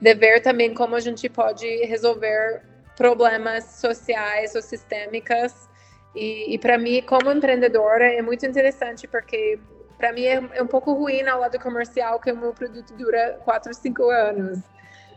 de 0.00 0.14
ver 0.14 0.40
também 0.40 0.72
como 0.72 0.94
a 0.94 1.00
gente 1.00 1.28
pode 1.28 1.66
resolver 1.84 2.62
problemas 2.98 3.64
sociais 3.64 4.56
ou 4.56 4.60
sistêmicas. 4.60 5.70
E, 6.14 6.52
e 6.54 6.58
para 6.58 6.76
mim, 6.76 7.00
como 7.02 7.30
empreendedora, 7.30 8.12
é 8.12 8.20
muito 8.20 8.44
interessante 8.44 9.06
porque 9.06 9.60
para 9.96 10.12
mim 10.12 10.24
é, 10.24 10.42
é, 10.54 10.62
um 10.62 10.66
pouco 10.66 10.92
ruim 10.92 11.22
ao 11.28 11.40
lado 11.40 11.58
comercial 11.60 12.18
que 12.18 12.32
o 12.32 12.36
meu 12.36 12.52
produto 12.52 12.92
dura 12.94 13.40
4, 13.44 13.72
5 13.72 14.10
anos. 14.10 14.58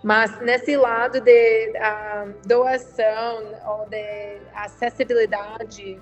Mas 0.03 0.39
nesse 0.41 0.77
lado 0.77 1.19
de 1.21 1.69
uh, 1.69 2.47
doação 2.47 3.53
ou 3.67 3.89
de 3.89 4.41
acessibilidade, 4.53 5.99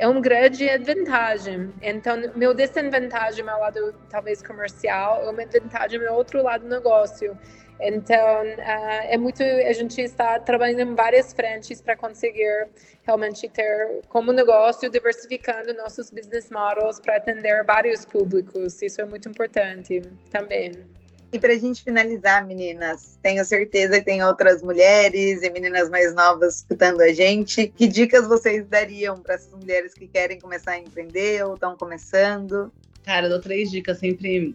é 0.00 0.08
uma 0.08 0.20
grande 0.20 0.66
vantagem. 0.78 1.72
Então, 1.82 2.16
meu 2.34 2.54
desvantagem 2.54 3.46
ao 3.46 3.60
lado 3.60 3.94
talvez 4.08 4.42
comercial, 4.42 5.22
é 5.22 5.30
uma 5.30 5.44
vantagem 5.44 6.00
no 6.00 6.14
outro 6.14 6.42
lado 6.42 6.62
do 6.62 6.70
negócio. 6.70 7.36
Então, 7.78 8.42
uh, 8.42 9.06
é 9.08 9.16
muito. 9.18 9.42
A 9.42 9.72
gente 9.72 10.00
está 10.00 10.38
trabalhando 10.38 10.80
em 10.80 10.94
várias 10.94 11.32
frentes 11.34 11.82
para 11.82 11.96
conseguir 11.96 12.68
realmente 13.02 13.46
ter 13.48 14.00
como 14.08 14.32
negócio 14.32 14.90
diversificando 14.90 15.74
nossos 15.74 16.10
business 16.10 16.50
models 16.50 16.98
para 16.98 17.16
atender 17.16 17.62
vários 17.64 18.04
públicos. 18.06 18.80
Isso 18.80 19.02
é 19.02 19.04
muito 19.04 19.28
importante 19.28 20.00
também. 20.30 20.99
E 21.32 21.38
para 21.38 21.52
a 21.52 21.58
gente 21.58 21.84
finalizar, 21.84 22.44
meninas, 22.44 23.18
tenho 23.22 23.44
certeza 23.44 24.00
que 24.00 24.04
tem 24.04 24.22
outras 24.24 24.62
mulheres 24.62 25.42
e 25.42 25.50
meninas 25.50 25.88
mais 25.88 26.12
novas 26.12 26.56
escutando 26.56 27.00
a 27.00 27.12
gente. 27.12 27.68
Que 27.68 27.86
dicas 27.86 28.26
vocês 28.26 28.66
dariam 28.66 29.16
para 29.20 29.34
essas 29.34 29.52
mulheres 29.52 29.94
que 29.94 30.08
querem 30.08 30.40
começar 30.40 30.72
a 30.72 30.78
empreender 30.78 31.44
ou 31.46 31.54
estão 31.54 31.76
começando? 31.76 32.72
Cara, 33.04 33.26
eu 33.26 33.30
dou 33.30 33.40
três 33.40 33.70
dicas 33.70 33.98
sempre 33.98 34.54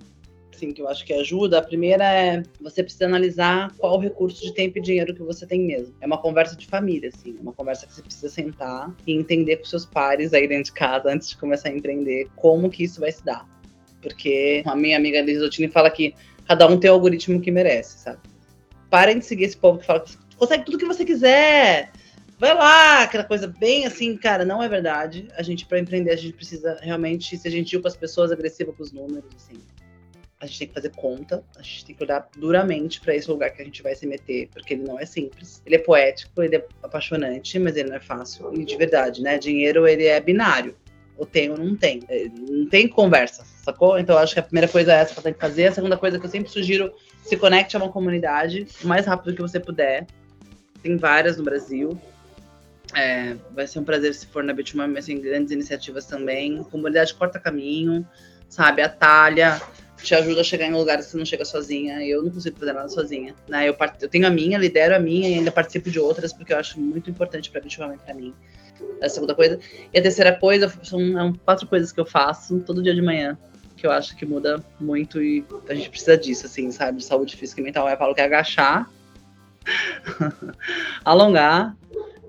assim, 0.53 0.71
que 0.71 0.81
eu 0.81 0.87
acho 0.87 1.05
que 1.05 1.13
ajuda. 1.13 1.59
A 1.59 1.61
primeira 1.61 2.03
é 2.03 2.43
você 2.59 2.83
precisa 2.83 3.05
analisar 3.05 3.71
qual 3.77 3.99
recurso 3.99 4.41
de 4.41 4.53
tempo 4.53 4.77
e 4.77 4.81
dinheiro 4.81 5.13
que 5.13 5.21
você 5.21 5.45
tem 5.45 5.61
mesmo. 5.61 5.93
É 6.01 6.05
uma 6.05 6.17
conversa 6.17 6.55
de 6.55 6.65
família, 6.65 7.09
assim, 7.13 7.37
uma 7.39 7.53
conversa 7.53 7.85
que 7.85 7.93
você 7.93 8.01
precisa 8.01 8.29
sentar 8.29 8.93
e 9.05 9.13
entender 9.13 9.57
com 9.57 9.65
seus 9.65 9.85
pares 9.85 10.33
aí 10.33 10.47
dentro 10.47 10.65
de 10.65 10.73
casa 10.73 11.09
antes 11.09 11.29
de 11.29 11.37
começar 11.37 11.69
a 11.69 11.71
empreender 11.71 12.27
como 12.35 12.69
que 12.69 12.83
isso 12.83 12.99
vai 12.99 13.11
se 13.11 13.23
dar. 13.23 13.47
Porque 14.01 14.61
a 14.65 14.75
minha 14.75 14.97
amiga 14.97 15.21
Lisotini 15.21 15.67
fala 15.67 15.89
que 15.89 16.13
cada 16.47 16.67
um 16.67 16.79
tem 16.79 16.89
o 16.89 16.93
algoritmo 16.93 17.41
que 17.41 17.51
merece, 17.51 17.99
sabe? 17.99 18.19
Parem 18.89 19.19
de 19.19 19.25
seguir 19.25 19.45
esse 19.45 19.57
povo 19.57 19.79
que 19.79 19.85
fala 19.85 19.99
que 19.99 20.17
consegue 20.37 20.65
tudo 20.65 20.77
que 20.77 20.85
você 20.85 21.03
quiser. 21.03 21.91
Vai 22.37 22.53
lá, 22.53 23.03
aquela 23.03 23.23
coisa 23.23 23.47
bem 23.47 23.85
assim, 23.85 24.15
cara, 24.17 24.43
não 24.43 24.61
é 24.61 24.67
verdade. 24.67 25.27
A 25.37 25.41
gente, 25.41 25.65
para 25.65 25.79
empreender, 25.79 26.11
a 26.11 26.17
gente 26.17 26.33
precisa 26.33 26.77
realmente 26.81 27.37
ser 27.37 27.49
gentil 27.49 27.81
com 27.81 27.87
as 27.87 27.95
pessoas, 27.95 28.31
agressiva 28.31 28.73
com 28.73 28.83
os 28.83 28.91
números, 28.91 29.29
assim 29.35 29.61
a 30.39 30.45
gente 30.45 30.59
tem 30.59 30.67
que 30.67 30.73
fazer 30.73 30.91
conta, 30.95 31.43
a 31.57 31.61
gente 31.61 31.85
tem 31.85 31.95
que 31.95 32.03
olhar 32.03 32.27
duramente 32.37 32.99
para 33.01 33.15
esse 33.15 33.29
lugar 33.29 33.51
que 33.51 33.61
a 33.61 33.65
gente 33.65 33.81
vai 33.81 33.95
se 33.95 34.05
meter, 34.05 34.49
porque 34.49 34.73
ele 34.73 34.83
não 34.83 34.99
é 34.99 35.05
simples. 35.05 35.61
Ele 35.65 35.75
é 35.75 35.79
poético, 35.79 36.41
ele 36.41 36.57
é 36.57 36.67
apaixonante, 36.83 37.57
mas 37.59 37.75
ele 37.75 37.89
não 37.89 37.95
é 37.97 37.99
fácil. 37.99 38.53
E 38.53 38.65
de 38.65 38.75
verdade, 38.75 39.21
né? 39.21 39.37
Dinheiro, 39.37 39.87
ele 39.87 40.05
é 40.05 40.19
binário. 40.19 40.75
Tem 41.23 41.51
ou 41.51 41.57
não 41.57 41.75
tem. 41.75 42.03
É, 42.09 42.27
não 42.29 42.67
tem 42.67 42.87
conversa, 42.87 43.45
sacou? 43.63 43.99
Então, 43.99 44.17
acho 44.17 44.33
que 44.33 44.39
a 44.39 44.43
primeira 44.43 44.67
coisa 44.67 44.93
é 44.93 44.95
essa 44.97 45.09
que 45.09 45.15
você 45.15 45.23
tem 45.23 45.33
que 45.33 45.39
fazer. 45.39 45.67
A 45.67 45.71
segunda 45.71 45.97
coisa 45.97 46.19
que 46.19 46.25
eu 46.25 46.29
sempre 46.29 46.49
sugiro, 46.49 46.91
se 47.23 47.37
conecte 47.37 47.75
a 47.77 47.79
uma 47.79 47.91
comunidade 47.91 48.67
o 48.83 48.87
mais 48.87 49.05
rápido 49.05 49.35
que 49.35 49.41
você 49.41 49.59
puder. 49.59 50.07
Tem 50.81 50.97
várias 50.97 51.37
no 51.37 51.43
Brasil. 51.43 51.99
É, 52.93 53.35
vai 53.51 53.67
ser 53.67 53.79
um 53.79 53.83
prazer 53.83 54.13
se 54.13 54.27
for 54.27 54.43
na 54.43 54.53
Bitmami, 54.53 54.97
assim, 54.97 55.19
grandes 55.19 55.51
iniciativas 55.51 56.05
também. 56.05 56.63
Comunidade 56.63 57.13
Corta 57.13 57.39
Caminho, 57.39 58.07
sabe? 58.47 58.81
A 58.81 58.89
Talha, 58.89 59.61
te 60.01 60.13
ajuda 60.13 60.41
a 60.41 60.43
chegar 60.43 60.67
em 60.67 60.73
lugares 60.73 61.05
que 61.05 61.11
você 61.11 61.17
não 61.17 61.25
chega 61.25 61.45
sozinha. 61.45 62.05
Eu 62.05 62.23
não 62.23 62.31
consigo 62.31 62.57
fazer 62.57 62.73
nada 62.73 62.87
sozinha. 62.89 63.33
Né? 63.47 63.67
Eu, 63.67 63.73
part... 63.73 64.01
eu 64.01 64.07
tenho 64.09 64.27
a 64.27 64.29
minha, 64.29 64.57
lidero 64.57 64.95
a 64.95 64.99
minha 64.99 65.29
e 65.29 65.33
ainda 65.35 65.51
participo 65.51 65.89
de 65.89 65.99
outras, 65.99 66.31
porque 66.31 66.53
eu 66.53 66.57
acho 66.57 66.79
muito 66.79 67.09
importante 67.09 67.49
para 67.49 67.61
para 67.61 68.13
mim. 68.13 68.33
É 69.01 69.05
a 69.05 69.09
segunda 69.09 69.35
coisa. 69.35 69.59
E 69.93 69.99
a 69.99 70.01
terceira 70.01 70.37
coisa 70.37 70.69
são, 70.83 70.99
são 71.13 71.33
quatro 71.33 71.67
coisas 71.67 71.91
que 71.91 71.99
eu 71.99 72.05
faço 72.05 72.59
todo 72.59 72.81
dia 72.81 72.93
de 72.93 73.01
manhã, 73.01 73.37
que 73.75 73.85
eu 73.85 73.91
acho 73.91 74.15
que 74.15 74.25
muda 74.25 74.63
muito 74.79 75.21
e 75.21 75.45
a 75.67 75.73
gente 75.73 75.89
precisa 75.89 76.17
disso, 76.17 76.45
assim, 76.45 76.71
sabe? 76.71 76.99
De 76.99 77.05
saúde 77.05 77.35
física 77.35 77.61
e 77.61 77.63
mental. 77.63 77.87
Eu 77.89 77.97
falo 77.97 78.15
que 78.15 78.21
é 78.21 78.25
agachar, 78.25 78.89
alongar, 81.03 81.75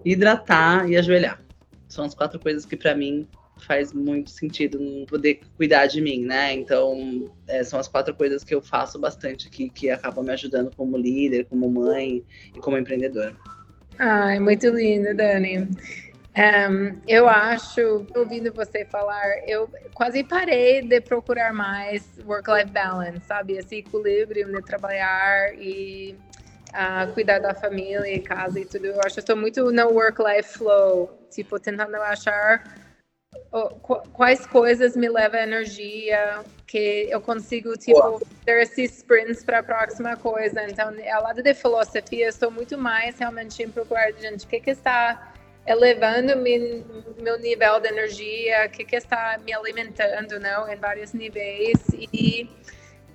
hidratar 0.04 0.88
e 0.88 0.96
ajoelhar. 0.96 1.40
São 1.88 2.04
as 2.04 2.14
quatro 2.14 2.38
coisas 2.38 2.66
que 2.66 2.76
para 2.76 2.94
mim 2.94 3.26
faz 3.59 3.92
muito 3.92 4.30
sentido 4.30 4.78
poder 5.09 5.40
cuidar 5.57 5.86
de 5.86 6.00
mim, 6.00 6.24
né? 6.24 6.52
Então, 6.52 7.30
é, 7.46 7.64
são 7.64 7.78
as 7.78 7.88
quatro 7.88 8.14
coisas 8.14 8.44
que 8.44 8.54
eu 8.54 8.61
faço 8.61 8.98
bastante 8.98 9.48
aqui, 9.48 9.70
que 9.70 9.88
acabam 9.88 10.24
me 10.24 10.32
ajudando 10.32 10.74
como 10.76 10.96
líder, 10.96 11.46
como 11.46 11.70
mãe 11.70 12.22
e 12.54 12.59
como 12.61 12.76
empreendedora. 12.76 13.34
Ai, 13.98 14.38
muito 14.38 14.68
lindo, 14.68 15.14
Dani. 15.14 15.68
Um, 16.37 17.01
eu 17.09 17.26
acho, 17.26 18.07
ouvindo 18.14 18.53
você 18.53 18.84
falar, 18.84 19.24
eu 19.49 19.70
quase 19.95 20.22
parei 20.22 20.82
de 20.82 21.01
procurar 21.01 21.51
mais 21.55 22.03
work-life 22.26 22.70
balance, 22.70 23.20
sabe? 23.26 23.55
Esse 23.55 23.76
equilíbrio 23.76 24.53
de 24.53 24.61
trabalhar 24.61 25.55
e 25.55 26.14
uh, 26.74 27.11
cuidar 27.14 27.39
da 27.39 27.55
família 27.55 28.07
e 28.07 28.20
casa 28.20 28.61
e 28.61 28.66
tudo. 28.66 28.84
Eu 28.84 29.01
acho 29.01 29.14
que 29.14 29.20
estou 29.20 29.34
muito 29.34 29.72
no 29.72 29.89
work-life 29.89 30.59
flow, 30.59 31.26
tipo, 31.30 31.59
tentando 31.59 31.97
achar 31.97 32.62
quais 34.12 34.47
coisas 34.47 34.95
me 34.95 35.09
levam 35.09 35.41
energia, 35.41 36.45
que 36.66 37.09
eu 37.11 37.20
consigo, 37.20 37.78
tipo, 37.78 38.20
ter 38.45 38.61
esses 38.61 38.99
sprints 38.99 39.43
para 39.43 39.61
a 39.61 39.62
próxima 39.62 40.18
coisa. 40.18 40.64
Então, 40.64 40.93
ao 41.14 41.22
lado 41.22 41.43
de 41.43 41.55
filosofia, 41.55 42.26
eu 42.26 42.28
estou 42.28 42.51
muito 42.51 42.76
mais 42.76 43.18
realmente 43.18 43.62
em 43.62 43.70
procurar, 43.70 44.12
gente, 44.12 44.45
o 44.45 44.49
que 44.49 44.61
que 44.61 44.70
está 44.70 45.32
elevando 45.67 46.37
meu, 46.37 46.85
meu 47.19 47.39
nível 47.39 47.81
de 47.81 47.89
energia, 47.89 48.69
que 48.69 48.85
que 48.85 48.97
está 48.97 49.39
me 49.45 49.53
alimentando, 49.53 50.39
não, 50.39 50.71
em 50.71 50.77
vários 50.77 51.12
níveis 51.12 51.79
e 51.93 52.49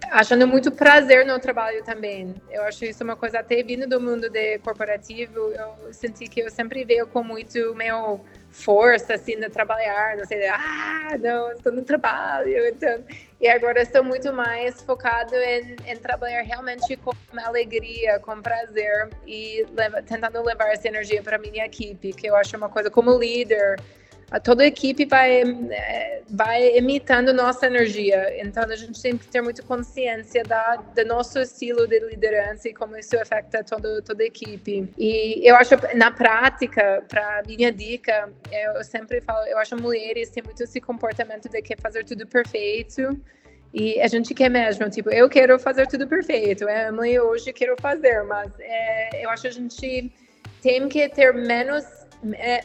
achando 0.09 0.47
muito 0.47 0.71
prazer 0.71 1.25
no 1.25 1.39
trabalho 1.39 1.83
também. 1.83 2.35
Eu 2.49 2.63
acho 2.63 2.83
isso 2.85 3.03
uma 3.03 3.15
coisa 3.15 3.39
até 3.39 3.61
vindo 3.63 3.87
do 3.87 4.01
mundo 4.01 4.29
de 4.29 4.57
corporativo, 4.59 5.37
eu 5.37 5.93
senti 5.93 6.27
que 6.27 6.41
eu 6.41 6.49
sempre 6.49 6.83
veio 6.83 7.07
com 7.07 7.23
muito 7.23 7.73
meu 7.75 8.19
força 8.49 9.13
assim 9.13 9.39
de 9.39 9.49
trabalhar, 9.49 10.17
não 10.17 10.25
sei, 10.25 10.45
ah, 10.49 11.17
não, 11.19 11.53
estou 11.53 11.71
no 11.71 11.83
trabalho, 11.83 12.67
então, 12.67 13.01
e 13.41 13.47
agora 13.47 13.81
estou 13.81 14.03
muito 14.03 14.31
mais 14.31 14.81
focado 14.83 15.35
em, 15.35 15.75
em 15.87 15.97
trabalhar 15.97 16.43
realmente 16.43 16.95
com 16.97 17.11
alegria, 17.43 18.19
com 18.19 18.39
prazer 18.39 19.09
e 19.25 19.65
leva, 19.75 20.03
tentando 20.03 20.43
levar 20.43 20.71
essa 20.71 20.87
energia 20.87 21.23
para 21.23 21.39
minha 21.39 21.65
equipe, 21.65 22.13
que 22.13 22.27
eu 22.27 22.35
acho 22.35 22.55
uma 22.55 22.69
coisa 22.69 22.91
como 22.91 23.17
líder, 23.17 23.81
toda 24.39 24.63
a 24.63 24.65
equipe 24.65 25.05
vai, 25.05 25.41
é, 25.41 26.21
vai 26.29 26.77
imitando 26.77 27.33
nossa 27.33 27.65
energia. 27.65 28.33
Então, 28.41 28.63
a 28.63 28.75
gente 28.75 29.01
tem 29.01 29.17
que 29.17 29.27
ter 29.27 29.41
muita 29.41 29.61
consciência 29.63 30.43
da, 30.43 30.77
do 30.77 31.05
nosso 31.05 31.39
estilo 31.39 31.85
de 31.87 31.99
liderança 31.99 32.69
e 32.69 32.73
como 32.73 32.95
isso 32.97 33.19
afeta 33.19 33.63
todo, 33.63 34.01
toda 34.01 34.23
a 34.23 34.25
equipe. 34.25 34.89
E 34.97 35.41
eu 35.47 35.55
acho, 35.55 35.75
na 35.95 36.11
prática, 36.11 37.03
para 37.07 37.43
minha 37.45 37.71
dica, 37.71 38.29
eu 38.51 38.83
sempre 38.83 39.19
falo, 39.21 39.45
eu 39.47 39.57
acho 39.57 39.75
mulheres 39.75 40.29
têm 40.29 40.43
muito 40.43 40.63
esse 40.63 40.79
comportamento 40.79 41.49
de 41.49 41.61
querer 41.61 41.81
fazer 41.81 42.05
tudo 42.05 42.25
perfeito. 42.25 43.19
E 43.73 44.01
a 44.01 44.07
gente 44.07 44.33
quer 44.33 44.49
mesmo, 44.49 44.89
tipo, 44.89 45.09
eu 45.09 45.29
quero 45.29 45.57
fazer 45.57 45.87
tudo 45.87 46.07
perfeito. 46.07 46.67
É, 46.67 46.91
mãe, 46.91 47.19
hoje 47.19 47.53
quero 47.53 47.75
fazer, 47.79 48.21
mas 48.23 48.51
é, 48.59 49.25
eu 49.25 49.29
acho 49.29 49.43
que 49.43 49.47
a 49.47 49.51
gente 49.51 50.13
tem 50.61 50.87
que 50.89 51.07
ter 51.09 51.33
menos 51.33 51.83
é, 51.83 52.00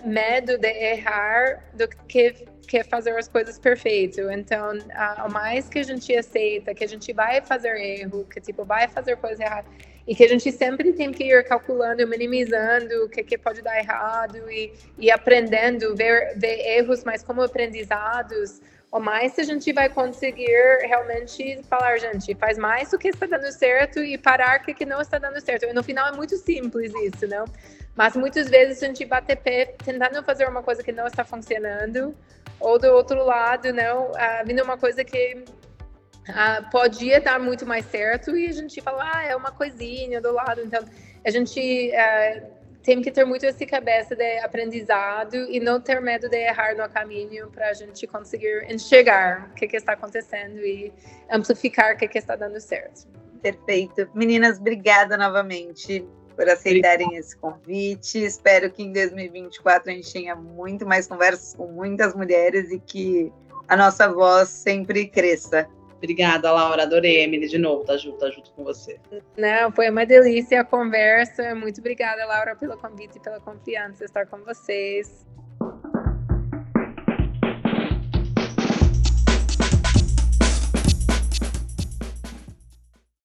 medo 0.05 0.59
de 0.59 0.69
errar 0.69 1.65
do 1.73 1.89
que, 1.89 2.47
que 2.67 2.85
fazer 2.85 3.17
as 3.17 3.29
coisas 3.29 3.59
perfeito. 3.59 4.21
Então, 4.31 4.73
a, 4.95 5.29
mais 5.29 5.69
que 5.69 5.79
a 5.79 5.83
gente 5.83 6.15
aceita 6.15 6.75
que 6.75 6.85
a 6.85 6.89
gente 6.89 7.13
vai 7.13 7.41
fazer 7.41 7.77
erro, 7.77 8.25
que 8.25 8.41
tipo 8.41 8.65
vai 8.65 8.89
fazer 8.89 9.17
coisa 9.17 9.43
errada, 9.43 9.69
e 10.07 10.15
que 10.15 10.25
a 10.25 10.29
gente 10.29 10.53
sempre 10.53 10.93
tem 10.93 11.11
que 11.11 11.25
ir 11.25 11.43
calculando, 11.45 12.07
minimizando 12.07 13.05
o 13.05 13.09
que, 13.09 13.25
que 13.25 13.37
pode 13.37 13.61
dar 13.61 13.77
errado 13.79 14.39
e, 14.51 14.73
e 14.99 15.11
aprendendo, 15.11 15.97
ver, 15.97 16.39
ver 16.39 16.61
erros, 16.79 17.03
mas 17.03 17.23
como 17.23 17.43
aprendizados, 17.43 18.61
ou 18.97 19.03
mais 19.03 19.39
a 19.39 19.43
gente 19.43 19.75
vai 19.75 19.91
conseguir 19.91 20.79
realmente 20.81 21.63
falar, 21.69 21.99
gente, 21.99 22.35
faz 22.35 22.57
mais 22.57 22.95
o 22.95 22.99
que 22.99 23.09
está 23.09 23.27
dando 23.27 23.53
certo 23.53 23.99
e 23.99 24.17
parar 24.17 24.61
o 24.61 24.75
que, 24.75 24.87
não 24.87 25.03
está 25.03 25.19
dando 25.19 25.39
certo. 25.39 25.67
E 25.67 25.73
no 25.75 25.83
final 25.83 26.09
é 26.09 26.17
muito 26.17 26.35
simples 26.39 26.95
isso, 26.95 27.29
não? 27.29 27.45
Mas 27.95 28.17
muitas 28.17 28.49
vezes 28.49 28.83
a 28.83 28.87
gente 28.87 29.05
bate 29.05 29.37
pé 29.37 29.75
tentando 29.85 30.23
fazer 30.23 30.49
uma 30.49 30.63
coisa 30.63 30.83
que 30.83 30.93
não 30.93 31.07
está 31.07 31.27
funcionando, 31.27 32.17
ou 32.59 32.79
do 32.79 32.87
outro 32.87 33.23
lado, 33.23 33.71
não, 33.71 34.13
ah, 34.17 34.43
vindo 34.47 34.63
uma 34.63 34.79
coisa 34.79 35.05
que 35.05 35.45
ah, 36.29 36.67
podia 36.73 37.21
dar 37.21 37.39
muito 37.39 37.67
mais 37.67 37.85
certo 37.85 38.35
e 38.35 38.49
a 38.49 38.53
gente 38.53 38.81
fala, 38.81 39.11
ah, 39.15 39.25
é 39.25 39.37
uma 39.37 39.53
coisinha 39.53 40.23
do 40.23 40.33
lado. 40.33 40.63
Então, 40.63 40.83
a 41.23 41.31
gente 41.31 41.95
ah, 41.95 42.43
tem 42.87 43.03
que 43.03 43.11
ter 43.11 43.25
muito 43.25 43.45
essa 43.45 43.67
cabeça 43.67 44.15
de 44.15 44.39
aprendizado 44.39 45.35
e 45.35 45.59
não 45.59 45.81
ter 45.81 46.01
medo 46.01 46.29
de 46.29 46.37
errar 46.37 46.77
no 46.77 46.89
caminho 46.89 47.51
para 47.51 47.71
a 47.71 47.75
gente 47.75 48.07
conseguir 48.07 48.65
enxergar 48.71 49.51
o 49.51 49.55
que, 49.55 49.67
que 49.67 49.77
está 49.77 49.95
acontecendo 49.95 50.61
e 50.61 50.93
amplificar 51.29 51.95
o 51.95 51.99
que, 51.99 52.07
que 52.07 52.17
está 52.17 52.37
dando 52.37 52.61
certo. 52.61 53.09
Perfeito. 53.43 54.09
Meninas, 54.15 54.61
obrigada 54.61 55.17
novamente 55.17 56.07
por 56.37 56.49
aceitarem 56.49 57.07
Obrigada. 57.07 57.27
esse 57.27 57.37
convite. 57.37 58.25
Espero 58.25 58.71
que 58.71 58.85
em 58.85 58.93
2024 58.93 59.91
a 59.91 59.93
gente 59.93 60.13
tenha 60.13 60.37
muito 60.37 60.87
mais 60.87 61.09
conversas 61.09 61.57
com 61.57 61.67
muitas 61.67 62.15
mulheres 62.15 62.71
e 62.71 62.79
que 62.79 63.33
a 63.67 63.77
nossa 63.77 64.07
voz 64.07 64.49
sempre 64.49 65.09
cresça. 65.09 65.69
Obrigada, 65.97 66.53
Laura. 66.53 66.83
Adorei, 66.83 67.23
Emily, 67.23 67.49
de 67.49 67.59
novo, 67.59 67.85
tá 67.85 67.97
junto, 67.97 68.19
tá 68.19 68.31
junto 68.31 68.51
com 68.53 68.65
você. 68.65 68.99
Não, 69.37 69.73
foi 69.73 69.89
uma 69.91 70.05
delícia 70.05 70.61
a 70.61 70.65
conversa. 70.65 71.55
Muito 71.55 71.81
obrigada, 71.81 72.25
Laura, 72.27 72.55
pelo 72.55 72.77
convite 72.77 73.17
e 73.17 73.21
pela 73.21 73.41
confiança 73.41 74.05
estar 74.05 74.27
com 74.27 74.39
vocês. 74.39 75.27